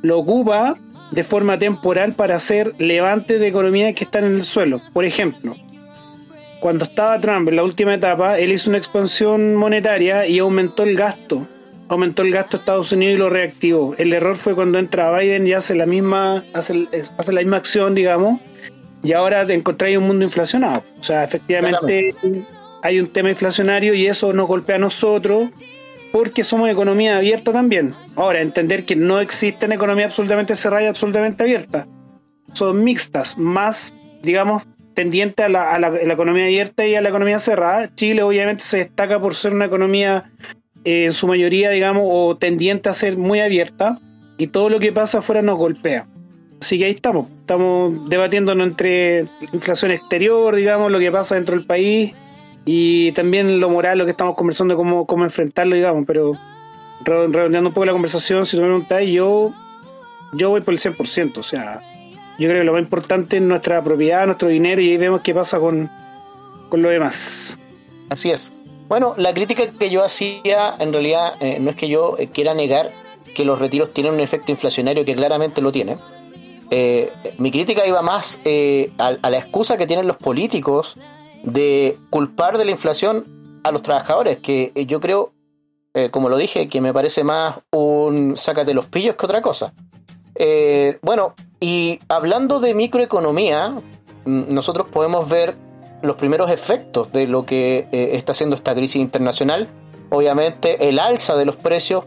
lo 0.04 0.20
ocupa 0.20 0.76
de 1.12 1.24
forma 1.24 1.58
temporal 1.58 2.14
para 2.14 2.36
hacer 2.36 2.74
levantes 2.78 3.40
de 3.40 3.48
economías 3.48 3.94
que 3.96 4.04
están 4.04 4.24
en 4.24 4.36
el 4.36 4.44
suelo. 4.44 4.82
Por 4.94 5.04
ejemplo, 5.04 5.56
cuando 6.60 6.86
estaba 6.86 7.20
Trump 7.20 7.50
en 7.50 7.56
la 7.56 7.64
última 7.64 7.96
etapa, 7.96 8.38
él 8.38 8.52
hizo 8.52 8.70
una 8.70 8.78
expansión 8.78 9.56
monetaria 9.56 10.28
y 10.28 10.40
aumentó 10.40 10.84
el 10.84 10.96
gasto. 10.96 11.48
Aumentó 11.90 12.22
el 12.22 12.32
gasto 12.32 12.58
de 12.58 12.62
Estados 12.62 12.92
Unidos 12.92 13.16
y 13.16 13.18
lo 13.18 13.30
reactivó. 13.30 13.96
El 13.98 14.14
error 14.14 14.36
fue 14.36 14.54
cuando 14.56 14.78
entra 14.78 15.18
Biden 15.18 15.48
y 15.48 15.54
hace 15.54 15.74
la 15.76 15.86
misma, 15.86 16.44
hace, 16.54 16.88
hace 17.18 17.32
la 17.32 17.42
misma 17.42 17.58
acción, 17.58 17.96
digamos, 17.96 18.42
y 19.04 19.14
ahora 19.14 19.48
te 19.48 19.54
encontráis 19.54 19.98
un 19.98 20.08
mundo 20.08 20.26
inflacionado. 20.26 20.84
O 21.00 21.04
sea, 21.04 21.24
efectivamente 21.24 22.14
hay 22.88 23.02
un 23.02 23.08
tema 23.08 23.30
inflacionario 23.30 23.94
y 23.94 24.06
eso 24.06 24.32
nos 24.32 24.48
golpea 24.48 24.78
a 24.78 24.80
nosotros 24.80 25.50
porque 26.14 26.46
somos 26.46 26.70
economía 26.70 27.18
abierta 27.18 27.52
también. 27.52 27.94
Ahora, 28.16 28.40
entender 28.40 28.86
que 28.86 28.96
no 28.96 29.20
existen 29.20 29.74
economía 29.74 30.06
absolutamente 30.06 30.56
cerrada 30.56 30.84
y 30.84 30.86
absolutamente 30.86 31.44
abierta. 31.44 31.86
Son 32.54 32.82
mixtas, 32.82 33.38
más, 33.38 33.94
digamos, 34.24 34.64
tendiente 34.94 35.44
a 35.44 35.50
la, 35.50 35.70
a 35.70 35.80
la, 35.80 35.90
economía 36.14 36.46
abierta 36.46 36.88
y 36.88 36.96
a 36.96 37.02
la 37.02 37.10
economía 37.10 37.40
cerrada. 37.40 37.94
Chile 37.94 38.24
obviamente 38.24 38.64
se 38.64 38.78
destaca 38.78 39.20
por 39.20 39.36
ser 39.36 39.54
una 39.54 39.66
economía 39.66 40.32
eh, 40.86 41.06
en 41.06 41.14
su 41.14 41.28
mayoría, 41.28 41.70
digamos, 41.72 42.04
o 42.08 42.38
tendiente 42.38 42.88
a 42.88 42.94
ser 42.94 43.18
muy 43.18 43.42
abierta 43.42 44.00
y 44.38 44.48
todo 44.48 44.70
lo 44.70 44.80
que 44.80 44.94
pasa 44.94 45.20
afuera 45.20 45.42
nos 45.42 45.58
golpea. 45.58 46.08
Así 46.62 46.80
que 46.80 46.86
ahí 46.86 46.92
estamos, 46.92 47.30
estamos 47.36 48.10
debatiéndonos 48.10 48.66
entre 48.66 49.28
inflación 49.52 49.92
exterior, 49.92 50.56
digamos, 50.56 50.90
lo 50.90 51.00
que 51.00 51.12
pasa 51.12 51.36
dentro 51.36 51.58
del 51.58 51.66
país 51.66 52.16
y 52.70 53.14
también 53.14 53.62
lo 53.62 53.70
moral, 53.70 53.98
lo 53.98 54.04
que 54.04 54.12
estamos 54.12 54.36
conversando, 54.36 54.76
cómo, 54.76 55.08
cómo 55.08 55.24
enfrentarlo, 55.24 55.74
digamos, 55.74 56.04
pero 56.06 56.34
redondeando 57.06 57.70
un 57.70 57.74
poco 57.74 57.86
la 57.86 57.94
conversación, 57.94 58.46
si 58.46 58.58
tú 58.58 58.62
me 58.62 58.68
preguntáis, 58.68 59.10
yo, 59.10 59.54
yo 60.34 60.50
voy 60.50 60.60
por 60.60 60.74
el 60.74 60.80
100%, 60.82 61.38
o 61.38 61.44
sea, 61.44 61.80
yo 62.38 62.50
creo 62.50 62.60
que 62.60 62.66
lo 62.66 62.74
más 62.74 62.82
importante 62.82 63.38
es 63.38 63.42
nuestra 63.42 63.82
propiedad, 63.82 64.26
nuestro 64.26 64.50
dinero 64.50 64.82
y 64.82 64.92
ahí 64.92 64.98
vemos 64.98 65.22
qué 65.22 65.34
pasa 65.34 65.60
con, 65.60 65.90
con 66.68 66.82
lo 66.82 66.90
demás. 66.90 67.58
Así 68.10 68.32
es. 68.32 68.52
Bueno, 68.90 69.14
la 69.16 69.34
crítica 69.34 69.64
que 69.68 69.90
yo 69.90 70.04
hacía, 70.04 70.76
en 70.78 70.92
realidad, 70.92 71.36
eh, 71.40 71.60
no 71.62 71.70
es 71.70 71.78
que 71.78 71.88
yo 71.88 72.18
eh, 72.20 72.28
quiera 72.28 72.54
negar 72.54 72.92
que 73.34 73.46
los 73.46 73.60
retiros 73.60 73.94
tienen 73.94 74.14
un 74.14 74.20
efecto 74.20 74.52
inflacionario 74.52 75.06
que 75.06 75.16
claramente 75.16 75.62
lo 75.62 75.72
tiene. 75.72 75.98
Eh, 76.70 77.14
mi 77.38 77.50
crítica 77.50 77.88
iba 77.88 78.02
más 78.02 78.42
a, 78.98 79.08
a, 79.22 79.30
la 79.30 79.38
excusa 79.38 79.78
que 79.78 79.88
tienen 79.88 80.06
los 80.06 80.18
políticos 80.18 80.98
de 81.44 81.98
culpar 82.10 82.58
de 82.58 82.66
la 82.66 82.72
inflación 82.72 83.62
a 83.64 83.72
los 83.72 83.82
trabajadores, 83.82 84.40
que 84.40 84.72
yo 84.88 85.00
creo, 85.00 85.34
eh, 85.94 86.10
como 86.10 86.30
lo 86.30 86.38
dije, 86.38 86.68
que 86.68 86.82
me 86.82 86.94
parece 86.94 87.24
más 87.24 87.60
un 87.72 88.36
sácate 88.36 88.74
los 88.74 88.86
pillos 88.86 89.16
que 89.16 89.26
otra 89.26 89.42
cosa. 89.42 89.74
Eh, 90.36 91.00
bueno, 91.02 91.34
y 91.60 92.00
hablando 92.08 92.60
de 92.60 92.74
microeconomía, 92.74 93.70
mm, 94.26 94.54
nosotros 94.54 94.88
podemos 94.92 95.28
ver 95.28 95.56
los 96.04 96.16
primeros 96.16 96.52
efectos 96.52 97.12
de 97.12 97.28
lo 97.28 97.46
que 97.46 97.88
eh, 97.92 98.10
está 98.14 98.32
haciendo 98.32 98.56
esta 98.56 98.76
crisis 98.76 99.02
internacional. 99.02 99.68
Obviamente 100.10 100.88
el 100.88 101.00
alza 101.00 101.36
de 101.36 101.46
los 101.46 101.56
precios, 101.56 102.06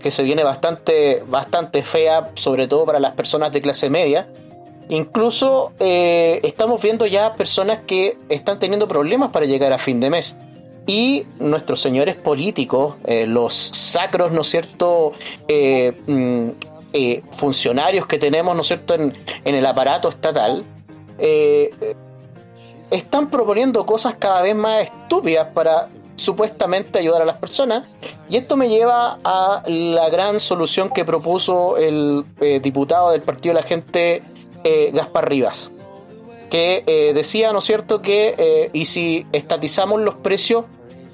que 0.00 0.10
se 0.10 0.22
viene 0.22 0.42
bastante, 0.42 1.22
bastante 1.28 1.82
fea, 1.82 2.30
sobre 2.34 2.66
todo 2.66 2.86
para 2.86 2.98
las 2.98 3.12
personas 3.12 3.52
de 3.52 3.60
clase 3.60 3.90
media, 3.90 4.26
Incluso 4.88 5.72
eh, 5.80 6.40
estamos 6.44 6.80
viendo 6.80 7.06
ya 7.06 7.34
personas 7.34 7.80
que 7.86 8.18
están 8.28 8.58
teniendo 8.58 8.86
problemas 8.86 9.30
para 9.30 9.46
llegar 9.46 9.72
a 9.72 9.78
fin 9.78 10.00
de 10.00 10.10
mes. 10.10 10.36
Y 10.86 11.24
nuestros 11.40 11.80
señores 11.80 12.14
políticos, 12.14 12.94
eh, 13.04 13.26
los 13.26 13.54
sacros, 13.54 14.30
¿no 14.30 14.42
es 14.42 14.48
cierto?, 14.48 15.12
eh, 15.48 16.00
mm, 16.06 16.50
funcionarios 17.32 18.06
que 18.06 18.16
tenemos, 18.16 18.54
¿no 18.54 18.62
es 18.62 18.68
cierto?, 18.68 18.94
en, 18.94 19.12
en 19.44 19.54
el 19.54 19.66
aparato 19.66 20.08
estatal, 20.08 20.64
están 22.90 23.28
proponiendo 23.28 23.84
cosas 23.84 24.14
cada 24.14 24.40
vez 24.40 24.54
más 24.54 24.84
estúpidas 24.84 25.48
para 25.52 25.90
supuestamente 26.14 26.98
ayudar 26.98 27.20
a 27.20 27.24
las 27.26 27.36
personas. 27.36 27.86
Y 28.30 28.36
esto 28.36 28.56
me 28.56 28.70
lleva 28.70 29.18
a 29.24 29.62
la 29.66 30.08
gran 30.08 30.40
solución 30.40 30.88
que 30.88 31.04
propuso 31.04 31.76
el 31.76 32.24
diputado 32.62 33.10
del 33.10 33.20
Partido 33.20 33.54
de 33.54 33.60
la 33.60 33.66
Gente 33.66 34.22
eh, 34.64 34.90
Gaspar 34.92 35.28
Rivas, 35.28 35.72
que 36.50 36.84
eh, 36.86 37.12
decía, 37.14 37.52
¿no 37.52 37.58
es 37.58 37.64
cierto?, 37.64 38.02
que 38.02 38.34
eh, 38.38 38.70
y 38.72 38.84
si 38.86 39.26
estatizamos 39.32 40.00
los 40.00 40.14
precios 40.16 40.64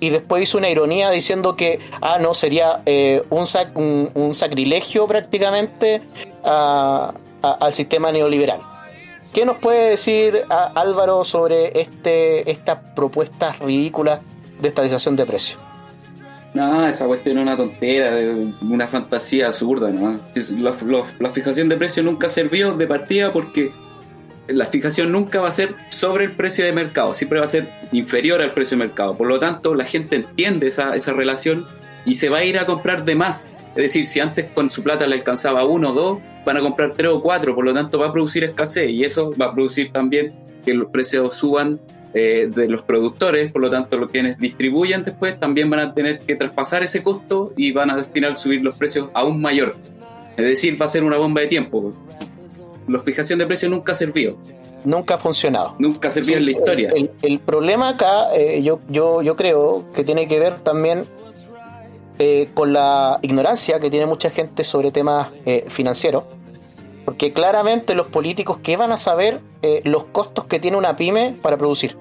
y 0.01 0.11
después 0.11 0.43
hizo 0.43 0.59
una 0.59 0.69
ironía 0.69 1.11
diciendo 1.11 1.57
que, 1.57 1.79
ah, 2.01 2.19
no, 2.21 2.35
sería 2.35 2.83
un, 3.31 4.11
un, 4.15 4.35
sacrilegio 4.35 5.07
prácticamente 5.07 6.03
al 6.43 7.73
sistema 7.73 8.11
neoliberal. 8.11 8.61
¿Qué 9.33 9.47
nos 9.47 9.59
puede 9.59 9.91
decir 9.91 10.43
Álvaro 10.49 11.23
sobre 11.23 11.81
este, 11.81 12.51
esta 12.51 12.95
propuesta 12.95 13.53
ridícula 13.61 14.21
de 14.61 14.69
estatización 14.69 15.15
de 15.15 15.25
precios? 15.25 15.72
No, 16.55 16.87
esa 16.87 17.07
cuestión 17.07 17.39
es 17.39 17.43
una 17.43 17.57
tontera, 17.57 18.15
una 18.61 18.87
fantasía 18.87 19.47
absurda, 19.47 19.91
¿no? 19.91 20.21
La, 20.59 21.31
fijación 21.31 21.69
de 21.69 21.77
precio 21.77 22.03
nunca 22.03 22.29
sirvió 22.29 22.75
de 22.75 22.87
partida 22.87 23.33
porque 23.33 23.73
la 24.49 24.67
fijación 24.67 25.11
nunca 25.13 25.41
va 25.41 25.49
a 25.49 25.53
ser 25.53 25.75
sobre 25.89 26.25
el 26.25 26.33
precio 26.33 26.65
de 26.65 26.73
mercado, 26.73 27.15
siempre 27.15 27.39
va 27.39 27.47
a 27.47 27.49
ser 27.49 27.69
inferior 27.93 28.43
al 28.43 28.53
precio 28.53 28.77
de 28.77 28.85
mercado. 28.85 29.17
Por 29.17 29.29
lo 29.29 29.39
tanto, 29.39 29.75
la 29.75 29.87
gente 29.87 30.17
entiende 30.17 30.67
esa, 30.67 30.95
esa 30.95 31.13
relación 31.15 31.67
y 32.05 32.17
se 32.17 32.29
va 32.29 32.39
a 32.39 32.45
ir 32.45 32.59
a 32.59 32.67
comprar 32.67 33.05
de 33.05 33.15
más. 33.15 33.49
Es 33.75 33.85
decir, 33.85 34.05
si 34.05 34.21
antes 34.21 34.51
con 34.53 34.71
su 34.71 34.83
plata 34.83 35.07
le 35.07 35.15
alcanzaba 35.15 35.65
uno 35.65 35.91
o 35.91 35.95
dos, 35.95 36.19
van 36.45 36.59
a 36.59 36.61
comprar 36.61 36.93
tres 36.95 37.11
o 37.11 37.23
cuatro, 37.23 37.55
por 37.55 37.65
lo 37.65 37.73
tanto 37.73 37.99
va 37.99 38.09
a 38.09 38.13
producir 38.13 38.45
escasez 38.45 38.91
y 38.91 39.05
eso 39.05 39.33
va 39.41 39.47
a 39.47 39.55
producir 39.55 39.91
también 39.91 40.35
que 40.63 40.75
los 40.75 40.91
precios 40.91 41.35
suban 41.35 41.81
eh, 42.15 42.51
de 42.55 42.69
los 42.69 42.83
productores, 42.83 43.51
por 43.51 43.63
lo 43.63 43.71
tanto 43.71 43.97
los 43.97 44.11
quienes 44.11 44.39
distribuyen 44.39 45.03
después 45.03 45.41
también 45.41 45.71
van 45.71 45.81
a 45.81 45.95
tener 45.95 46.19
que 46.21 46.37
traspasar 46.37 46.83
ese 46.83 47.03
costo 47.03 47.55
y 47.57 47.73
van 47.73 47.91
a 47.91 47.95
al 47.95 48.05
final 48.05 48.37
subir 48.37 48.63
los 48.63 48.77
precios 48.77 49.09
aún 49.15 49.41
mayor. 49.41 49.77
Es 50.37 50.45
decir, 50.45 50.81
va 50.81 50.87
a 50.87 50.89
ser 50.89 51.05
una 51.05 51.17
bomba 51.17 51.41
de 51.41 51.47
tiempo. 51.47 51.95
La 52.87 53.01
fijación 53.01 53.39
de 53.39 53.47
precios 53.47 53.71
nunca 53.71 53.93
ha 53.93 53.95
servido. 53.95 54.37
Nunca 54.85 55.15
ha 55.15 55.19
funcionado. 55.19 55.75
Nunca 55.79 56.09
ha 56.09 56.11
servido 56.11 56.39
en 56.39 56.45
la 56.45 56.51
historia. 56.51 56.91
El, 57.23 57.39
problema 57.39 57.91
acá, 57.91 58.35
eh, 58.35 58.63
yo, 58.63 58.81
yo, 58.91 59.23
yo 59.23 59.35
creo 59.37 59.85
que 59.95 60.05
tiene 60.05 60.29
que 60.29 60.39
ver 60.39 60.59
también 60.59 61.05
eh, 62.19 62.51
con 62.53 62.75
la 62.75 63.21
ignorancia 63.23 63.81
que 63.81 63.91
tiene 63.91 64.05
mucha 64.05 64.29
gente 64.29 64.65
sobre 64.65 64.91
temas 64.91 65.31
financieros 65.69 66.25
porque 67.05 67.33
claramente 67.33 67.95
los 67.95 68.07
políticos, 68.07 68.59
¿qué 68.63 68.77
van 68.77 68.93
a 68.93 68.97
saber 68.97 69.41
eh, 69.63 69.83
los 69.85 70.05
costos 70.05 70.45
que 70.45 70.61
tiene 70.61 70.77
una 70.77 70.97
pyme 70.97 71.37
para 71.41 71.57
producir? 71.57 71.97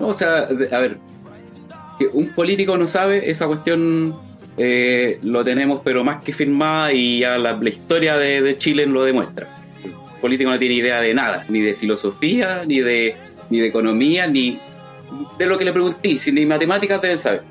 No, 0.00 0.08
o 0.08 0.14
sea, 0.14 0.48
a 0.72 0.78
ver, 0.78 0.98
que 1.98 2.06
un 2.06 2.28
político 2.28 2.76
no 2.76 2.86
sabe, 2.86 3.30
esa 3.30 3.46
cuestión 3.46 4.18
eh, 4.56 5.18
lo 5.22 5.44
tenemos 5.44 5.80
pero 5.84 6.04
más 6.04 6.22
que 6.22 6.32
firmada 6.32 6.92
y 6.92 7.20
ya 7.20 7.38
la, 7.38 7.58
historia 7.68 8.16
de, 8.16 8.56
Chile 8.56 8.86
lo 8.86 9.04
demuestra. 9.04 9.48
El 9.84 9.92
político 10.20 10.50
no 10.50 10.58
tiene 10.58 10.74
idea 10.74 11.00
de 11.00 11.12
nada, 11.12 11.44
ni 11.48 11.60
de 11.60 11.74
filosofía, 11.74 12.64
ni 12.66 12.80
de, 12.80 13.16
ni 13.50 13.60
de 13.60 13.66
economía, 13.66 14.26
ni 14.26 14.58
de 15.38 15.46
lo 15.46 15.58
que 15.58 15.64
le 15.64 15.72
pregunté, 15.72 16.16
si 16.18 16.32
ni 16.32 16.46
matemáticas 16.46 17.00
deben 17.02 17.18
saber. 17.18 17.42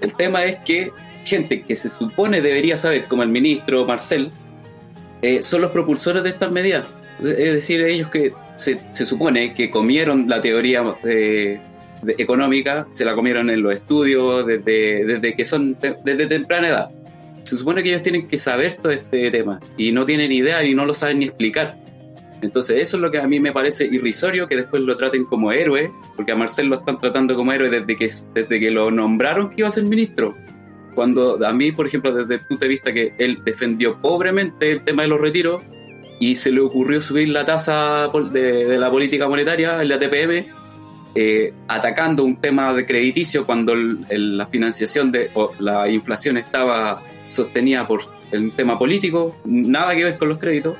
El 0.00 0.14
tema 0.14 0.44
es 0.44 0.56
que 0.64 0.90
gente 1.24 1.60
que 1.60 1.76
se 1.76 1.88
supone 1.88 2.40
debería 2.40 2.76
saber, 2.76 3.04
como 3.04 3.22
el 3.22 3.28
ministro 3.28 3.84
Marcel, 3.84 4.30
eh, 5.24 5.42
son 5.42 5.62
los 5.62 5.70
propulsores 5.70 6.22
de 6.22 6.28
estas 6.28 6.52
medidas. 6.52 6.84
Es 7.22 7.54
decir, 7.54 7.80
ellos 7.82 8.10
que 8.10 8.34
se, 8.56 8.78
supone 9.06 9.54
que 9.54 9.70
comieron 9.70 10.28
la 10.28 10.42
teoría 10.42 10.84
eh, 11.04 11.58
económica, 12.18 12.86
se 12.90 13.06
la 13.06 13.14
comieron 13.14 13.48
en 13.48 13.62
los 13.62 13.72
estudios 13.72 14.46
desde, 14.46 15.06
desde 15.06 15.34
que 15.34 15.46
son 15.46 15.78
desde 15.80 16.26
temprana 16.26 16.68
edad. 16.68 16.90
Se 17.44 17.56
supone 17.56 17.82
que 17.82 17.88
ellos 17.88 18.02
tienen 18.02 18.28
que 18.28 18.36
saber 18.36 18.74
todo 18.74 18.92
este 18.92 19.30
tema 19.30 19.60
y 19.78 19.92
no 19.92 20.04
tienen 20.04 20.30
idea 20.30 20.62
y 20.62 20.74
no 20.74 20.84
lo 20.84 20.92
saben 20.92 21.20
ni 21.20 21.26
explicar. 21.26 21.78
Entonces 22.42 22.82
eso 22.82 22.98
es 22.98 23.00
lo 23.00 23.10
que 23.10 23.18
a 23.18 23.26
mí 23.26 23.40
me 23.40 23.52
parece 23.52 23.86
irrisorio, 23.86 24.46
que 24.46 24.56
después 24.56 24.82
lo 24.82 24.94
traten 24.96 25.24
como 25.24 25.52
héroe, 25.52 25.90
porque 26.16 26.32
a 26.32 26.36
Marcel 26.36 26.66
lo 26.66 26.76
están 26.76 27.00
tratando 27.00 27.34
como 27.34 27.50
héroe 27.52 27.70
desde 27.70 27.96
que, 27.96 28.10
desde 28.34 28.60
que 28.60 28.70
lo 28.70 28.90
nombraron 28.90 29.48
que 29.48 29.56
iba 29.58 29.68
a 29.68 29.72
ser 29.72 29.84
ministro. 29.84 30.36
Cuando 30.94 31.44
a 31.44 31.52
mí, 31.52 31.72
por 31.72 31.86
ejemplo, 31.86 32.12
desde 32.12 32.34
el 32.34 32.40
punto 32.46 32.64
de 32.64 32.68
vista 32.68 32.92
que 32.92 33.14
él 33.18 33.40
defendió 33.44 34.00
pobremente 34.00 34.70
el 34.70 34.82
tema 34.82 35.02
de 35.02 35.08
los 35.08 35.20
retiros 35.20 35.62
y 36.20 36.36
se 36.36 36.52
le 36.52 36.60
ocurrió 36.60 37.00
subir 37.00 37.28
la 37.28 37.44
tasa 37.44 38.08
de, 38.32 38.78
la 38.78 38.90
política 38.90 39.28
monetaria, 39.28 39.82
el 39.82 39.92
ATPM, 39.92 40.46
eh, 41.16 41.52
atacando 41.68 42.24
un 42.24 42.36
tema 42.36 42.72
de 42.72 42.86
crediticio 42.86 43.44
cuando 43.46 43.74
la 43.74 44.46
financiación 44.46 45.12
de 45.12 45.30
o 45.34 45.52
la 45.58 45.88
inflación 45.88 46.36
estaba 46.36 47.02
sostenida 47.28 47.86
por 47.86 48.02
el 48.30 48.52
tema 48.52 48.78
político, 48.78 49.36
nada 49.44 49.94
que 49.94 50.04
ver 50.04 50.18
con 50.18 50.28
los 50.28 50.38
créditos. 50.38 50.76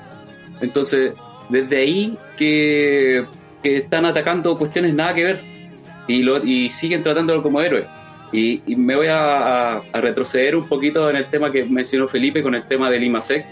Entonces, 0.60 1.12
desde 1.48 1.76
ahí 1.76 2.18
que, 2.36 3.26
están 3.62 4.04
atacando 4.04 4.58
cuestiones 4.58 4.92
nada 4.92 5.14
que 5.14 5.24
ver 5.24 5.40
y, 6.06 6.22
lo, 6.22 6.44
y 6.44 6.68
siguen 6.68 7.02
tratándolo 7.02 7.42
como 7.42 7.62
héroe. 7.62 7.86
Y, 8.34 8.62
y 8.66 8.74
me 8.74 8.96
voy 8.96 9.06
a, 9.06 9.76
a- 9.76 10.00
retroceder 10.00 10.56
un 10.56 10.66
poquito 10.68 11.08
en 11.08 11.14
el 11.14 11.26
tema 11.26 11.52
que 11.52 11.64
mencionó 11.64 12.08
Felipe 12.08 12.42
con 12.42 12.54
el 12.56 12.66
tema 12.66 12.90
del 12.90 13.04
IMASEC. 13.04 13.46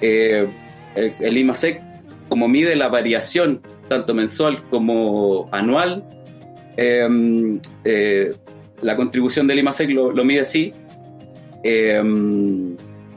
Eh, 0.00 0.46
el, 0.94 1.14
el 1.18 1.38
IMASEC, 1.38 1.82
como 2.28 2.46
mide 2.46 2.76
la 2.76 2.88
variación 2.88 3.60
tanto 3.88 4.14
mensual 4.14 4.62
como 4.70 5.48
anual, 5.50 6.04
eh, 6.76 7.58
eh, 7.84 8.32
la 8.80 8.94
contribución 8.94 9.48
del 9.48 9.58
IMASEC 9.58 9.90
lo, 9.90 10.12
lo 10.12 10.24
mide 10.24 10.40
así. 10.42 10.72
Eh, 11.64 12.00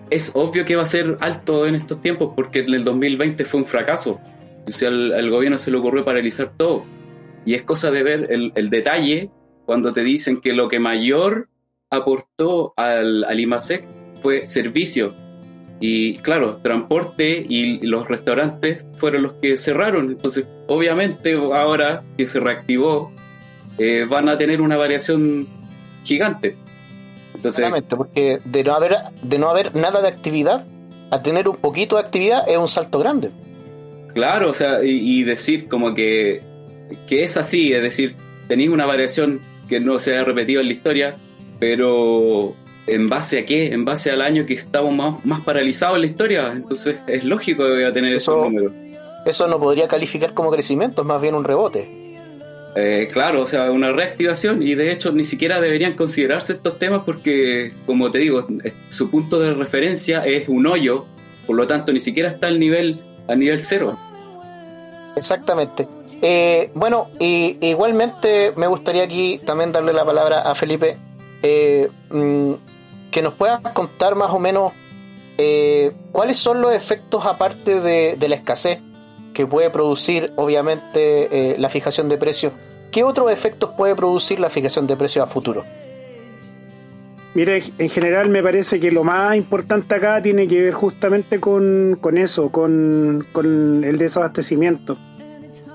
es 0.09 0.31
obvio 0.33 0.65
que 0.65 0.75
va 0.75 0.83
a 0.83 0.87
ser 0.87 1.17
alto 1.19 1.67
en 1.67 1.75
estos 1.75 2.01
tiempos 2.01 2.33
porque 2.35 2.59
en 2.59 2.73
el 2.73 2.83
2020 2.83 3.45
fue 3.45 3.59
un 3.59 3.65
fracaso. 3.67 4.19
O 4.67 4.71
sea, 4.71 4.89
al 4.89 5.29
gobierno 5.29 5.59
se 5.59 5.69
le 5.69 5.77
ocurrió 5.77 6.03
paralizar 6.03 6.51
todo. 6.57 6.83
Y 7.45 7.53
es 7.53 7.61
cosa 7.61 7.91
de 7.91 8.01
ver 8.01 8.27
el, 8.31 8.51
el 8.55 8.69
detalle 8.71 9.29
cuando 9.65 9.93
te 9.93 10.03
dicen 10.03 10.41
que 10.41 10.53
lo 10.53 10.67
que 10.67 10.79
mayor 10.79 11.49
aportó 11.89 12.73
al, 12.77 13.23
al 13.23 13.39
IMASEC 13.39 13.87
fue 14.21 14.47
servicio. 14.47 15.13
Y 15.79 16.17
claro, 16.19 16.57
transporte 16.57 17.45
y 17.47 17.85
los 17.85 18.07
restaurantes 18.07 18.85
fueron 18.97 19.23
los 19.23 19.33
que 19.33 19.57
cerraron. 19.57 20.09
Entonces, 20.09 20.45
obviamente, 20.67 21.33
ahora 21.33 22.03
que 22.17 22.27
se 22.27 22.39
reactivó, 22.39 23.11
eh, 23.77 24.05
van 24.09 24.29
a 24.29 24.37
tener 24.37 24.61
una 24.61 24.77
variación 24.77 25.47
gigante. 26.03 26.55
Entonces, 27.33 27.59
Claramente, 27.59 27.95
porque 27.97 28.39
de 28.45 28.63
no 28.63 28.73
haber 28.73 28.95
de 29.21 29.37
no 29.37 29.49
haber 29.49 29.75
nada 29.75 30.01
de 30.01 30.07
actividad 30.07 30.65
a 31.11 31.21
tener 31.21 31.49
un 31.49 31.57
poquito 31.57 31.97
de 31.97 32.03
actividad 32.03 32.47
es 32.47 32.57
un 32.57 32.69
salto 32.69 32.99
grande. 32.99 33.31
Claro, 34.13 34.51
o 34.51 34.53
sea, 34.53 34.83
y, 34.83 35.19
y 35.19 35.23
decir 35.23 35.67
como 35.67 35.93
que, 35.93 36.41
que 37.07 37.23
es 37.23 37.35
así, 37.35 37.73
es 37.73 37.81
decir, 37.81 38.15
tenéis 38.47 38.69
una 38.69 38.85
variación 38.85 39.41
que 39.67 39.79
no 39.79 39.99
se 39.99 40.17
ha 40.17 40.23
repetido 40.23 40.61
en 40.61 40.67
la 40.67 40.73
historia, 40.73 41.15
pero 41.59 42.53
¿en 42.87 43.09
base 43.09 43.39
a 43.39 43.45
qué? 43.45 43.73
En 43.73 43.85
base 43.85 44.11
al 44.11 44.21
año 44.21 44.45
que 44.45 44.53
estamos 44.53 44.93
más, 44.93 45.25
más 45.25 45.41
paralizados 45.41 45.95
en 45.95 46.01
la 46.01 46.07
historia, 46.07 46.51
entonces 46.53 46.97
es 47.07 47.23
lógico 47.23 47.63
que 47.65 47.71
voy 47.71 47.83
a 47.83 47.93
tener 47.93 48.13
Eso- 48.13 48.35
esos 48.37 48.47
números. 48.51 48.71
Eso 49.25 49.47
no 49.47 49.59
podría 49.59 49.87
calificar 49.87 50.33
como 50.35 50.51
crecimiento, 50.51 51.01
es 51.01 51.07
más 51.07 51.19
bien 51.21 51.33
un 51.35 51.43
rebote. 51.43 51.89
Eh, 52.77 53.07
claro, 53.11 53.41
o 53.41 53.47
sea, 53.47 53.71
una 53.71 53.91
reactivación 53.93 54.61
y 54.61 54.75
de 54.75 54.91
hecho 54.91 55.11
ni 55.13 55.23
siquiera 55.23 55.61
deberían 55.61 55.93
considerarse 55.93 56.53
estos 56.53 56.77
temas 56.77 57.01
porque, 57.05 57.71
como 57.85 58.11
te 58.11 58.19
digo, 58.19 58.45
su 58.89 59.09
punto 59.09 59.39
de 59.39 59.53
referencia 59.53 60.25
es 60.25 60.49
un 60.49 60.67
hoyo, 60.67 61.05
por 61.47 61.55
lo 61.55 61.65
tanto 61.67 61.93
ni 61.93 62.01
siquiera 62.01 62.29
está 62.29 62.47
al 62.47 62.59
nivel, 62.59 62.99
a 63.29 63.35
nivel 63.35 63.61
cero. 63.61 63.97
Exactamente. 65.15 65.87
Eh, 66.21 66.71
bueno, 66.73 67.09
y 67.19 67.57
igualmente 67.61 68.53
me 68.55 68.67
gustaría 68.67 69.03
aquí 69.03 69.39
también 69.45 69.71
darle 69.71 69.93
la 69.93 70.05
palabra 70.05 70.41
a 70.41 70.55
Felipe, 70.55 70.97
eh, 71.43 71.89
mm, 72.09 72.53
que 73.11 73.21
nos 73.21 73.33
pueda 73.33 73.61
contar 73.73 74.15
más 74.15 74.31
o 74.31 74.39
menos 74.39 74.73
eh, 75.37 75.91
cuáles 76.11 76.37
son 76.37 76.61
los 76.61 76.73
efectos 76.73 77.25
aparte 77.25 77.81
de, 77.81 78.27
la 78.27 78.35
escasez 78.35 78.79
que 79.33 79.45
puede 79.45 79.69
producir, 79.69 80.31
obviamente, 80.37 81.51
eh, 81.51 81.55
la 81.59 81.69
fijación 81.69 82.07
de 82.07 82.17
precios. 82.17 82.53
¿Qué 82.91 83.03
otros 83.03 83.31
efectos 83.31 83.71
puede 83.77 83.95
producir 83.95 84.39
la 84.39 84.49
fijación 84.49 84.87
de 84.87 84.95
precios 84.95 85.23
a 85.23 85.27
futuro? 85.27 85.65
Mire, 87.33 87.61
en 87.77 87.89
general 87.89 88.29
me 88.29 88.41
parece 88.41 88.79
que 88.79 88.91
lo 88.91 89.03
más 89.03 89.35
importante 89.35 89.93
acá 89.95 90.21
tiene 90.21 90.47
que 90.47 90.61
ver 90.61 90.73
justamente 90.73 91.41
con, 91.41 91.99
eso, 92.15 92.49
con 92.49 93.25
el 93.83 93.97
desabastecimiento. 93.97 94.97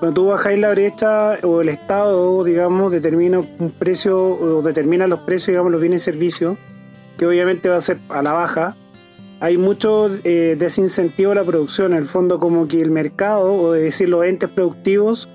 Cuando 0.01 0.19
tú 0.19 0.27
bajáis 0.29 0.57
la 0.57 0.71
brecha 0.71 1.37
o 1.43 1.61
el 1.61 1.69
Estado, 1.69 2.43
digamos, 2.43 2.91
determina 2.91 3.37
un 3.37 3.69
precio 3.69 4.19
o 4.19 4.63
determina 4.63 5.05
los 5.05 5.19
precios, 5.19 5.49
digamos, 5.49 5.71
los 5.71 5.79
bienes 5.79 6.01
y 6.01 6.05
servicios, 6.05 6.57
que 7.19 7.27
obviamente 7.27 7.69
va 7.69 7.75
a 7.75 7.81
ser 7.81 7.99
a 8.09 8.23
la 8.23 8.33
baja, 8.33 8.75
hay 9.39 9.59
mucho 9.59 10.09
eh, 10.23 10.55
desincentivo 10.57 11.33
a 11.33 11.35
la 11.35 11.43
producción. 11.43 11.91
En 11.91 11.99
el 11.99 12.05
fondo, 12.05 12.39
como 12.39 12.67
que 12.67 12.81
el 12.81 12.89
mercado, 12.89 13.53
o 13.53 13.73
de 13.73 13.83
decir 13.83 14.09
los 14.09 14.25
entes 14.25 14.49
productivos, 14.49 15.29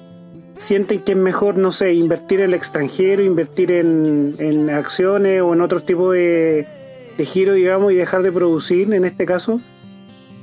sienten 0.56 1.00
que 1.02 1.12
es 1.12 1.18
mejor, 1.18 1.56
no 1.56 1.70
sé, 1.70 1.94
invertir 1.94 2.40
en 2.40 2.46
el 2.46 2.54
extranjero, 2.54 3.22
invertir 3.22 3.70
en, 3.70 4.32
en 4.40 4.68
acciones 4.70 5.42
o 5.42 5.54
en 5.54 5.60
otro 5.60 5.84
tipo 5.84 6.10
de, 6.10 6.66
de 7.16 7.24
giro, 7.24 7.54
digamos, 7.54 7.92
y 7.92 7.94
dejar 7.94 8.24
de 8.24 8.32
producir 8.32 8.92
en 8.92 9.04
este 9.04 9.26
caso. 9.26 9.60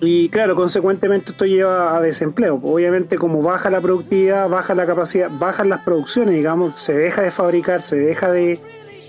Y 0.05 0.27
claro, 0.27 0.55
consecuentemente 0.55 1.31
esto 1.31 1.45
lleva 1.45 1.95
a 1.95 2.01
desempleo. 2.01 2.59
Obviamente 2.61 3.17
como 3.17 3.41
baja 3.41 3.69
la 3.69 3.79
productividad, 3.79 4.49
baja 4.49 4.75
la 4.75 4.85
capacidad, 4.85 5.29
bajan 5.31 5.69
las 5.69 5.81
producciones, 5.83 6.35
digamos, 6.35 6.77
se 6.77 6.93
deja 6.93 7.21
de 7.21 7.31
fabricar, 7.31 7.81
se 7.81 7.95
deja 7.95 8.29
de, 8.29 8.59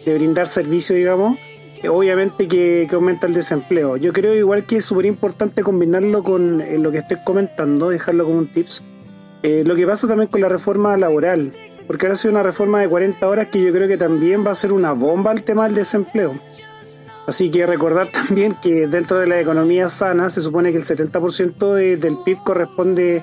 brindar 0.07 0.47
servicio, 0.47 0.95
digamos, 0.95 1.37
eh, 1.83 1.89
obviamente 1.89 2.47
que, 2.47 2.87
que 2.89 2.95
aumenta 2.95 3.27
el 3.27 3.35
desempleo. 3.35 3.97
Yo 3.97 4.13
creo 4.13 4.35
igual 4.35 4.67
que 4.67 4.77
es 4.77 4.85
súper 4.85 5.07
importante 5.07 5.65
combinarlo 5.65 6.23
con 6.23 6.61
eh, 6.61 6.79
lo 6.79 6.93
que 6.93 6.99
estoy 6.99 7.17
comentando, 7.25 7.89
dejarlo 7.89 8.25
como 8.25 8.39
un 8.39 8.53
tips. 8.53 8.81
Eh, 9.43 9.65
lo 9.67 9.75
que 9.75 9.87
pasa 9.87 10.07
también 10.07 10.29
con 10.29 10.43
la 10.43 10.49
reforma 10.49 10.97
laboral, 10.97 11.51
porque 11.89 12.07
ahora 12.07 12.15
ha 12.15 12.17
sido 12.17 12.33
una 12.33 12.45
reforma 12.45 12.81
de 12.81 12.89
40 12.89 13.29
horas 13.29 13.49
que 13.49 13.61
yo 13.61 13.73
creo 13.73 13.89
que 13.89 13.97
también 13.97 14.47
va 14.47 14.53
a 14.53 14.55
ser 14.55 14.73
una 14.73 14.93
bomba 14.93 15.33
al 15.33 15.43
tema 15.43 15.65
del 15.65 15.75
desempleo. 15.75 16.35
Así 17.27 17.51
que 17.51 17.67
recordar 17.67 18.09
también 18.13 18.55
que 18.63 18.87
dentro 18.87 19.19
de 19.19 19.27
la 19.27 19.41
economía 19.41 19.89
sana 19.89 20.29
se 20.31 20.41
supone 20.43 20.73
que 20.73 20.79
el 20.79 20.85
70% 20.85 21.73
de- 21.75 21.97
del 21.97 22.17
PIB 22.25 22.39
corresponde, 22.45 23.23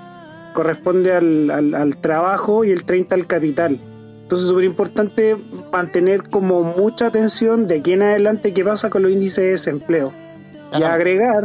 corresponde 0.53 1.13
al, 1.13 1.51
al- 1.51 1.75
al 1.75 1.97
trabajo 1.97 2.63
y 2.65 2.71
el 2.71 2.85
30% 2.85 3.13
al 3.13 3.27
capital. 3.27 3.79
Entonces 4.23 4.45
es 4.45 4.49
súper 4.49 4.63
importante 4.63 5.35
mantener 5.71 6.23
como 6.23 6.63
mucha 6.63 7.07
atención 7.07 7.67
de 7.67 7.79
aquí 7.79 7.93
en 7.93 8.01
adelante 8.01 8.53
qué 8.53 8.63
pasa 8.63 8.89
con 8.89 9.03
los 9.03 9.11
índices 9.11 9.43
de 9.43 9.51
desempleo. 9.51 10.11
Y 10.73 10.83
agregar, 10.83 11.43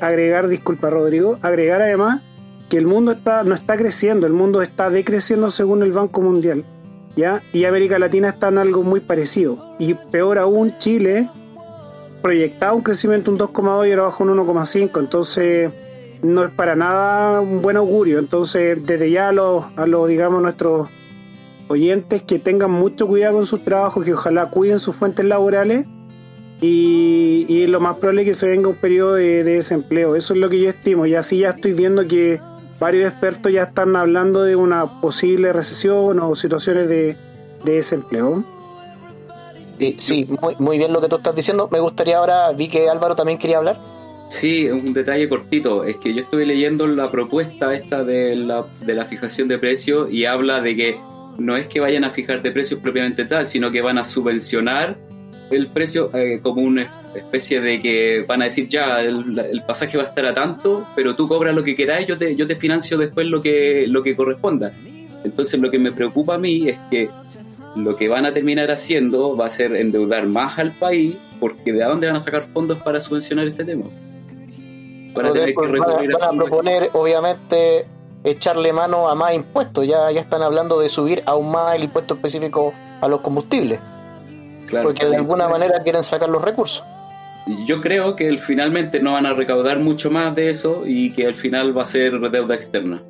agregar, 0.00 0.48
disculpa 0.48 0.88
Rodrigo, 0.88 1.38
agregar 1.42 1.82
además 1.82 2.22
que 2.70 2.78
el 2.78 2.86
mundo 2.86 3.12
está, 3.12 3.42
no 3.44 3.54
está 3.54 3.76
creciendo, 3.76 4.26
el 4.26 4.32
mundo 4.32 4.62
está 4.62 4.88
decreciendo 4.88 5.50
según 5.50 5.82
el 5.82 5.92
Banco 5.92 6.22
Mundial. 6.22 6.64
¿ya? 7.16 7.42
Y 7.52 7.66
América 7.66 7.98
Latina 7.98 8.30
está 8.30 8.48
en 8.48 8.56
algo 8.56 8.82
muy 8.82 9.00
parecido. 9.00 9.62
Y 9.78 9.92
peor 9.92 10.38
aún, 10.38 10.72
Chile 10.78 11.28
proyectaba 12.22 12.72
un 12.72 12.82
crecimiento 12.82 13.30
un 13.30 13.38
2,2 13.38 13.88
y 13.88 13.90
ahora 13.90 14.04
bajo 14.04 14.24
un 14.24 14.30
1,5. 14.30 14.98
Entonces 14.98 15.70
no 16.22 16.44
es 16.44 16.50
para 16.52 16.76
nada 16.76 17.40
un 17.40 17.60
buen 17.62 17.76
augurio. 17.76 18.18
Entonces 18.18 18.84
desde 18.86 19.10
ya 19.10 19.28
a 19.28 19.32
los, 19.32 19.64
a 19.76 19.86
los 19.86 20.08
digamos, 20.08 20.40
nuestros 20.42 20.88
oyentes 21.68 22.22
que 22.22 22.38
tengan 22.38 22.70
mucho 22.70 23.06
cuidado 23.06 23.34
con 23.34 23.46
sus 23.46 23.64
trabajos, 23.64 24.04
que 24.04 24.14
ojalá 24.14 24.50
cuiden 24.50 24.78
sus 24.78 24.94
fuentes 24.94 25.24
laborales 25.24 25.86
y, 26.60 27.44
y 27.48 27.66
lo 27.66 27.80
más 27.80 27.96
probable 27.96 28.22
es 28.22 28.28
que 28.28 28.34
se 28.34 28.48
venga 28.48 28.68
un 28.68 28.76
periodo 28.76 29.14
de, 29.14 29.42
de 29.42 29.54
desempleo. 29.54 30.14
Eso 30.14 30.34
es 30.34 30.40
lo 30.40 30.48
que 30.48 30.60
yo 30.60 30.70
estimo. 30.70 31.06
Y 31.06 31.14
así 31.16 31.38
ya 31.38 31.50
estoy 31.50 31.72
viendo 31.72 32.06
que 32.06 32.40
varios 32.78 33.10
expertos 33.10 33.52
ya 33.52 33.64
están 33.64 33.96
hablando 33.96 34.42
de 34.42 34.54
una 34.54 35.00
posible 35.00 35.52
recesión 35.52 36.20
o 36.20 36.34
situaciones 36.36 36.88
de, 36.88 37.16
de 37.64 37.72
desempleo. 37.72 38.44
Eh, 39.82 39.94
sí, 39.98 40.26
muy, 40.40 40.54
muy 40.58 40.78
bien 40.78 40.92
lo 40.92 41.00
que 41.00 41.08
tú 41.08 41.16
estás 41.16 41.34
diciendo. 41.34 41.68
Me 41.70 41.80
gustaría 41.80 42.18
ahora, 42.18 42.52
vi 42.52 42.68
que 42.68 42.88
Álvaro 42.88 43.16
también 43.16 43.38
quería 43.38 43.58
hablar. 43.58 43.78
Sí, 44.28 44.68
un 44.70 44.92
detalle 44.92 45.28
cortito. 45.28 45.84
Es 45.84 45.96
que 45.96 46.14
yo 46.14 46.22
estuve 46.22 46.46
leyendo 46.46 46.86
la 46.86 47.10
propuesta 47.10 47.74
esta 47.74 48.04
de 48.04 48.36
la, 48.36 48.64
de 48.80 48.94
la 48.94 49.04
fijación 49.04 49.48
de 49.48 49.58
precios 49.58 50.10
y 50.10 50.24
habla 50.24 50.60
de 50.60 50.76
que 50.76 51.00
no 51.38 51.56
es 51.56 51.66
que 51.66 51.80
vayan 51.80 52.04
a 52.04 52.10
fijar 52.10 52.42
de 52.42 52.52
precios 52.52 52.80
propiamente 52.80 53.24
tal, 53.24 53.46
sino 53.46 53.70
que 53.70 53.80
van 53.82 53.98
a 53.98 54.04
subvencionar 54.04 54.96
el 55.50 55.66
precio 55.68 56.10
eh, 56.14 56.40
como 56.42 56.62
una 56.62 56.90
especie 57.14 57.60
de 57.60 57.80
que 57.80 58.24
van 58.26 58.40
a 58.40 58.46
decir 58.46 58.68
ya, 58.68 59.02
el, 59.02 59.38
el 59.38 59.62
pasaje 59.66 59.98
va 59.98 60.04
a 60.04 60.06
estar 60.06 60.24
a 60.24 60.32
tanto, 60.32 60.86
pero 60.96 61.14
tú 61.14 61.28
cobras 61.28 61.54
lo 61.54 61.62
que 61.62 61.76
queráis, 61.76 62.06
yo 62.06 62.16
te, 62.16 62.34
yo 62.36 62.46
te 62.46 62.56
financio 62.56 62.96
después 62.96 63.26
lo 63.26 63.42
que, 63.42 63.86
lo 63.86 64.02
que 64.02 64.16
corresponda. 64.16 64.72
Entonces 65.24 65.60
lo 65.60 65.70
que 65.70 65.78
me 65.78 65.92
preocupa 65.92 66.36
a 66.36 66.38
mí 66.38 66.68
es 66.68 66.78
que 66.90 67.10
lo 67.76 67.96
que 67.96 68.08
van 68.08 68.26
a 68.26 68.32
terminar 68.34 68.70
haciendo 68.70 69.36
va 69.36 69.46
a 69.46 69.50
ser 69.50 69.74
endeudar 69.76 70.26
más 70.26 70.58
al 70.58 70.72
país, 70.72 71.16
porque 71.40 71.72
¿de 71.72 71.84
dónde 71.84 72.06
van 72.06 72.16
a 72.16 72.20
sacar 72.20 72.42
fondos 72.42 72.78
para 72.82 73.00
subvencionar 73.00 73.46
este 73.46 73.64
tema? 73.64 73.84
Para 75.14 75.30
Pero 75.32 75.32
tener 75.44 75.54
que 75.54 75.60
van, 75.60 75.68
a- 75.68 75.72
recurrir 75.72 76.14
a 76.14 76.18
van 76.26 76.34
a 76.34 76.38
proponer, 76.44 76.90
obviamente, 76.94 77.86
echarle 78.24 78.72
mano 78.72 79.08
a 79.08 79.14
más 79.14 79.34
impuestos. 79.34 79.86
Ya, 79.86 80.10
ya 80.10 80.20
están 80.20 80.42
hablando 80.42 80.78
de 80.80 80.88
subir 80.88 81.22
aún 81.26 81.50
más 81.50 81.74
el 81.74 81.84
impuesto 81.84 82.14
específico 82.14 82.72
a 83.00 83.08
los 83.08 83.20
combustibles, 83.20 83.78
Claro, 84.68 84.88
porque 84.88 85.06
de 85.06 85.16
alguna 85.16 85.48
manera 85.48 85.82
quieren 85.82 86.02
sacar 86.02 86.28
los 86.28 86.42
recursos. 86.42 86.82
Yo 87.66 87.80
creo 87.80 88.14
que 88.16 88.28
el- 88.28 88.38
finalmente 88.38 89.00
no 89.00 89.12
van 89.14 89.26
a 89.26 89.34
recaudar 89.34 89.80
mucho 89.80 90.10
más 90.10 90.34
de 90.36 90.50
eso 90.50 90.82
y 90.86 91.12
que 91.12 91.26
al 91.26 91.34
final 91.34 91.76
va 91.76 91.82
a 91.82 91.86
ser 91.86 92.18
deuda 92.30 92.54
externa. 92.54 93.02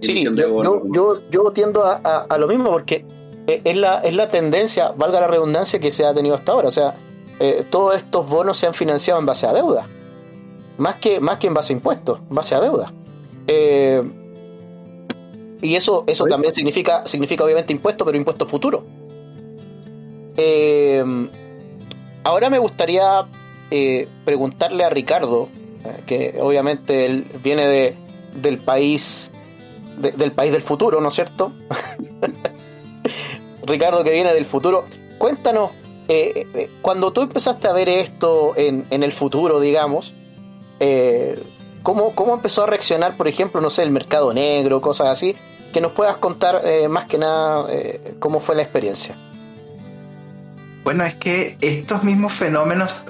Sí, 0.00 0.24
yo, 0.24 0.82
yo, 0.92 1.20
yo, 1.30 1.50
tiendo 1.52 1.84
a, 1.84 2.00
a- 2.02 2.26
a 2.28 2.38
lo 2.38 2.46
mismo 2.48 2.70
porque 2.70 3.04
es 3.46 3.76
la, 3.76 4.00
es 4.00 4.14
la 4.14 4.30
tendencia, 4.30 4.92
valga 4.96 5.20
la 5.20 5.28
redundancia, 5.28 5.78
que 5.80 5.90
se 5.90 6.04
ha 6.04 6.14
tenido 6.14 6.34
hasta 6.34 6.52
ahora. 6.52 6.68
O 6.68 6.72
sea, 6.72 6.94
eh, 7.40 7.64
todos 7.70 7.96
estos 7.96 8.28
bonos 8.28 8.58
se 8.58 8.66
han 8.66 8.74
financiado 8.74 9.20
en 9.20 9.26
base 9.26 9.46
a 9.46 9.52
deuda, 9.52 9.86
más 10.78 10.96
que, 10.96 11.20
más 11.20 11.38
que 11.38 11.48
en 11.48 11.54
base 11.54 11.72
a 11.72 11.76
impuestos, 11.76 12.20
en 12.28 12.34
base 12.34 12.54
a 12.54 12.60
deuda. 12.60 12.92
Eh, 13.46 14.02
y 15.60 15.76
eso, 15.76 16.04
eso 16.06 16.26
también 16.26 16.54
significa, 16.54 17.06
significa 17.06 17.44
obviamente 17.44 17.72
impuestos, 17.72 18.04
pero 18.04 18.16
impuestos 18.16 18.48
futuros. 18.48 18.82
eh, 20.36 21.04
ahora 22.24 22.50
me 22.50 22.58
gustaría 22.58 23.26
eh, 23.70 24.08
preguntarle 24.24 24.84
a 24.84 24.90
Ricardo, 24.90 25.48
eh, 25.84 26.02
que 26.06 26.38
obviamente 26.40 27.06
él 27.06 27.26
viene 27.42 27.66
de, 27.66 27.96
del 28.34 28.58
país 28.58 29.30
del 29.96 30.32
país 30.32 30.52
del 30.52 30.62
futuro, 30.62 31.00
¿no 31.00 31.08
es 31.08 31.14
cierto? 31.14 31.52
Ricardo 33.64 34.04
que 34.04 34.10
viene 34.10 34.32
del 34.34 34.44
futuro, 34.44 34.86
cuéntanos, 35.18 35.70
cuando 36.82 37.12
tú 37.12 37.22
empezaste 37.22 37.68
a 37.68 37.72
ver 37.72 37.88
esto 37.88 38.54
en, 38.56 38.84
en 38.90 39.02
el 39.02 39.12
futuro, 39.12 39.60
digamos, 39.60 40.14
¿cómo, 41.82 42.14
¿cómo 42.14 42.34
empezó 42.34 42.64
a 42.64 42.66
reaccionar, 42.66 43.16
por 43.16 43.28
ejemplo, 43.28 43.60
no 43.60 43.70
sé, 43.70 43.82
el 43.82 43.90
mercado 43.90 44.32
negro, 44.34 44.80
cosas 44.80 45.08
así? 45.08 45.34
Que 45.72 45.80
nos 45.80 45.92
puedas 45.92 46.16
contar 46.18 46.62
más 46.88 47.06
que 47.06 47.18
nada 47.18 47.66
cómo 48.18 48.40
fue 48.40 48.56
la 48.56 48.62
experiencia. 48.62 49.16
Bueno, 50.84 51.04
es 51.04 51.14
que 51.14 51.56
estos 51.60 52.04
mismos 52.04 52.32
fenómenos... 52.32 53.04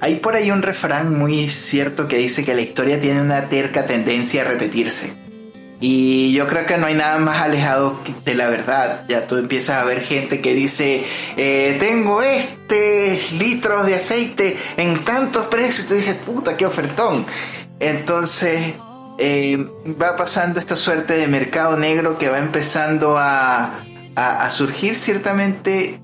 Hay 0.00 0.20
por 0.20 0.36
ahí 0.36 0.52
un 0.52 0.62
refrán 0.62 1.18
muy 1.18 1.48
cierto 1.48 2.06
que 2.06 2.18
dice 2.18 2.44
que 2.44 2.54
la 2.54 2.60
historia 2.60 3.00
tiene 3.00 3.20
una 3.20 3.48
terca 3.48 3.84
tendencia 3.84 4.42
a 4.42 4.44
repetirse. 4.44 5.12
Y 5.80 6.32
yo 6.32 6.46
creo 6.46 6.66
que 6.66 6.76
no 6.76 6.86
hay 6.86 6.94
nada 6.94 7.18
más 7.18 7.40
alejado 7.40 7.98
de 8.24 8.34
la 8.34 8.48
verdad. 8.48 9.04
Ya 9.08 9.26
tú 9.26 9.36
empiezas 9.36 9.78
a 9.78 9.84
ver 9.84 10.00
gente 10.00 10.40
que 10.40 10.54
dice, 10.54 11.04
eh, 11.36 11.76
tengo 11.78 12.22
este 12.22 13.20
litros 13.38 13.86
de 13.86 13.94
aceite 13.94 14.58
en 14.76 15.04
tantos 15.04 15.46
precios. 15.46 15.86
Y 15.86 15.88
tú 15.88 15.94
dices, 15.94 16.16
puta, 16.16 16.56
qué 16.56 16.66
ofertón. 16.66 17.26
Entonces 17.80 18.74
eh, 19.18 19.68
va 20.00 20.16
pasando 20.16 20.58
esta 20.58 20.74
suerte 20.74 21.16
de 21.16 21.28
mercado 21.28 21.76
negro 21.76 22.18
que 22.18 22.28
va 22.28 22.38
empezando 22.38 23.16
a, 23.16 23.80
a 24.16 24.50
surgir 24.50 24.96
ciertamente 24.96 26.00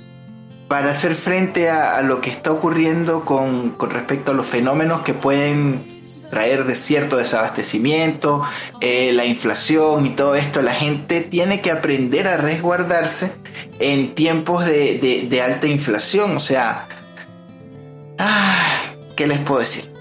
para 0.69 0.91
hacer 0.91 1.15
frente 1.15 1.71
a, 1.71 2.01
lo 2.03 2.21
que 2.21 2.31
está 2.31 2.51
ocurriendo 2.51 3.25
con, 3.25 3.77
respecto 3.91 4.33
a 4.33 4.35
los 4.35 4.47
fenómenos 4.47 5.03
que 5.03 5.15
pueden 5.15 5.85
traer 6.35 6.65
de 6.65 6.75
cierto 6.75 7.17
desabastecimiento, 7.17 8.43
eh, 8.81 9.13
la 9.13 9.25
inflación 9.25 10.05
y 10.05 10.11
todo 10.11 10.35
esto, 10.35 10.63
la 10.63 10.75
gente 10.75 11.21
tiene 11.21 11.61
que 11.61 11.71
aprender 11.71 12.27
a 12.27 12.37
resguardarse 12.37 13.31
en 13.79 14.17
tiempos 14.17 14.67
de, 14.67 15.43
alta 15.45 15.69
inflación. 15.69 16.37
O 16.37 16.41
sea, 16.41 16.89
ah, 18.19 18.81
¿qué 19.17 19.29
les 19.29 19.39
puedo 19.39 19.61
decir? 19.61 19.93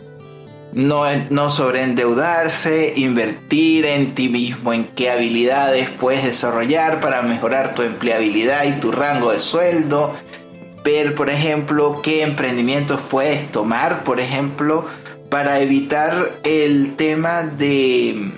No, 0.71 1.03
no 1.29 1.51
sobreendeudarse, 1.51 2.93
invertir 2.95 3.85
en 3.85 4.15
ti 4.15 4.27
mismo, 4.27 4.73
en 4.73 4.85
qué 4.85 5.11
habilidades 5.11 5.87
puedes 5.87 6.23
desarrollar 6.23 6.99
para 6.99 7.21
mejorar 7.21 7.75
tu 7.75 7.83
empleabilidad 7.83 8.63
y 8.63 8.79
tu 8.79 8.91
rango 8.91 9.31
de 9.31 9.39
sueldo, 9.39 10.15
ver, 10.83 11.13
por 11.13 11.29
ejemplo, 11.29 12.01
qué 12.01 12.23
emprendimientos 12.23 12.99
puedes 13.01 13.51
tomar, 13.51 14.03
por 14.03 14.19
ejemplo, 14.19 14.87
para 15.33 15.61
evitar 15.61 16.41
el 16.43 16.95
tema 16.95 17.41
de, 17.41 18.33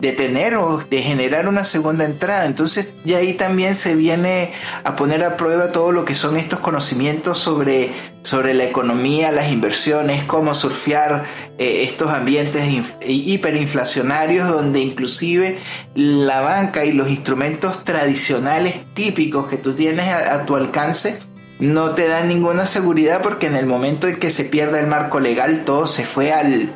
de 0.00 0.12
tener 0.12 0.54
o 0.56 0.76
de 0.76 1.00
generar 1.00 1.48
una 1.48 1.64
segunda 1.64 2.04
entrada. 2.04 2.44
Entonces, 2.44 2.92
y 3.06 3.14
ahí 3.14 3.32
también 3.32 3.74
se 3.74 3.94
viene 3.94 4.52
a 4.84 4.96
poner 4.96 5.24
a 5.24 5.38
prueba 5.38 5.72
todo 5.72 5.92
lo 5.92 6.04
que 6.04 6.14
son 6.14 6.36
estos 6.36 6.60
conocimientos 6.60 7.38
sobre, 7.38 7.92
sobre 8.22 8.52
la 8.52 8.64
economía, 8.64 9.32
las 9.32 9.50
inversiones, 9.50 10.22
cómo 10.24 10.54
surfear 10.54 11.24
eh, 11.56 11.84
estos 11.84 12.10
ambientes 12.10 12.70
hiperinflacionarios 13.00 14.46
donde 14.46 14.80
inclusive 14.80 15.58
la 15.94 16.42
banca 16.42 16.84
y 16.84 16.92
los 16.92 17.08
instrumentos 17.08 17.82
tradicionales 17.82 18.74
típicos 18.92 19.48
que 19.48 19.56
tú 19.56 19.72
tienes 19.72 20.12
a 20.12 20.44
tu 20.44 20.54
alcance 20.54 21.29
no 21.60 21.90
te 21.90 22.08
dan 22.08 22.28
ninguna 22.28 22.66
seguridad 22.66 23.22
porque 23.22 23.46
en 23.46 23.54
el 23.54 23.66
momento 23.66 24.08
en 24.08 24.18
que 24.18 24.30
se 24.30 24.44
pierda 24.44 24.80
el 24.80 24.86
marco 24.86 25.20
legal 25.20 25.64
todo 25.64 25.86
se 25.86 26.04
fue 26.04 26.32
al, 26.32 26.74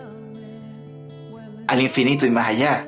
al 1.66 1.80
infinito 1.80 2.26
y 2.26 2.30
más 2.30 2.48
allá. 2.48 2.86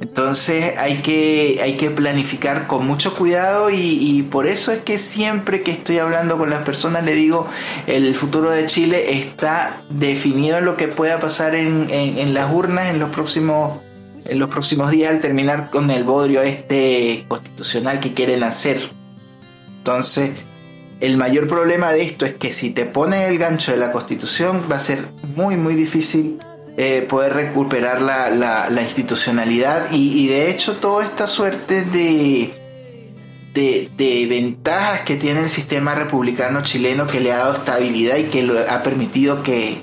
Entonces 0.00 0.78
hay 0.78 1.02
que, 1.02 1.60
hay 1.62 1.76
que 1.76 1.90
planificar 1.90 2.66
con 2.66 2.86
mucho 2.86 3.14
cuidado 3.14 3.68
y, 3.70 4.22
por 4.30 4.46
eso 4.46 4.72
es 4.72 4.78
que 4.78 4.98
siempre 4.98 5.62
que 5.62 5.72
estoy 5.72 5.98
hablando 5.98 6.38
con 6.38 6.48
las 6.48 6.62
personas 6.62 7.04
le 7.04 7.14
digo 7.14 7.46
el 7.86 8.14
futuro 8.14 8.50
de 8.50 8.64
Chile 8.64 9.20
está 9.20 9.82
definido 9.90 10.58
en 10.58 10.64
lo 10.64 10.76
que 10.76 10.88
pueda 10.88 11.20
pasar 11.20 11.54
en, 11.54 11.88
en 11.90 12.32
las 12.32 12.50
urnas 12.50 12.86
en 12.86 12.98
los 12.98 13.10
próximos 13.10 13.80
en 14.24 14.38
los 14.38 14.48
próximos 14.48 14.90
días 14.90 15.10
al 15.10 15.20
terminar 15.20 15.70
con 15.70 15.90
el 15.90 16.04
bodrio 16.04 16.42
este 16.42 17.24
constitucional 17.28 18.00
que 18.00 18.14
quieren 18.14 18.42
hacer. 18.42 18.90
Entonces, 19.78 20.32
el 21.00 21.16
mayor 21.16 21.48
problema 21.48 21.92
de 21.92 22.02
esto 22.02 22.26
es 22.26 22.34
que 22.34 22.52
si 22.52 22.70
te 22.70 22.84
pone 22.84 23.26
el 23.28 23.38
gancho 23.38 23.72
de 23.72 23.78
la 23.78 23.92
constitución 23.92 24.64
va 24.70 24.76
a 24.76 24.80
ser 24.80 25.00
muy 25.34 25.56
muy 25.56 25.74
difícil 25.74 26.38
eh, 26.82 27.04
poder 27.08 27.34
recuperar 27.34 28.00
la, 28.00 28.70
institucionalidad. 28.80 29.92
Y, 29.92 30.28
de 30.28 30.50
hecho 30.50 30.76
toda 30.76 31.04
esta 31.04 31.26
suerte 31.26 31.84
de, 31.84 32.54
de, 33.54 34.26
ventajas 34.26 35.00
que 35.02 35.16
tiene 35.16 35.40
el 35.40 35.50
sistema 35.50 35.94
republicano 35.94 36.62
chileno 36.62 37.06
que 37.06 37.20
le 37.20 37.32
ha 37.32 37.38
dado 37.38 37.54
estabilidad 37.54 38.16
y 38.16 38.24
que 38.24 38.44
lo 38.44 38.58
ha 38.58 38.82
permitido 38.82 39.42
que, 39.42 39.82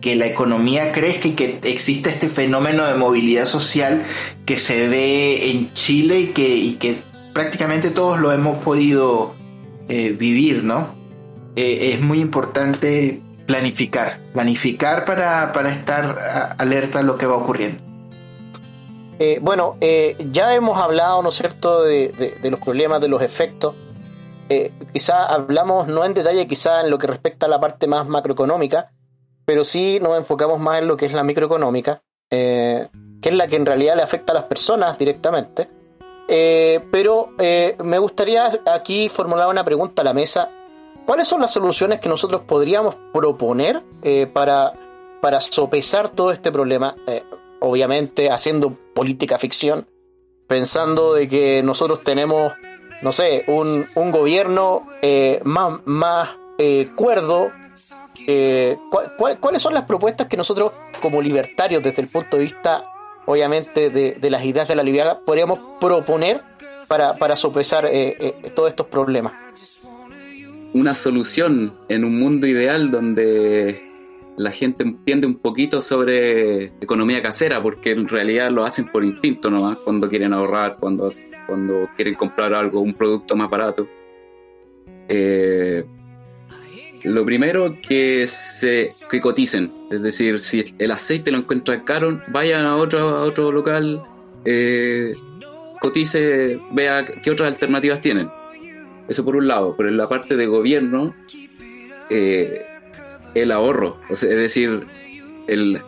que 0.00 0.16
la 0.16 0.26
economía 0.26 0.90
crezca 0.90 1.28
y 1.28 1.32
que 1.32 1.60
exista 1.62 2.10
este 2.10 2.28
fenómeno 2.28 2.84
de 2.86 2.94
movilidad 2.94 3.46
social 3.46 4.04
que 4.46 4.58
se 4.58 4.88
ve 4.88 5.50
en 5.50 5.72
Chile 5.74 6.32
y 6.34 6.72
que 6.72 6.96
prácticamente 7.34 7.90
todos 7.90 8.18
lo 8.18 8.32
hemos 8.32 8.64
podido 8.64 9.35
eh, 9.88 10.10
vivir, 10.10 10.64
¿no? 10.64 10.88
Eh, 11.54 11.92
es 11.92 12.00
muy 12.00 12.20
importante 12.20 13.22
planificar, 13.46 14.18
planificar 14.32 15.04
para, 15.04 15.52
estar 15.70 16.54
alerta 16.58 16.98
a 16.98 17.02
lo 17.02 17.16
que 17.16 17.26
va 17.26 17.36
ocurriendo. 17.36 17.82
Eh, 19.18 19.38
bueno, 19.40 19.76
ya 19.80 20.54
hemos 20.54 20.78
hablado, 20.78 21.22
¿no 21.22 21.28
es 21.30 21.36
cierto?, 21.36 21.82
de, 21.82 22.34
los 22.42 22.60
problemas, 22.60 23.00
de 23.00 23.08
los 23.08 23.22
efectos. 23.22 23.74
quizá 24.92 25.24
hablamos 25.24 25.86
no 25.86 26.04
en 26.04 26.12
detalle, 26.12 26.46
quizá 26.46 26.80
en 26.82 26.90
lo 26.90 26.98
que 26.98 27.06
respecta 27.06 27.46
a 27.46 27.48
la 27.48 27.60
parte 27.60 27.86
más 27.86 28.06
macroeconómica, 28.06 28.90
pero 29.46 29.64
sí 29.64 30.00
nos 30.02 30.18
enfocamos 30.18 30.58
más 30.58 30.80
en 30.80 30.88
lo 30.88 30.96
que 30.96 31.06
es 31.06 31.12
la 31.12 31.22
microeconómica, 31.22 32.02
que 32.28 32.88
es 33.22 33.34
la 33.34 33.46
que 33.46 33.56
en 33.56 33.64
realidad 33.64 33.96
le 33.96 34.02
afecta 34.02 34.32
a 34.32 34.34
las 34.34 34.44
personas 34.44 34.98
directamente. 34.98 35.75
Eh, 36.28 36.84
pero 36.90 37.30
eh, 37.38 37.76
me 37.84 37.98
gustaría 37.98 38.50
aquí 38.66 39.08
formular 39.08 39.48
una 39.48 39.64
pregunta 39.64 40.02
a 40.02 40.04
la 40.04 40.14
mesa. 40.14 40.50
¿Cuáles 41.04 41.28
son 41.28 41.40
las 41.40 41.52
soluciones 41.52 42.00
que 42.00 42.08
nosotros 42.08 42.42
podríamos 42.46 42.96
proponer 43.12 43.82
eh, 44.02 44.26
para, 44.26 44.72
para 45.20 45.40
sopesar 45.40 46.08
todo 46.10 46.32
este 46.32 46.52
problema? 46.52 46.94
obviamente 47.58 48.30
haciendo 48.30 48.76
política 48.94 49.38
ficción, 49.38 49.88
pensando 50.46 51.14
de 51.14 51.26
que 51.26 51.62
nosotros 51.62 52.02
tenemos, 52.02 52.52
no 53.00 53.12
sé, 53.12 53.44
un, 53.48 53.86
un 53.94 54.10
gobierno 54.10 54.86
más, 55.42 55.80
más 55.86 56.28
cuerdo. 56.94 57.50
¿Cuáles 59.40 59.62
son 59.62 59.72
las 59.72 59.84
propuestas 59.86 60.26
que 60.28 60.36
nosotros 60.36 60.72
como 61.00 61.22
libertarios 61.22 61.82
desde 61.82 62.02
el 62.02 62.08
punto 62.08 62.36
de 62.36 62.42
vista 62.42 62.84
obviamente, 63.26 63.90
de, 63.90 64.30
las 64.30 64.44
ideas 64.44 64.68
de 64.68 64.74
la 64.74 64.82
libertad 64.82 65.18
podríamos 65.24 65.58
proponer 65.80 66.42
para, 66.88 67.36
sopesar 67.36 67.86
eh, 67.86 68.16
eh, 68.18 68.50
todos 68.54 68.70
estos 68.70 68.86
problemas. 68.86 69.34
Una 70.72 70.94
solución 70.94 71.74
en 71.88 72.04
un 72.04 72.18
mundo 72.18 72.46
ideal 72.46 72.90
donde 72.90 73.86
la 74.36 74.50
gente 74.50 74.84
entiende 74.84 75.26
un 75.26 75.36
poquito 75.36 75.80
sobre 75.82 76.64
economía 76.80 77.22
casera, 77.22 77.62
porque 77.62 77.92
en 77.92 78.08
realidad 78.08 78.50
lo 78.50 78.64
hacen 78.64 78.86
por 78.86 79.02
instinto 79.04 79.50
nomás, 79.50 79.78
cuando 79.78 80.08
quieren 80.08 80.32
ahorrar, 80.32 80.76
cuando, 80.78 81.10
cuando 81.46 81.88
quieren 81.96 82.14
comprar 82.14 82.52
algo, 82.52 82.80
un 82.80 82.94
producto 82.94 83.34
más 83.34 83.48
barato. 83.48 83.88
Eh, 85.08 85.84
lo 87.06 87.24
primero 87.24 87.78
que 87.80 88.26
se 88.28 88.90
que 89.10 89.20
coticen, 89.20 89.72
es 89.90 90.02
decir, 90.02 90.40
si 90.40 90.64
el 90.78 90.90
aceite 90.90 91.30
lo 91.30 91.38
encuentran 91.38 91.84
caro, 91.84 92.20
vayan 92.28 92.64
a 92.64 92.76
otro, 92.76 93.16
a 93.16 93.22
otro 93.22 93.52
local, 93.52 94.02
eh, 94.44 95.14
cotice, 95.80 96.58
vea 96.72 97.04
qué 97.04 97.30
otras 97.30 97.52
alternativas 97.52 98.00
tienen. 98.00 98.28
Eso 99.08 99.24
por 99.24 99.36
un 99.36 99.46
lado. 99.46 99.76
Por 99.76 99.90
la 99.92 100.08
parte 100.08 100.36
de 100.36 100.46
gobierno, 100.46 101.14
eh, 102.10 102.66
el 103.34 103.52
ahorro, 103.52 104.00
es 104.10 104.20
decir, 104.20 104.84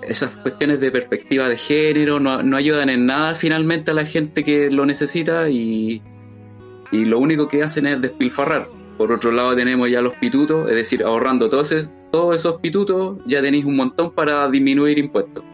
esas 0.07 0.31
cuestiones 0.37 0.79
de 0.79 0.93
perspectiva 0.93 1.49
de 1.49 1.57
género 1.57 2.21
no, 2.21 2.45
no, 2.45 2.57
ayudan 2.57 2.91
en 2.91 3.07
nada 3.07 3.35
finalmente 3.35 3.91
a 3.91 3.95
la 3.95 4.05
gente 4.05 4.45
que 4.45 4.71
lo 4.71 4.87
necesita 4.87 5.49
y, 5.51 6.01
y 6.93 7.05
lo 7.07 7.19
único 7.19 7.49
que 7.49 7.65
hacen 7.65 7.87
es 7.87 8.01
despilfarrar. 8.01 8.78
Por 8.99 9.13
otro 9.13 9.31
lado 9.31 9.55
tenemos 9.55 9.89
ya 9.89 10.03
los 10.03 10.15
pitutos, 10.15 10.69
es 10.69 10.75
decir, 10.75 11.05
ahorrando 11.05 11.47
esos, 11.47 11.89
todos 12.11 12.35
esos 12.35 12.61
pitutos 12.61 13.19
ya 13.27 13.41
tenéis 13.41 13.65
un 13.65 13.77
montón 13.77 14.11
para 14.11 14.51
disminuir 14.51 14.99
impuestos. 14.99 15.45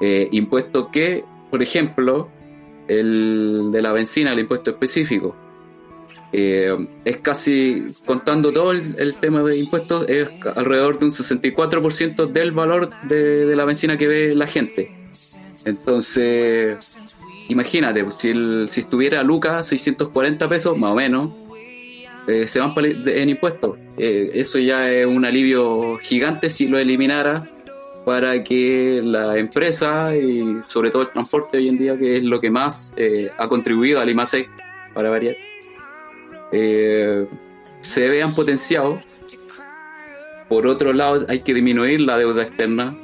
Eh, 0.00 0.28
impuestos 0.30 0.88
que, 0.92 1.24
por 1.50 1.62
ejemplo, 1.64 2.28
el 2.86 3.70
de 3.72 3.82
la 3.82 3.92
benzina, 3.92 4.32
el 4.32 4.38
impuesto 4.38 4.70
específico. 4.70 5.34
Eh, 6.32 6.88
es 7.04 7.16
casi, 7.18 7.86
contando 8.06 8.52
todo 8.52 8.70
el, 8.70 9.16
tema 9.16 9.42
de 9.42 9.58
impuestos, 9.58 10.08
es 10.08 10.28
alrededor 10.54 11.00
de 11.00 11.06
un 11.06 11.10
64% 11.10 12.26
del 12.28 12.52
valor 12.52 12.90
de, 13.02 13.54
la 13.56 13.64
benzina 13.64 13.96
que 13.96 14.06
ve 14.06 14.34
la 14.36 14.46
gente. 14.46 14.92
Entonces, 15.64 16.96
imagínate, 17.48 18.06
si, 18.18 18.32
si 18.68 18.80
estuviera 18.80 19.24
Lucas 19.24 19.66
640 19.66 20.48
pesos, 20.48 20.78
más 20.78 20.92
o 20.92 20.94
menos, 20.94 21.41
eh, 22.26 22.46
se 22.46 22.60
van 22.60 22.72
en 22.76 23.28
impuestos. 23.28 23.78
Eh, 23.98 24.30
eso 24.34 24.58
ya 24.58 24.90
es 24.90 25.06
un 25.06 25.24
alivio 25.24 25.96
gigante 25.98 26.50
si 26.50 26.68
lo 26.68 26.78
eliminara 26.78 27.48
para 28.04 28.42
que 28.42 29.00
la 29.02 29.38
empresa 29.38 30.14
y 30.16 30.60
sobre 30.68 30.90
todo 30.90 31.02
el 31.02 31.08
transporte 31.10 31.58
hoy 31.58 31.68
en 31.68 31.78
día, 31.78 31.96
que 31.96 32.16
es 32.16 32.24
lo 32.24 32.40
que 32.40 32.50
más 32.50 32.92
eh, 32.96 33.30
ha 33.36 33.48
contribuido 33.48 34.00
al 34.00 34.10
IMASEC, 34.10 34.48
para 34.94 35.08
variar, 35.08 35.36
se 37.80 38.08
vean 38.08 38.34
potenciados. 38.34 39.00
Por 40.48 40.66
otro 40.66 40.92
lado, 40.92 41.24
hay 41.28 41.40
que 41.40 41.54
disminuir 41.54 42.00
la 42.00 42.18
deuda 42.18 42.42
externa. 42.42 42.94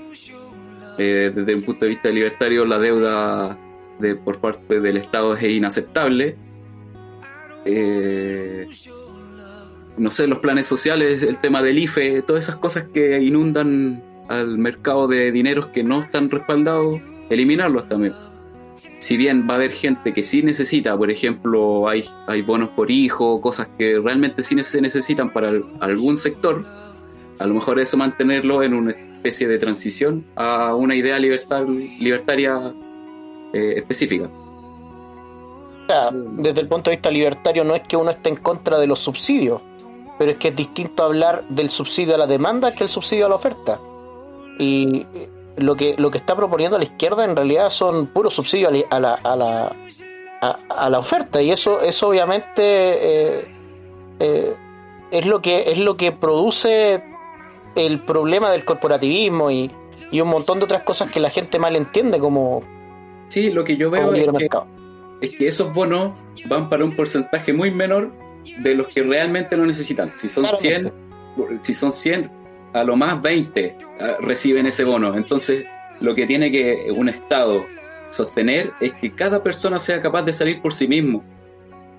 desde 0.98 1.54
un 1.54 1.62
punto 1.62 1.86
de 1.86 1.88
vista 1.90 2.10
libertario, 2.10 2.66
la 2.66 2.78
deuda 2.78 3.56
de, 4.00 4.16
por 4.16 4.40
parte 4.40 4.80
del 4.80 4.98
Estado 4.98 5.34
es 5.34 5.42
inaceptable. 5.44 6.36
No 9.98 10.10
sé, 10.10 10.26
los 10.26 10.38
planes 10.38 10.66
sociales, 10.66 11.22
el 11.22 11.38
tema 11.38 11.62
del 11.62 11.78
IFE, 11.78 12.22
todas 12.22 12.44
esas 12.44 12.56
cosas 12.56 12.84
que 12.92 13.20
inundan 13.20 14.02
al 14.28 14.58
mercado 14.58 15.08
de 15.08 15.32
dineros 15.32 15.66
que 15.66 15.82
no 15.82 16.00
están 16.00 16.30
respaldados, 16.30 17.00
eliminarlos 17.30 17.88
también. 17.88 18.14
Si 18.98 19.16
bien 19.16 19.46
va 19.48 19.54
a 19.54 19.56
haber 19.56 19.72
gente 19.72 20.12
que 20.12 20.22
sí 20.22 20.42
necesita, 20.42 20.96
por 20.96 21.10
ejemplo, 21.10 21.88
hay, 21.88 22.04
hay 22.26 22.42
bonos 22.42 22.70
por 22.70 22.90
hijo, 22.90 23.40
cosas 23.40 23.68
que 23.78 23.98
realmente 23.98 24.42
sí 24.42 24.62
se 24.62 24.80
necesitan 24.80 25.30
para 25.30 25.52
algún 25.80 26.16
sector, 26.16 26.64
a 27.38 27.46
lo 27.46 27.54
mejor 27.54 27.78
eso 27.78 27.96
mantenerlo 27.96 28.62
en 28.62 28.74
una 28.74 28.90
especie 28.90 29.48
de 29.48 29.58
transición 29.58 30.24
a 30.36 30.74
una 30.74 30.94
idea 30.94 31.18
libertaria 31.18 32.72
eh, 33.52 33.74
específica. 33.76 34.28
Desde 36.32 36.60
el 36.60 36.68
punto 36.68 36.90
de 36.90 36.96
vista 36.96 37.10
libertario 37.10 37.64
no 37.64 37.74
es 37.74 37.82
que 37.82 37.96
uno 37.96 38.10
esté 38.10 38.28
en 38.28 38.36
contra 38.36 38.78
de 38.78 38.86
los 38.86 38.98
subsidios, 38.98 39.62
pero 40.18 40.32
es 40.32 40.36
que 40.36 40.48
es 40.48 40.56
distinto 40.56 41.04
hablar 41.04 41.44
del 41.48 41.70
subsidio 41.70 42.16
a 42.16 42.18
la 42.18 42.26
demanda 42.26 42.72
que 42.72 42.82
el 42.82 42.90
subsidio 42.90 43.26
a 43.26 43.28
la 43.28 43.36
oferta. 43.36 43.80
Y 44.58 45.06
lo 45.56 45.76
que, 45.76 45.94
lo 45.96 46.10
que 46.10 46.18
está 46.18 46.34
proponiendo 46.34 46.76
la 46.76 46.84
izquierda 46.84 47.24
en 47.24 47.36
realidad 47.36 47.70
son 47.70 48.08
puros 48.08 48.34
subsidios 48.34 48.72
a 48.90 49.00
la, 49.00 49.14
a 49.14 49.36
la, 49.36 49.72
a, 50.40 50.90
la 50.90 50.98
oferta. 50.98 51.40
Y 51.40 51.52
eso, 51.52 51.80
eso 51.80 52.08
obviamente 52.08 52.62
eh, 52.62 53.44
eh, 54.18 54.56
es, 55.12 55.26
lo 55.26 55.40
que, 55.40 55.70
es 55.70 55.78
lo 55.78 55.96
que 55.96 56.10
produce 56.10 57.02
el 57.76 58.00
problema 58.00 58.50
del 58.50 58.64
corporativismo 58.64 59.52
y, 59.52 59.70
y, 60.10 60.20
un 60.20 60.28
montón 60.28 60.58
de 60.58 60.64
otras 60.64 60.82
cosas 60.82 61.10
que 61.12 61.20
la 61.20 61.30
gente 61.30 61.60
mal 61.60 61.76
entiende 61.76 62.18
como... 62.18 62.62
Sí, 63.28 63.50
lo 63.50 63.62
que 63.62 63.76
yo 63.76 63.90
veo 63.90 64.14
es 64.14 64.26
que, 64.26 64.50
es 65.20 65.36
que 65.36 65.46
esos 65.46 65.72
bonos 65.72 66.12
van 66.48 66.68
para 66.68 66.84
un 66.84 66.96
porcentaje 66.96 67.52
muy 67.52 67.70
menor 67.70 68.10
de 68.58 68.74
los 68.74 68.88
que 68.88 69.02
realmente 69.02 69.56
lo 69.56 69.66
necesitan. 69.66 70.12
Si 70.16 70.28
son 70.28 70.46
100, 70.46 70.92
si 71.60 71.74
son 71.74 71.92
100, 71.92 72.30
a 72.72 72.84
lo 72.84 72.96
más 72.96 73.20
20 73.22 73.76
ah, 74.00 74.16
reciben 74.20 74.66
ese 74.66 74.84
bono. 74.84 75.16
Entonces, 75.16 75.64
lo 76.00 76.14
que 76.14 76.26
tiene 76.26 76.50
que 76.50 76.92
un 76.94 77.08
Estado 77.08 77.64
sostener 78.10 78.72
es 78.80 78.92
que 78.94 79.12
cada 79.12 79.42
persona 79.42 79.78
sea 79.78 80.00
capaz 80.00 80.22
de 80.22 80.32
salir 80.32 80.60
por 80.62 80.72
sí 80.72 80.88
mismo 80.88 81.22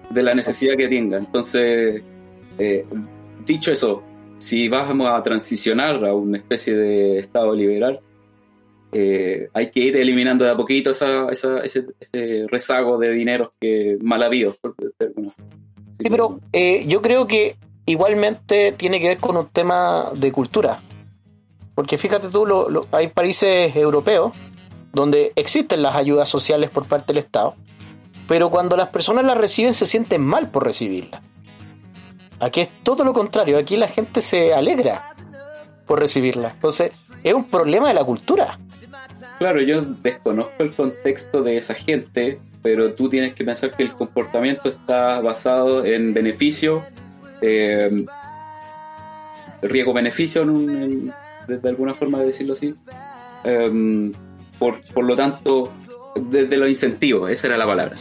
de 0.09 0.23
la 0.23 0.33
necesidad 0.33 0.75
que 0.75 0.87
tenga. 0.87 1.17
Entonces, 1.17 2.01
eh, 2.57 2.85
dicho 3.45 3.71
eso, 3.71 4.03
si 4.39 4.67
vamos 4.69 5.09
a 5.09 5.21
transicionar 5.21 6.03
a 6.05 6.13
una 6.13 6.37
especie 6.37 6.75
de 6.75 7.19
Estado 7.19 7.53
liberal, 7.53 7.99
eh, 8.91 9.49
hay 9.53 9.69
que 9.69 9.81
ir 9.81 9.97
eliminando 9.97 10.43
de 10.43 10.51
a 10.51 10.57
poquito 10.57 10.89
esa, 10.89 11.27
ese, 11.29 12.47
rezago 12.47 12.97
de 12.97 13.11
dinero 13.11 13.53
que 13.59 13.97
mal 14.01 14.23
habido. 14.23 14.55
Sí, 15.99 16.09
pero 16.09 16.39
eh, 16.53 16.85
yo 16.87 17.01
creo 17.01 17.27
que 17.27 17.57
igualmente 17.85 18.71
tiene 18.71 18.99
que 18.99 19.09
ver 19.09 19.17
con 19.17 19.35
un 19.35 19.47
tema 19.47 20.11
de 20.13 20.31
cultura. 20.31 20.81
Porque 21.75 21.97
fíjate 21.97 22.29
tú, 22.29 22.45
lo, 22.45 22.85
hay 22.91 23.07
países 23.07 23.75
europeos 23.75 24.33
donde 24.93 25.33
existen 25.35 25.81
las 25.81 25.95
ayudas 25.95 26.29
sociales 26.29 26.69
por 26.69 26.87
parte 26.87 27.13
del 27.13 27.23
Estado, 27.23 27.55
pero 28.27 28.49
cuando 28.49 28.75
las 28.77 28.89
personas 28.89 29.25
las 29.25 29.37
reciben 29.37 29.73
se 29.73 29.85
sienten 29.85 30.21
mal 30.21 30.49
por 30.49 30.63
recibirlas. 30.63 31.21
Aquí 32.39 32.61
es 32.61 32.69
todo 32.83 33.03
lo 33.03 33.13
contrario, 33.13 33.57
aquí 33.57 33.75
la 33.75 33.87
gente 33.87 34.21
se 34.21 34.53
alegra 34.53 35.13
por 35.85 35.99
recibirlas. 35.99 36.53
Entonces, 36.53 36.91
es 37.23 37.33
un 37.33 37.45
problema 37.45 37.89
de 37.89 37.93
la 37.93 38.03
cultura. 38.03 38.59
Claro, 39.39 39.61
yo 39.61 39.81
desconozco 39.81 40.63
el 40.63 40.73
contexto 40.73 41.41
de 41.43 41.57
esa 41.57 41.73
gente, 41.73 42.39
pero 42.61 42.93
tú 42.93 43.09
tienes 43.09 43.33
que 43.33 43.43
pensar 43.43 43.71
que 43.71 43.83
el 43.83 43.93
comportamiento 43.93 44.69
está 44.69 45.21
basado 45.21 45.85
en 45.85 46.13
beneficio, 46.13 46.83
eh, 47.41 48.05
riesgo-beneficio, 49.61 50.45
desde 51.47 51.69
alguna 51.69 51.93
forma 51.93 52.19
de 52.19 52.27
decirlo 52.27 52.53
así. 52.53 52.75
Em, 53.43 54.11
por, 54.57 54.81
por, 54.93 55.05
lo 55.05 55.15
tanto, 55.15 55.71
desde 56.15 56.57
los 56.57 56.69
incentivos, 56.69 57.31
esa 57.31 57.47
era 57.47 57.57
la 57.57 57.65
palabra. 57.65 57.95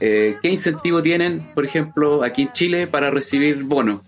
Eh, 0.00 0.36
¿Qué 0.42 0.50
incentivo 0.50 1.02
tienen, 1.02 1.46
por 1.54 1.64
ejemplo, 1.64 2.22
aquí 2.22 2.42
en 2.42 2.52
Chile 2.52 2.86
para 2.86 3.10
recibir 3.10 3.64
bonos? 3.64 4.00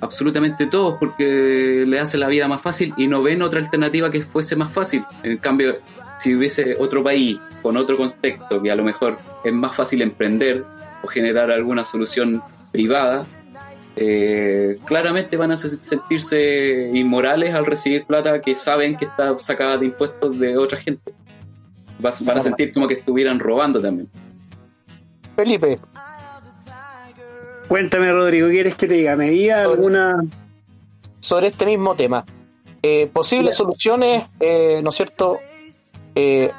Absolutamente 0.00 0.66
todos, 0.66 0.96
porque 0.98 1.84
le 1.86 1.98
hace 1.98 2.18
la 2.18 2.28
vida 2.28 2.46
más 2.46 2.60
fácil 2.60 2.92
y 2.96 3.06
no 3.06 3.22
ven 3.22 3.40
otra 3.40 3.60
alternativa 3.60 4.10
que 4.10 4.20
fuese 4.20 4.54
más 4.54 4.70
fácil. 4.70 5.04
En 5.22 5.38
cambio, 5.38 5.76
si 6.24 6.34
hubiese 6.34 6.74
otro 6.78 7.04
país 7.04 7.38
con 7.60 7.76
otro 7.76 7.98
contexto 7.98 8.62
que 8.62 8.70
a 8.70 8.74
lo 8.74 8.82
mejor 8.82 9.18
es 9.44 9.52
más 9.52 9.76
fácil 9.76 10.00
emprender 10.00 10.64
o 11.02 11.06
generar 11.06 11.50
alguna 11.50 11.84
solución 11.84 12.42
privada, 12.72 13.26
eh, 13.94 14.78
claramente 14.86 15.36
van 15.36 15.52
a 15.52 15.58
sentirse 15.58 16.90
inmorales 16.94 17.54
al 17.54 17.66
recibir 17.66 18.06
plata 18.06 18.40
que 18.40 18.56
saben 18.56 18.96
que 18.96 19.04
está 19.04 19.38
sacada 19.38 19.76
de 19.76 19.84
impuestos 19.84 20.38
de 20.38 20.56
otra 20.56 20.78
gente. 20.78 21.12
Van 21.98 22.38
a 22.38 22.40
sentir 22.40 22.72
como 22.72 22.88
que 22.88 22.94
estuvieran 22.94 23.38
robando 23.38 23.78
también. 23.78 24.08
Felipe. 25.36 25.78
Cuéntame, 27.68 28.10
Rodrigo, 28.12 28.48
¿quieres 28.48 28.76
que 28.76 28.86
te 28.86 28.94
diga? 28.94 29.14
¿Me 29.14 29.28
diga 29.28 29.62
alguna...? 29.62 30.24
Sobre 31.20 31.48
este 31.48 31.66
mismo 31.66 31.94
tema. 31.94 32.24
Eh, 32.82 33.10
posibles 33.12 33.56
soluciones, 33.56 34.24
eh, 34.40 34.80
¿no 34.82 34.88
es 34.88 34.94
cierto? 34.94 35.38
Eh, 36.14 36.50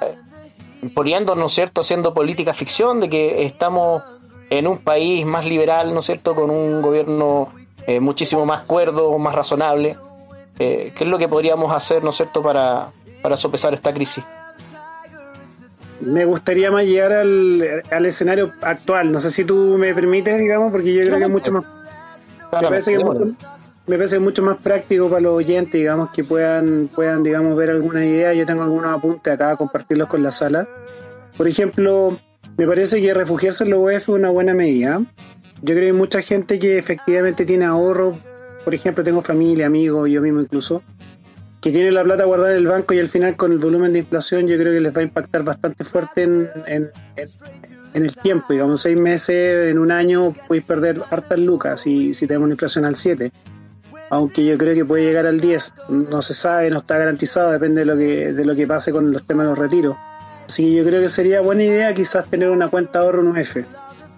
poniendo, 0.93 1.36
¿no 1.36 1.47
es 1.47 1.53
cierto?, 1.53 1.82
haciendo 1.82 2.14
política 2.14 2.53
ficción 2.53 2.99
de 2.99 3.10
que 3.10 3.45
estamos 3.45 4.03
en 4.49 4.68
un 4.68 4.78
país 4.78 5.26
más 5.26 5.45
liberal, 5.45 5.93
¿no 5.93 5.99
es 5.99 6.06
cierto?, 6.06 6.36
con 6.36 6.49
un 6.49 6.82
gobierno 6.82 7.51
eh, 7.88 7.99
muchísimo 7.99 8.45
más 8.45 8.62
cuerdo, 8.62 9.18
más 9.18 9.36
razonable. 9.36 9.97
Eh, 10.60 10.93
¿Qué 10.95 11.03
es 11.03 11.10
lo 11.10 11.18
que 11.18 11.28
podríamos 11.28 11.74
hacer, 11.74 12.03
¿no 12.03 12.12
es 12.12 12.16
cierto?, 12.16 12.41
para, 12.43 12.91
para 13.22 13.38
sopesar 13.38 13.74
esta 13.74 13.93
crisis. 13.93 14.24
Me 16.01 16.26
gustaría 16.26 16.72
más 16.72 16.86
llegar 16.86 17.14
al, 17.14 17.84
al, 17.89 18.06
escenario 18.06 18.51
actual. 18.62 19.12
No 19.12 19.20
sé 19.20 19.32
si 19.32 19.45
tú 19.45 19.78
me 19.78 19.93
permites, 19.93 20.38
digamos, 20.38 20.72
porque 20.72 20.93
yo 20.93 21.01
creo 21.01 21.18
que 21.18 21.24
es 21.24 21.30
mucho 21.30 21.51
más. 21.53 21.66
Me 22.51 22.68
parece 22.68 22.91
que 22.91 22.97
es 22.97 23.03
mucho, 23.03 23.26
me 23.88 23.97
parece 23.97 24.19
mucho 24.19 24.41
más 24.41 24.57
práctico 24.57 25.09
para 25.09 25.21
los 25.21 25.33
oyentes, 25.33 25.73
digamos, 25.73 26.09
que 26.11 26.23
puedan, 26.23 26.89
puedan 26.93 27.21
digamos, 27.23 27.55
ver 27.55 27.69
alguna 27.69 28.03
idea. 28.03 28.33
Yo 28.33 28.45
tengo 28.45 28.63
algunos 28.63 28.97
apuntes 28.97 29.33
acá, 29.33 29.55
compartirlos 29.55 30.07
con 30.07 30.23
la 30.23 30.31
sala. 30.31 30.67
Por 31.38 31.47
ejemplo, 31.47 32.17
me 32.57 32.65
parece 32.65 33.01
que 33.01 33.13
refugiarse 33.13 33.63
en 33.63 33.71
la 33.71 33.77
UEF 33.77 34.03
es 34.03 34.07
una 34.09 34.29
buena 34.29 34.53
medida. 34.53 35.01
Yo 35.61 35.73
creo 35.73 35.81
que 35.81 35.88
hay 35.88 35.93
mucha 35.93 36.21
gente 36.21 36.57
que 36.57 36.77
efectivamente 36.77 37.45
tiene 37.45 37.65
ahorro. 37.65 38.17
Por 38.63 38.73
ejemplo, 38.73 39.03
tengo 39.03 39.21
familia, 39.21 39.67
amigos, 39.67 40.09
yo 40.09 40.21
mismo 40.21 40.41
incluso, 40.41 40.81
que 41.61 41.71
tiene 41.71 41.91
la 41.91 42.03
plata 42.03 42.23
guardada 42.23 42.51
en 42.51 42.57
el 42.57 42.67
banco 42.67 42.95
y 42.95 42.99
al 42.99 43.07
final 43.07 43.36
con 43.36 43.51
el 43.51 43.59
volumen 43.59 43.93
de 43.93 43.99
inflación 43.99 44.47
yo 44.47 44.57
creo 44.57 44.73
que 44.73 44.81
les 44.81 44.95
va 44.95 45.01
a 45.01 45.03
impactar 45.03 45.43
bastante 45.43 45.83
fuerte 45.83 46.23
en, 46.23 46.47
en, 46.65 46.89
en, 47.15 48.03
el 48.03 48.15
tiempo. 48.15 48.47
Digamos, 48.49 48.81
seis 48.81 48.99
meses, 48.99 49.71
en 49.71 49.77
un 49.77 49.91
año, 49.91 50.33
podéis 50.47 50.65
perder 50.65 51.03
hartas 51.11 51.39
lucas 51.39 51.81
si, 51.81 52.15
si 52.15 52.25
tenemos 52.25 52.45
una 52.45 52.53
inflación 52.53 52.86
al 52.86 52.95
7 52.95 53.31
aunque 54.10 54.45
yo 54.45 54.58
creo 54.58 54.74
que 54.74 54.86
puede 54.86 55.03
llegar 55.03 55.26
al 55.26 55.39
10. 55.39 55.74
No 55.89 56.22
se 56.22 56.34
sabe, 56.34 56.70
no 56.70 56.80
está 56.80 56.97
garantizado, 56.97 57.51
depende 57.51 57.82
de 57.82 57.86
lo 57.86 57.97
que, 57.97 58.34
de 58.34 58.45
lo 58.45 58.56
que 58.56 58.68
pase 58.68 58.91
con 58.91 59.12
los 59.12 59.24
temas 59.24 59.45
de 59.45 59.49
los 59.49 59.60
retiros. 59.60 59.95
Así 60.47 60.64
que 60.64 60.74
yo 60.76 60.86
creo 60.86 61.01
que 61.01 61.10
sería 61.10 61.41
buena 61.41 61.64
idea 61.64 61.93
quizás 61.93 62.26
tener 62.30 62.49
una 62.49 62.70
cuenta 62.70 62.99
de 62.99 63.06
ahorro 63.06 63.22
en 63.22 63.28
UF, 63.30 63.58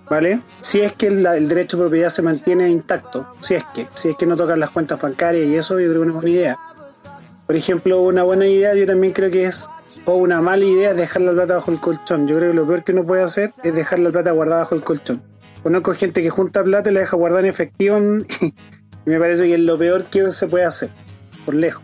¿vale? 0.10 0.42
Si 0.62 0.82
es 0.82 0.92
que 0.92 1.08
el, 1.08 1.24
derecho 1.48 1.78
de 1.78 1.84
propiedad 1.84 2.10
se 2.10 2.22
mantiene 2.22 2.70
intacto, 2.70 3.34
si 3.40 3.56
es 3.56 3.64
que, 3.74 3.88
si 3.94 4.10
es 4.10 4.16
que 4.18 4.26
no 4.26 4.36
tocan 4.36 4.60
las 4.60 4.72
cuentas 4.72 5.02
bancarias 5.02 5.48
y 5.48 5.56
eso, 5.56 5.80
yo 5.80 5.90
creo 5.90 6.02
que 6.02 6.10
es 6.10 6.14
una 6.14 6.14
buena 6.14 6.30
idea. 6.30 6.58
Por 7.46 7.56
ejemplo, 7.56 8.02
una 8.02 8.24
buena 8.24 8.46
idea 8.46 8.76
yo 8.76 8.86
también 8.86 9.14
creo 9.14 9.32
que 9.32 9.46
es, 9.46 9.70
o 10.04 10.16
una 10.16 10.42
mala 10.42 10.66
idea, 10.66 10.94
dejar 10.94 11.22
la 11.22 11.32
plata 11.32 11.56
bajo 11.56 11.72
el 11.72 11.80
colchón. 11.80 12.28
Yo 12.28 12.38
creo 12.38 12.52
que 12.52 12.58
lo 12.58 12.68
peor 12.68 12.84
que 12.84 12.92
uno 12.92 13.06
puede 13.06 13.24
hacer 13.24 13.52
es 13.64 13.74
dejar 13.74 14.00
la 14.00 14.12
plata 14.12 14.32
guardada 14.32 14.64
bajo 14.64 14.76
el 14.76 14.84
colchón 14.84 15.22
Conozco 15.64 15.94
gente 15.94 16.22
que 16.22 16.30
junta 16.30 16.64
plata 16.64 16.90
y 16.90 16.94
la 16.94 17.02
deja 17.02 17.18
guardar 17.18 17.44
en 17.44 17.50
efectivo 17.50 18.00
me 19.08 19.20
parece 19.20 19.46
que 19.46 19.54
es 19.54 19.60
lo 19.60 19.78
peor 19.78 20.06
que 20.06 20.32
se 20.32 20.48
puede 20.48 20.66
hacer, 20.66 20.90
por 21.46 21.56
lejos. 21.56 21.82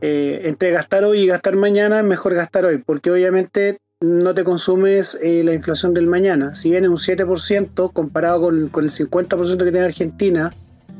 Eh, 0.00 0.42
entre 0.44 0.70
gastar 0.70 1.04
hoy 1.04 1.22
y 1.22 1.26
gastar 1.26 1.56
mañana 1.56 1.98
es 1.98 2.04
mejor 2.04 2.34
gastar 2.34 2.64
hoy, 2.64 2.78
porque 2.78 3.10
obviamente 3.10 3.78
no 4.00 4.34
te 4.34 4.44
consumes 4.44 5.18
eh, 5.20 5.42
la 5.44 5.52
inflación 5.52 5.94
del 5.94 6.06
mañana. 6.06 6.54
Si 6.54 6.70
viene 6.70 6.88
un 6.88 6.96
7% 6.96 7.92
comparado 7.92 8.40
con, 8.40 8.68
con 8.68 8.84
el 8.84 8.90
50% 8.90 9.56
que 9.56 9.70
tiene 9.70 9.80
Argentina 9.80 10.50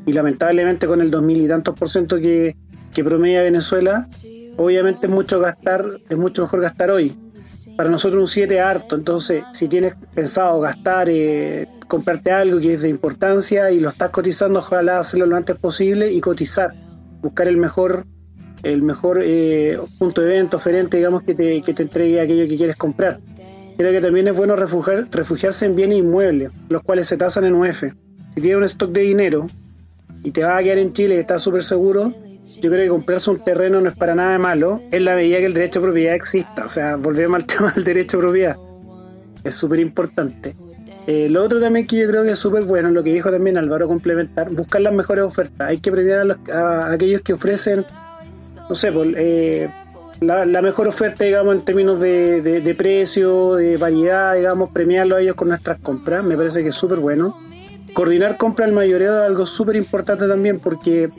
y 0.05 0.13
lamentablemente 0.13 0.87
con 0.87 1.01
el 1.01 1.09
2000 1.09 1.41
y 1.41 1.47
tantos 1.47 1.75
por 1.75 1.89
ciento 1.89 2.17
que, 2.17 2.55
que 2.93 3.03
promedia 3.03 3.41
Venezuela, 3.41 4.09
obviamente 4.57 5.07
es 5.07 5.13
mucho 5.13 5.39
gastar, 5.39 5.85
es 6.09 6.17
mucho 6.17 6.41
mejor 6.41 6.61
gastar 6.61 6.91
hoy. 6.91 7.15
Para 7.75 7.89
nosotros 7.89 8.21
un 8.21 8.27
7 8.27 8.55
es 8.55 8.61
harto, 8.61 8.95
entonces 8.95 9.43
si 9.51 9.67
tienes 9.67 9.95
pensado 10.13 10.59
gastar, 10.59 11.09
eh, 11.09 11.67
comprarte 11.87 12.31
algo 12.31 12.59
que 12.59 12.73
es 12.73 12.81
de 12.81 12.89
importancia 12.89 13.71
y 13.71 13.79
lo 13.79 13.89
estás 13.89 14.11
cotizando, 14.11 14.59
ojalá 14.59 14.99
hacerlo 14.99 15.25
lo 15.25 15.35
antes 15.35 15.57
posible 15.57 16.11
y 16.11 16.21
cotizar, 16.21 16.73
buscar 17.21 17.47
el 17.47 17.57
mejor 17.57 18.05
el 18.63 18.81
mejor 18.81 19.19
eh, 19.21 19.77
punto 19.99 20.21
de 20.21 20.27
venta, 20.27 20.55
oferente, 20.57 20.97
digamos, 20.97 21.23
que 21.23 21.35
te, 21.35 21.61
que 21.61 21.73
te 21.73 21.83
entregue 21.83 22.21
aquello 22.21 22.47
que 22.47 22.55
quieres 22.55 22.77
comprar. 22.77 23.19
Creo 23.77 23.91
que 23.91 23.99
también 23.99 24.27
es 24.27 24.35
bueno 24.35 24.55
refugiar, 24.55 25.07
refugiarse 25.11 25.65
en 25.65 25.75
bienes 25.75 25.97
inmuebles, 25.97 26.51
los 26.69 26.81
cuales 26.81 27.07
se 27.07 27.17
tasan 27.17 27.43
en 27.43 27.55
UF. 27.55 27.83
Si 28.33 28.41
tienes 28.41 28.57
un 28.57 28.63
stock 28.63 28.91
de 28.91 29.01
dinero 29.01 29.47
y 30.23 30.31
te 30.31 30.43
vas 30.43 30.59
a 30.59 30.63
quedar 30.63 30.77
en 30.77 30.93
Chile 30.93 31.15
y 31.15 31.17
estás 31.19 31.41
súper 31.41 31.63
seguro, 31.63 32.13
yo 32.61 32.69
creo 32.69 32.83
que 32.83 32.89
comprarse 32.89 33.29
un 33.29 33.43
terreno 33.43 33.81
no 33.81 33.89
es 33.89 33.95
para 33.95 34.15
nada 34.15 34.37
malo, 34.39 34.81
en 34.91 35.05
la 35.05 35.15
medida 35.15 35.39
que 35.39 35.45
el 35.45 35.53
derecho 35.53 35.79
de 35.79 35.87
propiedad 35.87 36.15
exista. 36.15 36.65
O 36.65 36.69
sea, 36.69 36.95
volvemos 36.95 37.41
al 37.41 37.45
tema 37.47 37.71
del 37.71 37.83
derecho 37.83 38.17
de 38.17 38.23
propiedad. 38.23 38.57
Es 39.43 39.55
súper 39.55 39.79
importante. 39.79 40.55
Eh, 41.05 41.27
lo 41.29 41.43
otro 41.43 41.59
también 41.59 41.85
que 41.85 41.97
yo 41.97 42.07
creo 42.07 42.23
que 42.23 42.31
es 42.31 42.39
súper 42.39 42.63
bueno, 42.63 42.89
lo 42.89 43.03
que 43.03 43.11
dijo 43.11 43.29
también 43.29 43.57
Álvaro, 43.57 43.87
complementar, 43.87 44.49
buscar 44.51 44.81
las 44.81 44.93
mejores 44.93 45.25
ofertas. 45.25 45.67
Hay 45.67 45.79
que 45.79 45.91
premiar 45.91 46.19
a, 46.19 46.23
los, 46.23 46.37
a 46.49 46.91
aquellos 46.91 47.21
que 47.21 47.33
ofrecen 47.33 47.85
no 48.69 48.75
sé, 48.75 48.91
pues, 48.91 49.09
eh, 49.17 49.69
la, 50.21 50.61
mejor 50.61 50.87
oferta, 50.87 51.23
digamos, 51.23 51.55
en 51.55 51.61
términos 51.65 51.99
de, 51.99 52.41
de, 52.41 52.75
precio, 52.75 53.55
de 53.55 53.77
variedad, 53.77 54.35
digamos, 54.35 54.71
premiarlo 54.71 55.15
a 55.15 55.21
ellos 55.21 55.35
con 55.35 55.49
nuestras 55.49 55.79
compras, 55.79 56.23
me 56.23 56.37
parece 56.37 56.63
que 56.63 56.69
es 56.69 56.75
súper 56.75 56.99
bueno. 56.99 57.37
Coordinar 57.93 58.37
compra 58.37 58.65
al 58.65 58.73
mayoreo 58.73 59.21
es 59.21 59.27
algo 59.27 59.45
súper 59.45 59.75
importante 59.75 60.27
también 60.27 60.59
porque 60.59 61.09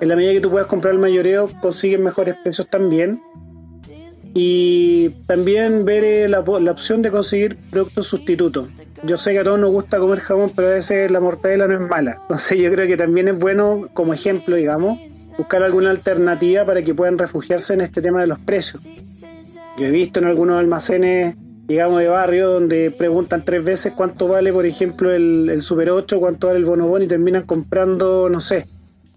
en 0.00 0.08
la 0.08 0.16
medida 0.16 0.32
que 0.32 0.40
tú 0.40 0.50
puedas 0.50 0.66
comprar 0.66 0.94
al 0.94 1.00
mayoreo 1.00 1.48
consigues 1.60 2.00
mejores 2.00 2.34
precios 2.42 2.68
también. 2.68 3.20
Y 4.36 5.10
también 5.26 5.84
ver 5.84 6.02
eh, 6.04 6.28
la, 6.28 6.42
la 6.60 6.70
opción 6.72 7.02
de 7.02 7.10
conseguir 7.12 7.56
productos 7.70 8.08
sustitutos. 8.08 8.68
Yo 9.04 9.16
sé 9.16 9.32
que 9.32 9.38
a 9.38 9.44
todos 9.44 9.60
nos 9.60 9.70
gusta 9.70 9.98
comer 9.98 10.20
jamón, 10.20 10.50
pero 10.56 10.68
a 10.68 10.72
veces 10.72 11.10
la 11.10 11.20
mortadela 11.20 11.68
no 11.68 11.74
es 11.74 11.88
mala. 11.88 12.18
Entonces 12.22 12.58
yo 12.58 12.72
creo 12.72 12.88
que 12.88 12.96
también 12.96 13.28
es 13.28 13.38
bueno, 13.38 13.88
como 13.92 14.12
ejemplo, 14.12 14.56
digamos, 14.56 14.98
buscar 15.36 15.62
alguna 15.62 15.90
alternativa 15.90 16.64
para 16.64 16.82
que 16.82 16.94
puedan 16.94 17.18
refugiarse 17.18 17.74
en 17.74 17.82
este 17.82 18.00
tema 18.00 18.20
de 18.20 18.26
los 18.26 18.38
precios. 18.40 18.82
Yo 19.76 19.86
he 19.86 19.90
visto 19.90 20.20
en 20.20 20.26
algunos 20.26 20.58
almacenes, 20.58 21.36
digamos, 21.66 21.98
de 22.00 22.08
barrio, 22.08 22.50
donde 22.50 22.90
preguntan 22.90 23.44
tres 23.44 23.64
veces 23.64 23.92
cuánto 23.96 24.28
vale, 24.28 24.52
por 24.52 24.66
ejemplo, 24.66 25.12
el, 25.12 25.60
Super 25.60 25.90
8, 25.90 26.20
cuánto 26.20 26.46
vale 26.46 26.60
el 26.60 26.64
bonobón 26.64 27.02
y 27.02 27.06
terminan 27.08 27.42
comprando, 27.42 28.28
no 28.30 28.40
sé, 28.40 28.66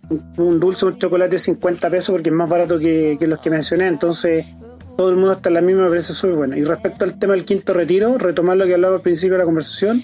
un, 0.09 0.59
dulce 0.59 0.85
un 0.85 0.97
chocolate 0.97 1.39
50 1.39 1.89
pesos 1.89 2.13
porque 2.13 2.29
es 2.29 2.35
más 2.35 2.49
barato 2.49 2.79
que, 2.79 3.17
los 3.21 3.39
que 3.39 3.49
mencioné. 3.49 3.87
Entonces, 3.87 4.45
todo 4.97 5.09
el 5.09 5.15
mundo 5.15 5.33
está 5.33 5.49
en 5.49 5.55
la 5.55 5.61
misma, 5.61 5.83
me 5.83 5.89
parece 5.89 6.13
súper 6.13 6.35
bueno. 6.35 6.57
Y 6.57 6.63
respecto 6.63 7.05
al 7.05 7.19
tema 7.19 7.33
del 7.33 7.45
quinto 7.45 7.73
retiro, 7.73 8.17
retomar 8.17 8.57
lo 8.57 8.65
que 8.65 8.73
hablaba 8.73 8.95
al 8.95 9.01
principio 9.01 9.33
de 9.33 9.39
la 9.39 9.45
conversación, 9.45 10.03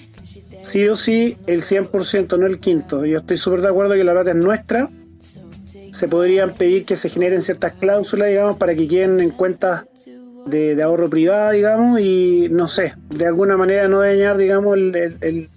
sí 0.62 0.88
o 0.88 0.94
sí, 0.94 1.36
el 1.46 1.62
100%, 1.62 2.38
no 2.38 2.46
el 2.46 2.58
quinto. 2.58 3.04
Yo 3.04 3.18
estoy 3.18 3.36
súper 3.36 3.60
de 3.60 3.68
acuerdo 3.68 3.94
que 3.94 4.04
la 4.04 4.12
plata 4.12 4.30
es 4.30 4.36
nuestra 4.36 4.90
se 5.94 6.08
podrían 6.08 6.54
pedir 6.54 6.84
que 6.84 6.96
se 6.96 7.08
generen 7.08 7.40
ciertas 7.40 7.74
cláusulas, 7.74 8.28
digamos, 8.28 8.56
para 8.56 8.74
que 8.74 8.88
queden 8.88 9.20
en 9.20 9.30
cuentas 9.30 9.84
de, 10.44 10.82
ahorro 10.82 11.08
privado, 11.08 11.52
digamos, 11.52 12.00
y 12.00 12.48
no 12.50 12.66
sé, 12.66 12.94
de 13.10 13.26
alguna 13.26 13.56
manera 13.56 13.86
no 13.86 14.00
dañar, 14.00 14.36
digamos, 14.36 14.76
el, 14.76 15.50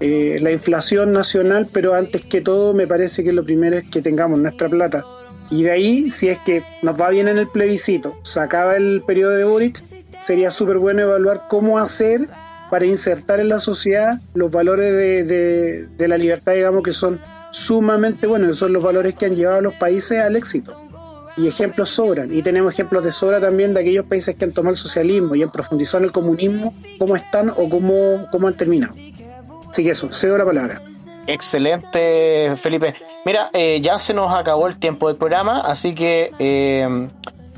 eh, 0.00 0.38
la 0.40 0.50
inflación 0.50 1.12
nacional, 1.12 1.66
pero 1.72 1.94
antes 1.94 2.24
que 2.24 2.40
todo 2.40 2.74
me 2.74 2.86
parece 2.86 3.24
que 3.24 3.32
lo 3.32 3.44
primero 3.44 3.76
es 3.76 3.88
que 3.88 4.00
tengamos 4.00 4.38
nuestra 4.40 4.68
plata. 4.68 5.04
Y 5.50 5.62
de 5.62 5.70
ahí, 5.70 6.10
si 6.10 6.28
es 6.28 6.38
que 6.38 6.64
nos 6.82 7.00
va 7.00 7.10
bien 7.10 7.28
en 7.28 7.38
el 7.38 7.48
plebiscito, 7.48 8.16
se 8.22 8.40
acaba 8.40 8.76
el 8.76 9.02
periodo 9.06 9.32
de 9.32 9.44
Boric, 9.44 9.82
sería 10.18 10.50
súper 10.50 10.78
bueno 10.78 11.02
evaluar 11.02 11.42
cómo 11.48 11.78
hacer 11.78 12.28
para 12.70 12.86
insertar 12.86 13.40
en 13.40 13.50
la 13.50 13.58
sociedad 13.58 14.20
los 14.32 14.50
valores 14.50 14.92
de, 15.26 15.86
de 15.96 16.08
la 16.08 16.16
libertad, 16.16 16.54
digamos, 16.54 16.82
que 16.82 16.92
son 16.92 17.20
sumamente 17.50 18.26
buenos, 18.26 18.48
esos 18.48 18.58
son 18.58 18.72
los 18.72 18.82
valores 18.82 19.14
que 19.14 19.26
han 19.26 19.36
llevado 19.36 19.58
a 19.58 19.62
los 19.62 19.74
países 19.74 20.18
al 20.18 20.36
éxito. 20.36 20.74
Y 21.36 21.48
ejemplos 21.48 21.90
sobran, 21.90 22.34
y 22.34 22.42
tenemos 22.42 22.72
ejemplos 22.72 23.04
de 23.04 23.12
sobra 23.12 23.40
también 23.40 23.74
de 23.74 23.80
aquellos 23.80 24.06
países 24.06 24.36
que 24.36 24.44
han 24.44 24.52
tomado 24.52 24.72
el 24.72 24.76
socialismo 24.76 25.34
y 25.34 25.42
han 25.42 25.50
profundizado 25.50 25.98
en 25.98 26.04
el 26.04 26.12
comunismo, 26.12 26.74
cómo 26.98 27.16
están 27.16 27.50
o 27.50 27.68
cómo, 27.68 28.26
cómo 28.30 28.48
han 28.48 28.56
terminado. 28.56 28.94
Así 29.74 29.82
que 29.82 29.90
eso, 29.90 30.12
cedo 30.12 30.38
la 30.38 30.44
palabra. 30.44 30.80
Excelente, 31.26 32.54
Felipe. 32.54 32.94
Mira, 33.24 33.50
eh, 33.52 33.80
ya 33.82 33.98
se 33.98 34.14
nos 34.14 34.32
acabó 34.32 34.68
el 34.68 34.78
tiempo 34.78 35.08
del 35.08 35.16
programa, 35.16 35.62
así 35.62 35.96
que 35.96 36.30
eh, 36.38 37.08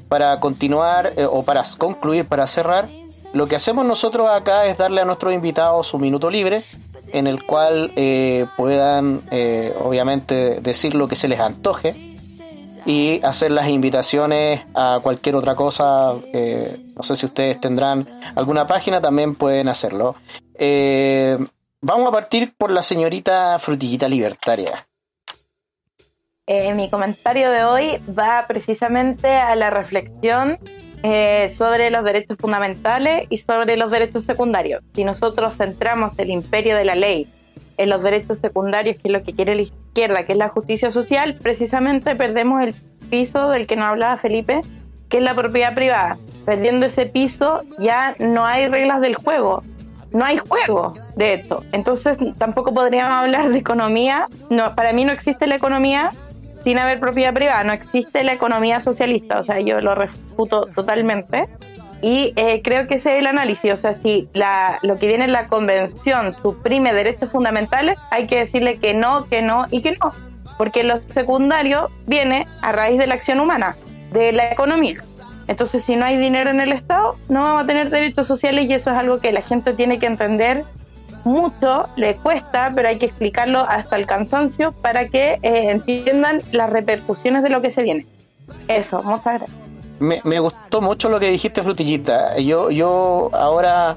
para 0.09 0.41
continuar 0.41 1.13
eh, 1.15 1.27
o 1.31 1.43
para 1.45 1.63
concluir, 1.77 2.25
para 2.25 2.47
cerrar, 2.47 2.89
lo 3.35 3.47
que 3.47 3.57
hacemos 3.57 3.85
nosotros 3.85 4.31
acá 4.31 4.65
es 4.65 4.79
darle 4.79 5.03
a 5.03 5.05
nuestros 5.05 5.35
invitados 5.35 5.93
un 5.93 6.01
minuto 6.01 6.31
libre 6.31 6.65
en 7.13 7.27
el 7.27 7.45
cual 7.45 7.93
eh, 7.97 8.47
puedan 8.57 9.21
eh, 9.31 9.77
obviamente 9.79 10.63
decir 10.63 10.95
lo 10.95 11.09
que 11.09 11.17
se 11.17 11.29
les 11.29 11.39
antoje 11.39 12.17
y 12.87 13.21
hacer 13.25 13.51
las 13.51 13.69
invitaciones 13.69 14.63
a 14.73 15.01
cualquier 15.03 15.37
otra 15.37 15.55
cosa. 15.55 16.15
Eh, 16.33 16.81
no 16.97 17.03
sé 17.03 17.15
si 17.15 17.27
ustedes 17.27 17.61
tendrán 17.61 18.09
alguna 18.35 18.67
página, 18.67 19.03
también 19.03 19.35
pueden 19.35 19.69
hacerlo. 19.69 20.17
Vamos 21.87 22.09
a 22.09 22.13
partir 22.13 22.53
por 22.59 22.73
la 22.73 22.83
señorita 22.83 23.59
Frutillita 23.61 24.09
Libertaria. 24.09 24.89
mi 26.75 26.91
comentario 26.91 27.51
de 27.53 27.65
hoy 27.65 28.03
va 28.19 28.45
precisamente 28.49 29.37
a 29.37 29.55
la 29.55 29.71
reflexión 29.71 30.59
eh, 31.05 31.49
sobre 31.51 31.91
los 31.91 32.03
derechos 32.03 32.39
fundamentales 32.41 33.29
y 33.31 33.39
sobre 33.39 33.77
los 33.77 33.93
derechos 33.93 34.25
secundarios. 34.25 34.83
Si 34.95 35.05
nosotros 35.05 35.57
centramos 35.57 36.19
el 36.19 36.31
imperio 36.31 36.77
de 36.77 36.85
la 36.85 36.97
ley 36.97 37.29
en 37.77 37.91
los 37.91 38.03
derechos 38.03 38.41
secundarios, 38.41 38.97
que 38.97 39.03
es 39.05 39.13
lo 39.13 39.23
que 39.23 39.35
quiere 39.35 39.55
la 39.55 39.63
izquierda, 39.63 40.27
que 40.27 40.33
es 40.33 40.39
la 40.39 40.49
justicia 40.49 40.91
social, 40.91 41.37
precisamente 41.41 42.17
perdemos 42.17 42.65
el 42.65 42.75
piso 43.11 43.51
del 43.51 43.69
que 43.69 43.77
nos 43.77 43.85
hablaba 43.85 44.17
Felipe, 44.17 44.63
que 45.09 45.19
es 45.19 45.23
la 45.23 45.35
propiedad 45.35 45.75
privada. 45.75 46.17
Perdiendo 46.45 46.87
ese 46.87 47.07
piso 47.07 47.63
ya 47.79 48.17
no 48.19 48.45
hay 48.45 48.67
reglas 48.67 49.01
del 49.01 49.15
juego, 49.15 49.63
no 50.13 50.25
hay 50.25 50.39
juego 50.39 50.95
de 51.17 51.35
esto. 51.35 51.65
Entonces 51.73 52.19
tampoco 52.39 52.73
podríamos 52.73 53.13
hablar 53.13 53.49
de 53.49 53.59
economía. 53.59 54.27
No, 54.51 54.75
para 54.75 54.93
mí 54.93 55.05
no 55.05 55.13
existe 55.13 55.47
la 55.47 55.57
economía 55.57 56.13
sin 56.65 56.79
haber 56.79 56.99
propiedad 56.99 57.33
privada. 57.33 57.65
No 57.65 57.73
existe 57.73 58.25
la 58.25 58.33
economía 58.33 58.81
socialista, 58.81 59.41
o 59.41 59.45
sea, 59.45 59.61
yo 59.61 59.81
lo 59.81 59.95
refuto 59.95 60.69
totalmente. 60.75 61.49
Y 62.03 62.33
eh, 62.37 62.61
creo 62.63 62.87
que 62.87 62.97
ese 62.97 63.15
es 63.15 63.21
el 63.21 63.27
análisis, 63.27 63.73
o 63.73 63.77
sea, 63.77 63.95
si 63.95 64.29
la, 64.35 64.79
lo 64.83 64.99
que 64.99 65.09
viene 65.09 65.25
en 65.25 65.33
la 65.33 65.47
convención 65.47 66.35
suprime 66.35 66.93
derechos 66.93 67.31
fundamentales, 67.31 67.99
hay 68.11 68.27
que 68.27 68.41
decirle 68.41 68.79
que 68.79 68.93
no, 68.93 69.27
que 69.27 69.41
no 69.41 69.67
y 69.71 69.81
que 69.81 69.93
no, 69.93 70.13
porque 70.59 70.85
lo 70.85 71.01
secundario 71.09 71.89
viene 72.07 72.47
a 72.61 72.73
raíz 72.73 72.99
de 72.99 73.07
la 73.07 73.15
acción 73.15 73.41
humana, 73.41 73.77
de 74.13 74.33
la 74.33 74.53
economía. 74.53 75.03
Entonces, 75.49 75.85
si 75.85 75.97
no 75.97 76.05
hay 76.05 76.17
dinero 76.17 76.51
en 76.51 76.61
el 76.61 76.73
Estado, 76.73 77.17
no 77.29 77.43
vamos 77.43 77.65
a 77.65 77.67
tener 77.67 77.91
derechos 77.91 78.27
sociales 78.27 78.65
y 78.65 78.75
eso 78.75 78.91
es 78.91 78.97
algo 78.97 79.21
que 79.21 79.33
la 79.33 79.43
gente 79.43 79.75
tiene 79.75 79.99
que 79.99 80.07
entender 80.07 80.65
mucho, 81.25 81.89
le 81.97 82.15
cuesta, 82.15 82.73
pero 82.75 82.89
hay 82.89 82.99
que 82.99 83.07
explicarlo 83.07 83.61
hasta 83.61 83.97
el 83.97 84.07
cansancio 84.07 84.73
para 84.73 85.09
que 85.09 85.39
eh, 85.43 85.71
entiendan 85.71 86.43
las 86.53 86.71
repercusiones 86.71 87.43
de 87.43 87.49
lo 87.49 87.61
que 87.61 87.73
se 87.73 87.83
viene. 87.83 88.07
Eso, 88.69 89.03
muchas 89.03 89.41
gracias. 89.41 89.51
Me, 89.99 90.21
me, 90.25 90.39
gustó 90.39 90.81
mucho 90.81 91.09
lo 91.09 91.19
que 91.19 91.31
dijiste, 91.31 91.63
Frutillita. 91.63 92.39
Yo, 92.39 92.71
yo 92.71 93.31
ahora 93.33 93.97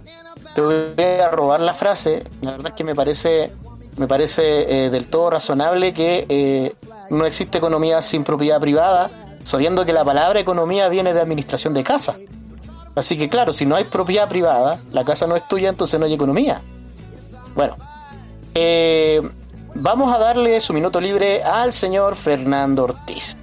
te 0.56 0.62
voy 0.62 1.04
a 1.04 1.30
robar 1.30 1.60
la 1.60 1.74
frase. 1.74 2.24
La 2.42 2.52
verdad 2.52 2.70
es 2.70 2.74
que 2.76 2.84
me 2.84 2.96
parece, 2.96 3.52
me 3.98 4.08
parece 4.08 4.86
eh, 4.86 4.90
del 4.90 5.06
todo 5.06 5.30
razonable 5.32 5.94
que 5.94 6.26
eh, 6.30 6.74
no 7.10 7.26
existe 7.26 7.58
economía 7.58 8.02
sin 8.02 8.24
propiedad 8.24 8.60
privada, 8.60 9.12
sabiendo 9.50 9.84
que 9.84 9.94
la 9.94 10.06
palabra 10.06 10.40
economía 10.40 10.88
viene 10.90 11.12
de 11.12 11.22
administración 11.22 11.74
de 11.74 11.84
casa. 11.84 12.16
Así 12.94 13.18
que 13.18 13.30
claro, 13.30 13.52
si 13.52 13.66
no 13.66 13.76
hay 13.76 13.84
propiedad 13.84 14.30
privada, 14.30 14.80
la 14.94 15.04
casa 15.04 15.26
no 15.26 15.36
es 15.36 15.48
tuya, 15.48 15.70
entonces 15.70 16.00
no 16.00 16.06
hay 16.06 16.14
economía. 16.14 16.62
Bueno, 17.56 17.76
eh, 18.54 19.28
vamos 19.74 20.14
a 20.14 20.20
darle 20.20 20.60
su 20.60 20.72
minuto 20.72 21.02
libre 21.02 21.42
al 21.42 21.74
señor 21.74 22.16
Fernando 22.16 22.84
Ortiz. 22.84 23.38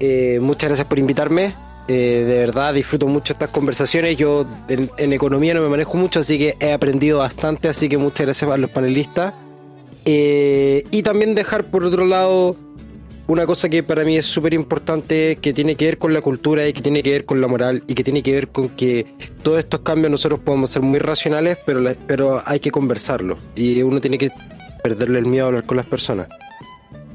Eh, 0.00 0.38
muchas 0.40 0.70
gracias 0.70 0.88
por 0.88 0.98
invitarme. 0.98 1.54
Eh, 1.86 2.24
de 2.26 2.38
verdad 2.38 2.72
disfruto 2.72 3.06
mucho 3.06 3.34
estas 3.34 3.50
conversaciones. 3.50 4.16
Yo 4.16 4.46
en, 4.68 4.90
en, 4.96 5.12
economía 5.12 5.52
no 5.52 5.60
me 5.60 5.68
manejo 5.68 5.98
mucho, 5.98 6.20
así 6.20 6.38
que 6.38 6.56
he 6.58 6.72
aprendido 6.72 7.18
bastante. 7.18 7.68
Así 7.68 7.90
que 7.90 7.98
muchas 7.98 8.24
gracias 8.24 8.50
a 8.50 8.56
los 8.56 8.70
panelistas. 8.70 9.34
Y 10.06 11.02
también 11.02 11.34
dejar 11.34 11.64
por 11.64 11.84
otro 11.84 12.06
lado 12.06 12.56
una 13.28 13.46
cosa 13.46 13.68
que 13.68 13.82
para 13.82 14.04
mí 14.04 14.16
es 14.16 14.26
súper 14.26 14.54
importante, 14.54 15.36
que 15.40 15.52
tiene 15.52 15.74
que 15.74 15.86
ver 15.86 15.98
con 15.98 16.12
la 16.12 16.20
cultura 16.20 16.66
y 16.66 16.72
que 16.72 16.82
tiene 16.82 17.02
que 17.02 17.10
ver 17.10 17.24
con 17.24 17.40
la 17.40 17.48
moral 17.48 17.82
y 17.86 17.94
que 17.94 18.04
tiene 18.04 18.22
que 18.22 18.32
ver 18.32 18.48
con 18.48 18.68
que 18.70 19.06
todos 19.42 19.58
estos 19.58 19.80
cambios 19.80 20.10
nosotros 20.10 20.40
podemos 20.40 20.70
ser 20.70 20.82
muy 20.82 20.98
racionales, 20.98 21.58
pero, 21.66 21.82
pero 22.06 22.42
hay 22.46 22.60
que 22.60 22.70
conversarlo. 22.70 23.36
Y 23.56 23.82
uno 23.82 24.00
tiene 24.00 24.18
que 24.18 24.30
perderle 24.82 25.18
el 25.18 25.26
miedo 25.26 25.44
a 25.44 25.48
hablar 25.48 25.64
con 25.64 25.76
las 25.76 25.86
personas 25.86 26.28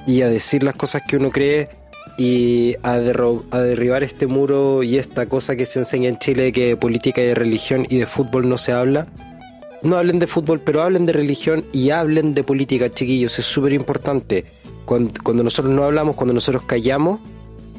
y 0.05 0.21
a 0.21 0.29
decir 0.29 0.63
las 0.63 0.75
cosas 0.75 1.03
que 1.07 1.17
uno 1.17 1.29
cree 1.29 1.69
y 2.17 2.75
a, 2.83 2.97
derribar 2.97 4.03
este 4.03 4.27
muro 4.27 4.83
y 4.83 4.97
esta 4.97 5.27
cosa 5.27 5.55
que 5.55 5.65
se 5.65 5.79
enseña 5.79 6.09
en 6.09 6.19
Chile 6.19 6.51
que 6.51 6.67
de 6.67 6.77
política 6.77 7.21
y 7.21 7.25
de 7.25 7.35
religión 7.35 7.85
y 7.89 7.97
de 7.97 8.05
fútbol 8.05 8.49
no 8.49 8.57
se 8.57 8.73
habla. 8.73 9.07
No 9.81 9.97
hablen 9.97 10.19
de 10.19 10.27
fútbol, 10.27 10.59
pero 10.59 10.83
hablen 10.83 11.07
de 11.07 11.13
religión 11.13 11.65
y 11.73 11.89
hablen 11.89 12.35
de 12.35 12.43
política, 12.43 12.91
chiquillos. 12.91 13.39
Es 13.39 13.45
súper 13.45 13.73
importante. 13.73 14.45
Cuando, 14.85 15.13
cuando, 15.23 15.43
nosotros 15.43 15.73
no 15.73 15.83
hablamos, 15.83 16.15
cuando 16.15 16.33
nosotros 16.33 16.63
callamos, 16.65 17.19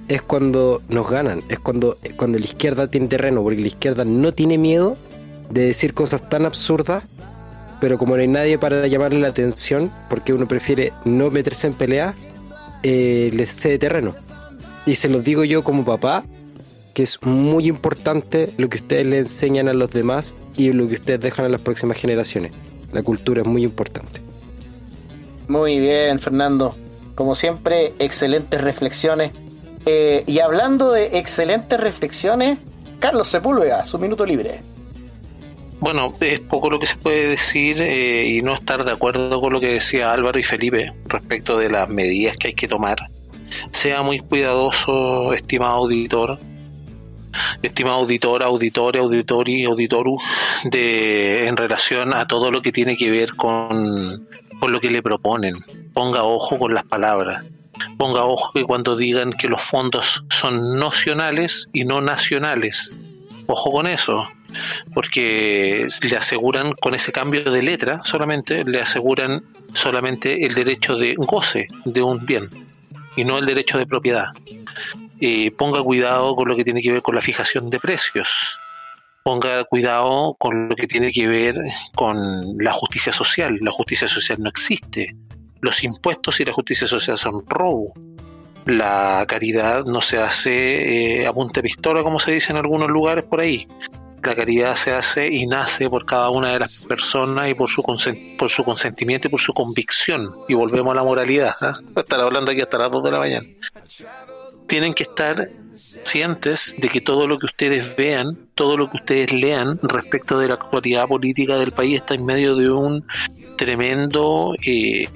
es 0.08 0.22
cuando 0.22 0.82
nos 0.88 1.08
ganan. 1.10 1.42
Es 1.48 1.58
cuando, 1.58 1.96
cuando 2.16 2.38
la 2.38 2.44
izquierda 2.44 2.88
tiene 2.88 3.08
terreno, 3.08 3.42
porque 3.42 3.60
la 3.60 3.66
izquierda 3.66 4.04
no 4.04 4.32
tiene 4.32 4.58
miedo 4.58 4.96
de 5.50 5.66
decir 5.66 5.94
cosas 5.94 6.28
tan 6.28 6.46
absurdas, 6.46 7.04
pero 7.80 7.98
como 7.98 8.16
no 8.16 8.22
hay 8.22 8.28
nadie 8.28 8.58
para 8.58 8.86
llamarle 8.86 9.20
la 9.20 9.28
atención, 9.28 9.92
porque 10.08 10.32
uno 10.32 10.46
prefiere 10.46 10.92
no 11.04 11.30
meterse 11.30 11.66
en 11.66 11.74
pelea, 11.74 12.14
eh, 12.82 13.30
les 13.34 13.52
cede 13.52 13.78
terreno. 13.78 14.14
Y 14.86 14.96
se 14.96 15.08
los 15.08 15.22
digo 15.22 15.44
yo 15.44 15.62
como 15.62 15.84
papá, 15.84 16.24
que 16.94 17.02
es 17.02 17.22
muy 17.22 17.66
importante 17.66 18.52
lo 18.56 18.68
que 18.68 18.78
ustedes 18.78 19.06
le 19.06 19.18
enseñan 19.18 19.68
a 19.68 19.72
los 19.72 19.90
demás 19.90 20.34
y 20.56 20.72
lo 20.72 20.88
que 20.88 20.94
ustedes 20.94 21.20
dejan 21.20 21.46
a 21.46 21.48
las 21.48 21.60
próximas 21.60 21.96
generaciones. 21.96 22.52
La 22.92 23.02
cultura 23.02 23.42
es 23.42 23.46
muy 23.46 23.64
importante. 23.64 24.20
Muy 25.48 25.80
bien, 25.80 26.18
Fernando. 26.18 26.74
Como 27.14 27.34
siempre, 27.34 27.92
excelentes 27.98 28.60
reflexiones. 28.60 29.32
Eh, 29.84 30.24
y 30.26 30.38
hablando 30.38 30.92
de 30.92 31.18
excelentes 31.18 31.78
reflexiones, 31.80 32.58
Carlos 32.98 33.28
Sepúlveda, 33.28 33.84
su 33.84 33.98
minuto 33.98 34.24
libre. 34.24 34.60
Bueno, 35.80 36.14
es 36.20 36.38
poco 36.38 36.70
lo 36.70 36.78
que 36.78 36.86
se 36.86 36.96
puede 36.96 37.26
decir 37.26 37.82
eh, 37.82 38.24
y 38.28 38.40
no 38.40 38.54
estar 38.54 38.84
de 38.84 38.92
acuerdo 38.92 39.40
con 39.40 39.52
lo 39.52 39.58
que 39.58 39.66
decía 39.66 40.12
Álvaro 40.12 40.38
y 40.38 40.44
Felipe 40.44 40.92
respecto 41.06 41.58
de 41.58 41.68
las 41.68 41.88
medidas 41.88 42.36
que 42.36 42.48
hay 42.48 42.54
que 42.54 42.68
tomar. 42.68 43.08
Sea 43.72 44.02
muy 44.02 44.20
cuidadoso, 44.20 45.32
estimado 45.32 45.74
auditor, 45.78 46.38
estimado 47.62 47.96
auditor, 47.96 48.44
auditor, 48.44 48.96
auditori, 48.96 49.64
auditoru, 49.64 50.18
de, 50.64 51.48
en 51.48 51.56
relación 51.56 52.14
a 52.14 52.28
todo 52.28 52.52
lo 52.52 52.62
que 52.62 52.70
tiene 52.70 52.96
que 52.96 53.10
ver 53.10 53.34
con, 53.34 54.28
con 54.62 54.70
lo 54.70 54.78
que 54.78 54.90
le 54.90 55.02
proponen. 55.02 55.56
Ponga 55.92 56.22
ojo 56.22 56.56
con 56.56 56.72
las 56.72 56.84
palabras. 56.84 57.44
Ponga 57.98 58.24
ojo 58.24 58.52
que 58.52 58.62
cuando 58.62 58.94
digan 58.94 59.32
que 59.32 59.48
los 59.48 59.60
fondos 59.60 60.24
son 60.30 60.78
nacionales 60.78 61.68
y 61.72 61.82
no 61.82 62.00
nacionales. 62.00 62.94
Ojo 63.48 63.72
con 63.72 63.88
eso 63.88 64.28
porque 64.94 65.88
le 66.02 66.16
aseguran 66.16 66.74
con 66.74 66.94
ese 66.94 67.10
cambio 67.10 67.42
de 67.42 67.62
letra 67.62 68.04
solamente 68.04 68.64
le 68.64 68.80
aseguran 68.80 69.42
solamente 69.72 70.46
el 70.46 70.54
derecho 70.54 70.94
de 70.94 71.14
goce 71.16 71.66
de 71.84 72.02
un 72.02 72.24
bien 72.24 72.44
y 73.16 73.24
no 73.24 73.38
el 73.38 73.46
derecho 73.46 73.78
de 73.78 73.86
propiedad. 73.86 74.26
ponga 75.56 75.82
cuidado 75.82 76.36
con 76.36 76.46
lo 76.46 76.54
que 76.54 76.62
tiene 76.62 76.82
que 76.82 76.92
ver 76.92 77.02
con 77.02 77.16
la 77.16 77.20
fijación 77.20 77.68
de 77.68 77.80
precios. 77.80 78.60
Ponga 79.22 79.64
cuidado 79.64 80.34
con 80.38 80.68
lo 80.68 80.74
que 80.74 80.86
tiene 80.86 81.12
que 81.12 81.28
ver 81.28 81.56
con 81.94 82.56
la 82.58 82.72
justicia 82.72 83.12
social. 83.12 83.58
La 83.60 83.70
justicia 83.70 84.08
social 84.08 84.38
no 84.40 84.48
existe. 84.48 85.16
Los 85.60 85.84
impuestos 85.84 86.40
y 86.40 86.44
la 86.44 86.52
justicia 86.52 86.86
social 86.86 87.16
son 87.16 87.44
robo. 87.46 87.92
La 88.66 89.24
caridad 89.28 89.84
no 89.84 90.00
se 90.00 90.18
hace 90.18 91.22
eh, 91.22 91.26
a 91.26 91.32
punta 91.32 91.60
de 91.60 91.62
pistola, 91.62 92.02
como 92.02 92.18
se 92.18 92.32
dice 92.32 92.52
en 92.52 92.58
algunos 92.58 92.88
lugares 92.88 93.24
por 93.24 93.40
ahí 93.40 93.66
la 94.22 94.34
caridad 94.34 94.76
se 94.76 94.92
hace 94.92 95.26
y 95.26 95.46
nace 95.46 95.88
por 95.90 96.06
cada 96.06 96.30
una 96.30 96.52
de 96.52 96.60
las 96.60 96.72
personas 96.72 97.50
y 97.50 97.54
por 97.54 97.68
su, 97.68 97.82
por 97.82 98.48
su 98.48 98.64
consentimiento 98.64 99.28
y 99.28 99.30
por 99.30 99.40
su 99.40 99.52
convicción. 99.52 100.32
Y 100.48 100.54
volvemos 100.54 100.92
a 100.92 100.96
la 100.96 101.02
moralidad. 101.02 101.54
¿eh? 101.60 101.72
Estar 101.96 102.20
hablando 102.20 102.52
aquí 102.52 102.60
hasta 102.60 102.78
las 102.78 102.90
2 102.90 103.02
de 103.02 103.10
la 103.10 103.18
mañana. 103.18 103.46
Tienen 104.66 104.94
que 104.94 105.02
estar 105.02 105.48
conscientes 105.72 106.76
de 106.78 106.88
que 106.88 107.00
todo 107.00 107.26
lo 107.26 107.38
que 107.38 107.46
ustedes 107.46 107.96
vean, 107.96 108.36
todo 108.54 108.76
lo 108.76 108.90
que 108.90 108.98
ustedes 108.98 109.32
lean 109.32 109.78
respecto 109.82 110.38
de 110.38 110.48
la 110.48 110.54
actualidad 110.54 111.06
política 111.08 111.56
del 111.56 111.72
país 111.72 111.96
está 111.96 112.14
en 112.14 112.24
medio 112.24 112.56
de 112.56 112.70
un 112.70 113.04
tremendo 113.56 114.54
eh, 114.64 115.06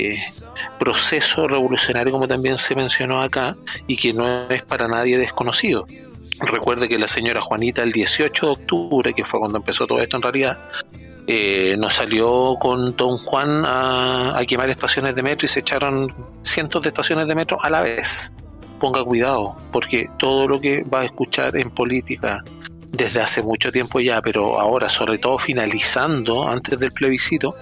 proceso 0.78 1.46
revolucionario, 1.46 2.12
como 2.12 2.26
también 2.26 2.58
se 2.58 2.74
mencionó 2.74 3.20
acá, 3.20 3.56
y 3.86 3.96
que 3.96 4.12
no 4.12 4.48
es 4.48 4.62
para 4.62 4.88
nadie 4.88 5.18
desconocido. 5.18 5.86
Recuerde 6.38 6.88
que 6.88 6.98
la 6.98 7.06
señora 7.06 7.40
Juanita 7.40 7.82
el 7.82 7.92
18 7.92 8.46
de 8.46 8.52
octubre, 8.52 9.14
que 9.14 9.24
fue 9.24 9.40
cuando 9.40 9.58
empezó 9.58 9.86
todo 9.86 10.00
esto 10.00 10.16
en 10.16 10.22
realidad, 10.22 10.58
eh, 11.26 11.74
nos 11.78 11.94
salió 11.94 12.56
con 12.60 12.94
Don 12.94 13.16
Juan 13.18 13.64
a, 13.66 14.40
quemar 14.46 14.70
estaciones 14.70 15.16
de 15.16 15.22
metro 15.22 15.46
y 15.46 15.48
se 15.48 15.60
echaron 15.60 16.14
cientos 16.42 16.82
de 16.82 16.88
estaciones 16.88 17.26
de 17.26 17.34
metro 17.34 17.58
a 17.60 17.68
la 17.68 17.80
vez. 17.80 18.32
Ponga 18.78 19.02
cuidado, 19.04 19.56
porque 19.72 20.08
todo 20.18 20.46
lo 20.46 20.60
que 20.60 20.82
va 20.82 21.00
a 21.00 21.04
escuchar 21.04 21.56
en 21.56 21.70
política 21.70 22.44
desde 22.90 23.20
hace 23.20 23.42
mucho 23.42 23.70
tiempo 23.70 24.00
ya, 24.00 24.20
pero 24.22 24.58
ahora 24.58 24.88
sobre 24.88 25.18
todo 25.18 25.38
finalizando 25.38 26.48
antes 26.48 26.78
del 26.78 26.92
plebiscito, 26.92 27.54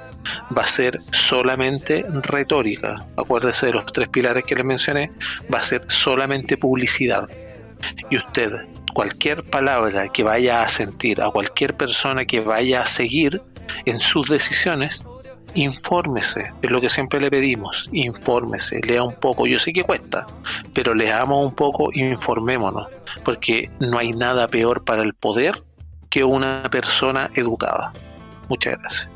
va 0.57 0.63
a 0.63 0.67
ser 0.67 1.01
solamente 1.11 2.05
retórica. 2.23 3.07
Acuérdese 3.17 3.67
de 3.67 3.73
los 3.73 3.87
tres 3.87 4.09
pilares 4.09 4.45
que 4.45 4.55
les 4.55 4.65
mencioné, 4.65 5.13
va 5.53 5.59
a 5.59 5.63
ser 5.63 5.85
solamente 5.89 6.57
publicidad 6.57 7.29
y 8.11 8.17
usted 8.17 8.53
cualquier 8.93 9.43
palabra 9.43 10.09
que 10.09 10.23
vaya 10.23 10.63
a 10.63 10.69
sentir, 10.69 11.21
a 11.21 11.31
cualquier 11.31 11.77
persona 11.77 12.25
que 12.25 12.41
vaya 12.41 12.83
a 12.83 12.87
seguir 12.87 13.43
en 13.85 13.99
sus 13.99 14.29
decisiones, 14.29 15.07
infórmese, 15.55 16.53
es 16.63 16.71
lo 16.71 16.81
que 16.81 16.89
siempre 16.89 17.21
le 17.21 17.31
pedimos, 17.31 17.89
infórmese, 17.93 18.81
lea 18.81 19.03
un 19.03 19.15
poco, 19.15 19.47
yo 19.47 19.59
sé 19.59 19.73
que 19.73 19.85
cuesta, 19.85 20.27
pero 20.73 20.95
leamos 20.95 21.45
un 21.45 21.55
poco, 21.55 21.91
informémonos, 21.93 22.89
porque 23.25 23.71
no 23.81 23.99
hay 23.99 24.13
nada 24.13 24.49
peor 24.49 24.85
para 24.85 25.03
el 25.03 25.15
poder 25.15 25.63
que 26.11 26.25
una 26.25 26.63
persona 26.71 27.31
educada. 27.35 27.93
Muchas 28.49 28.79
gracias. 28.79 29.09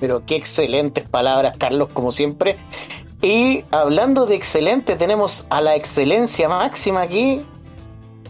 Pero 0.00 0.24
qué 0.24 0.36
excelentes 0.36 1.04
palabras, 1.04 1.56
Carlos, 1.56 1.88
como 1.92 2.10
siempre. 2.10 2.56
Y 3.20 3.64
hablando 3.70 4.26
de 4.26 4.36
excelente, 4.36 4.96
tenemos 4.96 5.46
a 5.50 5.60
la 5.60 5.74
excelencia 5.74 6.48
máxima 6.48 7.02
aquí, 7.02 7.42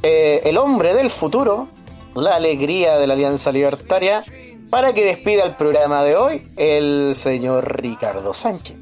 eh, 0.02 0.40
el 0.44 0.56
hombre 0.56 0.94
del 0.94 1.10
futuro, 1.10 1.68
la 2.14 2.36
alegría 2.36 2.96
de 2.96 3.06
la 3.06 3.14
Alianza 3.14 3.52
Libertaria, 3.52 4.24
para 4.70 4.92
que 4.92 5.04
despida 5.04 5.44
el 5.44 5.56
programa 5.56 6.02
de 6.02 6.16
hoy, 6.16 6.48
el 6.56 7.14
señor 7.14 7.80
Ricardo 7.80 8.34
Sánchez. 8.34 8.76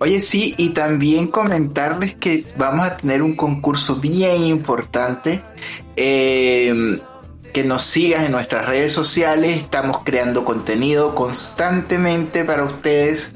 Oye, 0.00 0.20
sí, 0.20 0.54
y 0.56 0.70
también 0.70 1.28
comentarles 1.28 2.14
que 2.14 2.44
vamos 2.56 2.86
a 2.86 2.96
tener 2.96 3.22
un 3.22 3.36
concurso 3.36 3.96
bien 3.96 4.44
importante. 4.44 5.42
Eh, 5.96 6.98
que 7.52 7.64
nos 7.64 7.82
sigas 7.82 8.24
en 8.24 8.32
nuestras 8.32 8.66
redes 8.66 8.92
sociales. 8.92 9.56
Estamos 9.58 10.00
creando 10.04 10.44
contenido 10.44 11.14
constantemente 11.14 12.44
para 12.44 12.64
ustedes. 12.64 13.34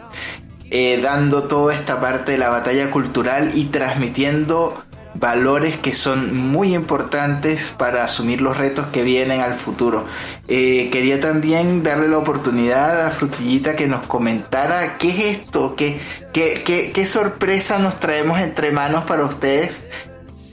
Eh, 0.71 0.99
dando 1.01 1.45
toda 1.45 1.75
esta 1.75 2.01
parte 2.01 2.33
de 2.33 2.39
la 2.39 2.49
batalla 2.49 2.91
cultural 2.91 3.53
y 3.55 3.67
transmitiendo 3.67 4.83
valores 5.15 5.79
que 5.79 5.95
son 5.95 6.35
muy 6.35 6.75
importantes 6.75 7.75
para 7.77 8.05
asumir 8.05 8.41
los 8.41 8.57
retos 8.57 8.87
que 8.89 9.03
vienen 9.03 9.41
al 9.41 9.55
futuro. 9.55 10.07
Eh, 10.49 10.89
quería 10.91 11.21
también 11.21 11.83
darle 11.83 12.09
la 12.09 12.19
oportunidad 12.19 13.07
a 13.07 13.11
Frutillita 13.11 13.77
que 13.77 13.87
nos 13.87 14.07
comentara 14.07 14.99
qué 14.99 15.11
es 15.11 15.39
esto, 15.39 15.77
qué, 15.77 16.01
qué, 16.33 16.93
qué 16.95 17.07
sorpresa 17.07 17.79
nos 17.79 18.01
traemos 18.01 18.41
entre 18.41 18.73
manos 18.73 19.05
para 19.05 19.25
ustedes 19.25 19.87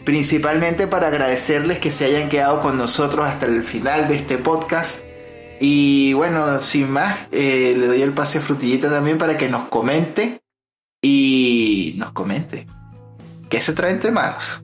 principalmente 0.03 0.87
para 0.87 1.09
agradecerles 1.09 1.77
que 1.77 1.91
se 1.91 2.05
hayan 2.05 2.27
quedado 2.27 2.61
con 2.61 2.75
nosotros 2.75 3.27
hasta 3.27 3.45
el 3.45 3.63
final 3.63 4.07
de 4.07 4.15
este 4.15 4.39
podcast 4.39 5.01
y 5.63 6.13
bueno, 6.13 6.59
sin 6.59 6.89
más, 6.89 7.27
eh, 7.31 7.75
le 7.77 7.85
doy 7.85 8.01
el 8.01 8.13
pase 8.13 8.39
a 8.39 8.41
Frutillita 8.41 8.89
también 8.89 9.19
para 9.19 9.37
que 9.37 9.47
nos 9.47 9.67
comente 9.67 10.41
y 11.03 11.93
nos 11.97 12.13
comente. 12.13 12.65
¿Qué 13.51 13.59
se 13.59 13.73
trae 13.73 13.91
entre 13.91 14.11
manos? 14.11 14.63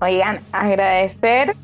Oigan, 0.00 0.40
agradecer 0.50 1.54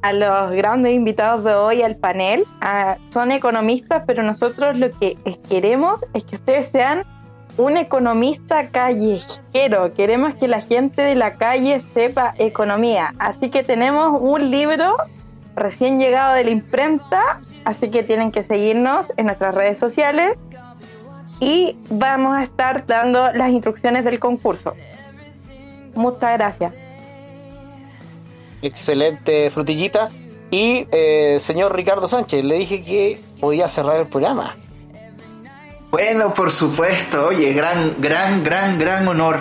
a 0.00 0.12
los 0.12 0.52
grandes 0.52 0.94
invitados 0.94 1.42
de 1.42 1.54
hoy 1.54 1.82
al 1.82 1.96
panel. 1.96 2.44
Ah, 2.60 2.98
son 3.08 3.32
economistas, 3.32 4.04
pero 4.06 4.22
nosotros 4.22 4.78
lo 4.78 4.92
que 4.92 5.18
queremos 5.48 6.04
es 6.14 6.24
que 6.24 6.36
ustedes 6.36 6.68
sean 6.68 7.02
un 7.56 7.76
economista 7.76 8.68
callejero. 8.68 9.92
Queremos 9.92 10.36
que 10.36 10.46
la 10.46 10.60
gente 10.60 11.02
de 11.02 11.16
la 11.16 11.34
calle 11.34 11.82
sepa 11.94 12.32
economía. 12.38 13.12
Así 13.18 13.50
que 13.50 13.64
tenemos 13.64 14.20
un 14.20 14.52
libro 14.52 14.96
recién 15.56 15.98
llegado 15.98 16.34
de 16.34 16.44
la 16.44 16.50
imprenta, 16.50 17.40
así 17.64 17.90
que 17.90 18.04
tienen 18.04 18.30
que 18.30 18.44
seguirnos 18.44 19.06
en 19.16 19.26
nuestras 19.26 19.52
redes 19.52 19.80
sociales 19.80 20.38
y 21.40 21.76
vamos 21.90 22.36
a 22.36 22.44
estar 22.44 22.86
dando 22.86 23.32
las 23.32 23.50
instrucciones 23.50 24.04
del 24.04 24.20
concurso. 24.20 24.76
Muchas 26.00 26.32
gracias. 26.32 26.72
Excelente 28.62 29.50
frutillita. 29.50 30.08
Y 30.50 30.86
eh, 30.90 31.36
señor 31.38 31.76
Ricardo 31.76 32.08
Sánchez, 32.08 32.44
le 32.44 32.56
dije 32.56 32.82
que 32.82 33.20
podía 33.38 33.68
cerrar 33.68 33.98
el 33.98 34.08
programa. 34.08 34.56
Bueno, 35.90 36.34
por 36.34 36.50
supuesto, 36.50 37.28
oye, 37.28 37.52
gran, 37.52 37.94
gran, 37.98 38.42
gran, 38.42 38.78
gran 38.78 39.06
honor. 39.06 39.40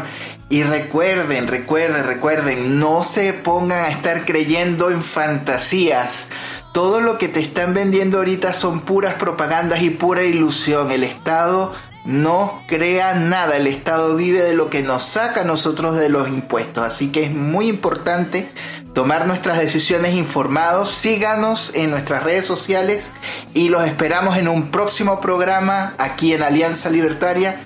Y 0.50 0.64
recuerden, 0.64 1.48
recuerden, 1.48 2.08
recuerden, 2.08 2.80
no 2.80 3.04
se 3.04 3.34
pongan 3.34 3.86
a 3.86 3.90
estar 3.90 4.26
creyendo 4.26 4.90
en 4.90 5.04
fantasías. 5.04 6.30
Todo 6.74 7.02
lo 7.02 7.18
que 7.18 7.28
te 7.28 7.40
están 7.40 7.74
vendiendo 7.74 8.18
ahorita 8.18 8.54
son 8.54 8.82
puras 8.82 9.14
propagandas 9.16 9.82
y 9.84 9.92
pura 9.92 10.24
ilusión. 10.24 10.92
El 10.92 11.04
Estado 11.04 11.72
no 12.10 12.64
crea 12.68 13.14
nada. 13.14 13.56
El 13.58 13.68
Estado 13.68 14.16
vive 14.16 14.42
de 14.42 14.56
lo 14.56 14.70
que 14.70 14.82
nos 14.82 15.04
saca 15.04 15.42
a 15.42 15.44
nosotros 15.44 15.96
de 15.96 16.10
los 16.10 16.28
impuestos. 16.28 16.84
Así 16.84 17.12
que 17.12 17.24
es 17.24 17.32
muy 17.32 17.68
importante 17.68 18.50
tomar 18.94 19.28
nuestras 19.28 19.60
decisiones 19.60 20.16
informados. 20.16 20.90
Síganos 20.90 21.72
en 21.76 21.92
nuestras 21.92 22.24
redes 22.24 22.46
sociales 22.46 23.12
y 23.54 23.70
los 23.70 23.86
esperamos 23.86 24.38
en 24.38 24.48
un 24.48 24.72
próximo 24.72 25.22
programa 25.22 25.94
aquí 26.00 26.34
en 26.34 26.42
Alianza 26.42 26.90
Libertaria. 26.90 27.62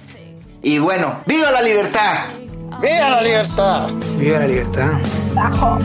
Y 0.62 0.78
bueno, 0.78 1.22
¡viva 1.26 1.50
la 1.50 1.62
libertad! 1.62 2.28
¡Viva 2.82 3.10
la 3.10 3.22
libertad! 3.22 3.90
¡Viva 4.18 4.40
la 4.40 4.48
libertad! 4.48 4.90
Ajo. 5.38 5.80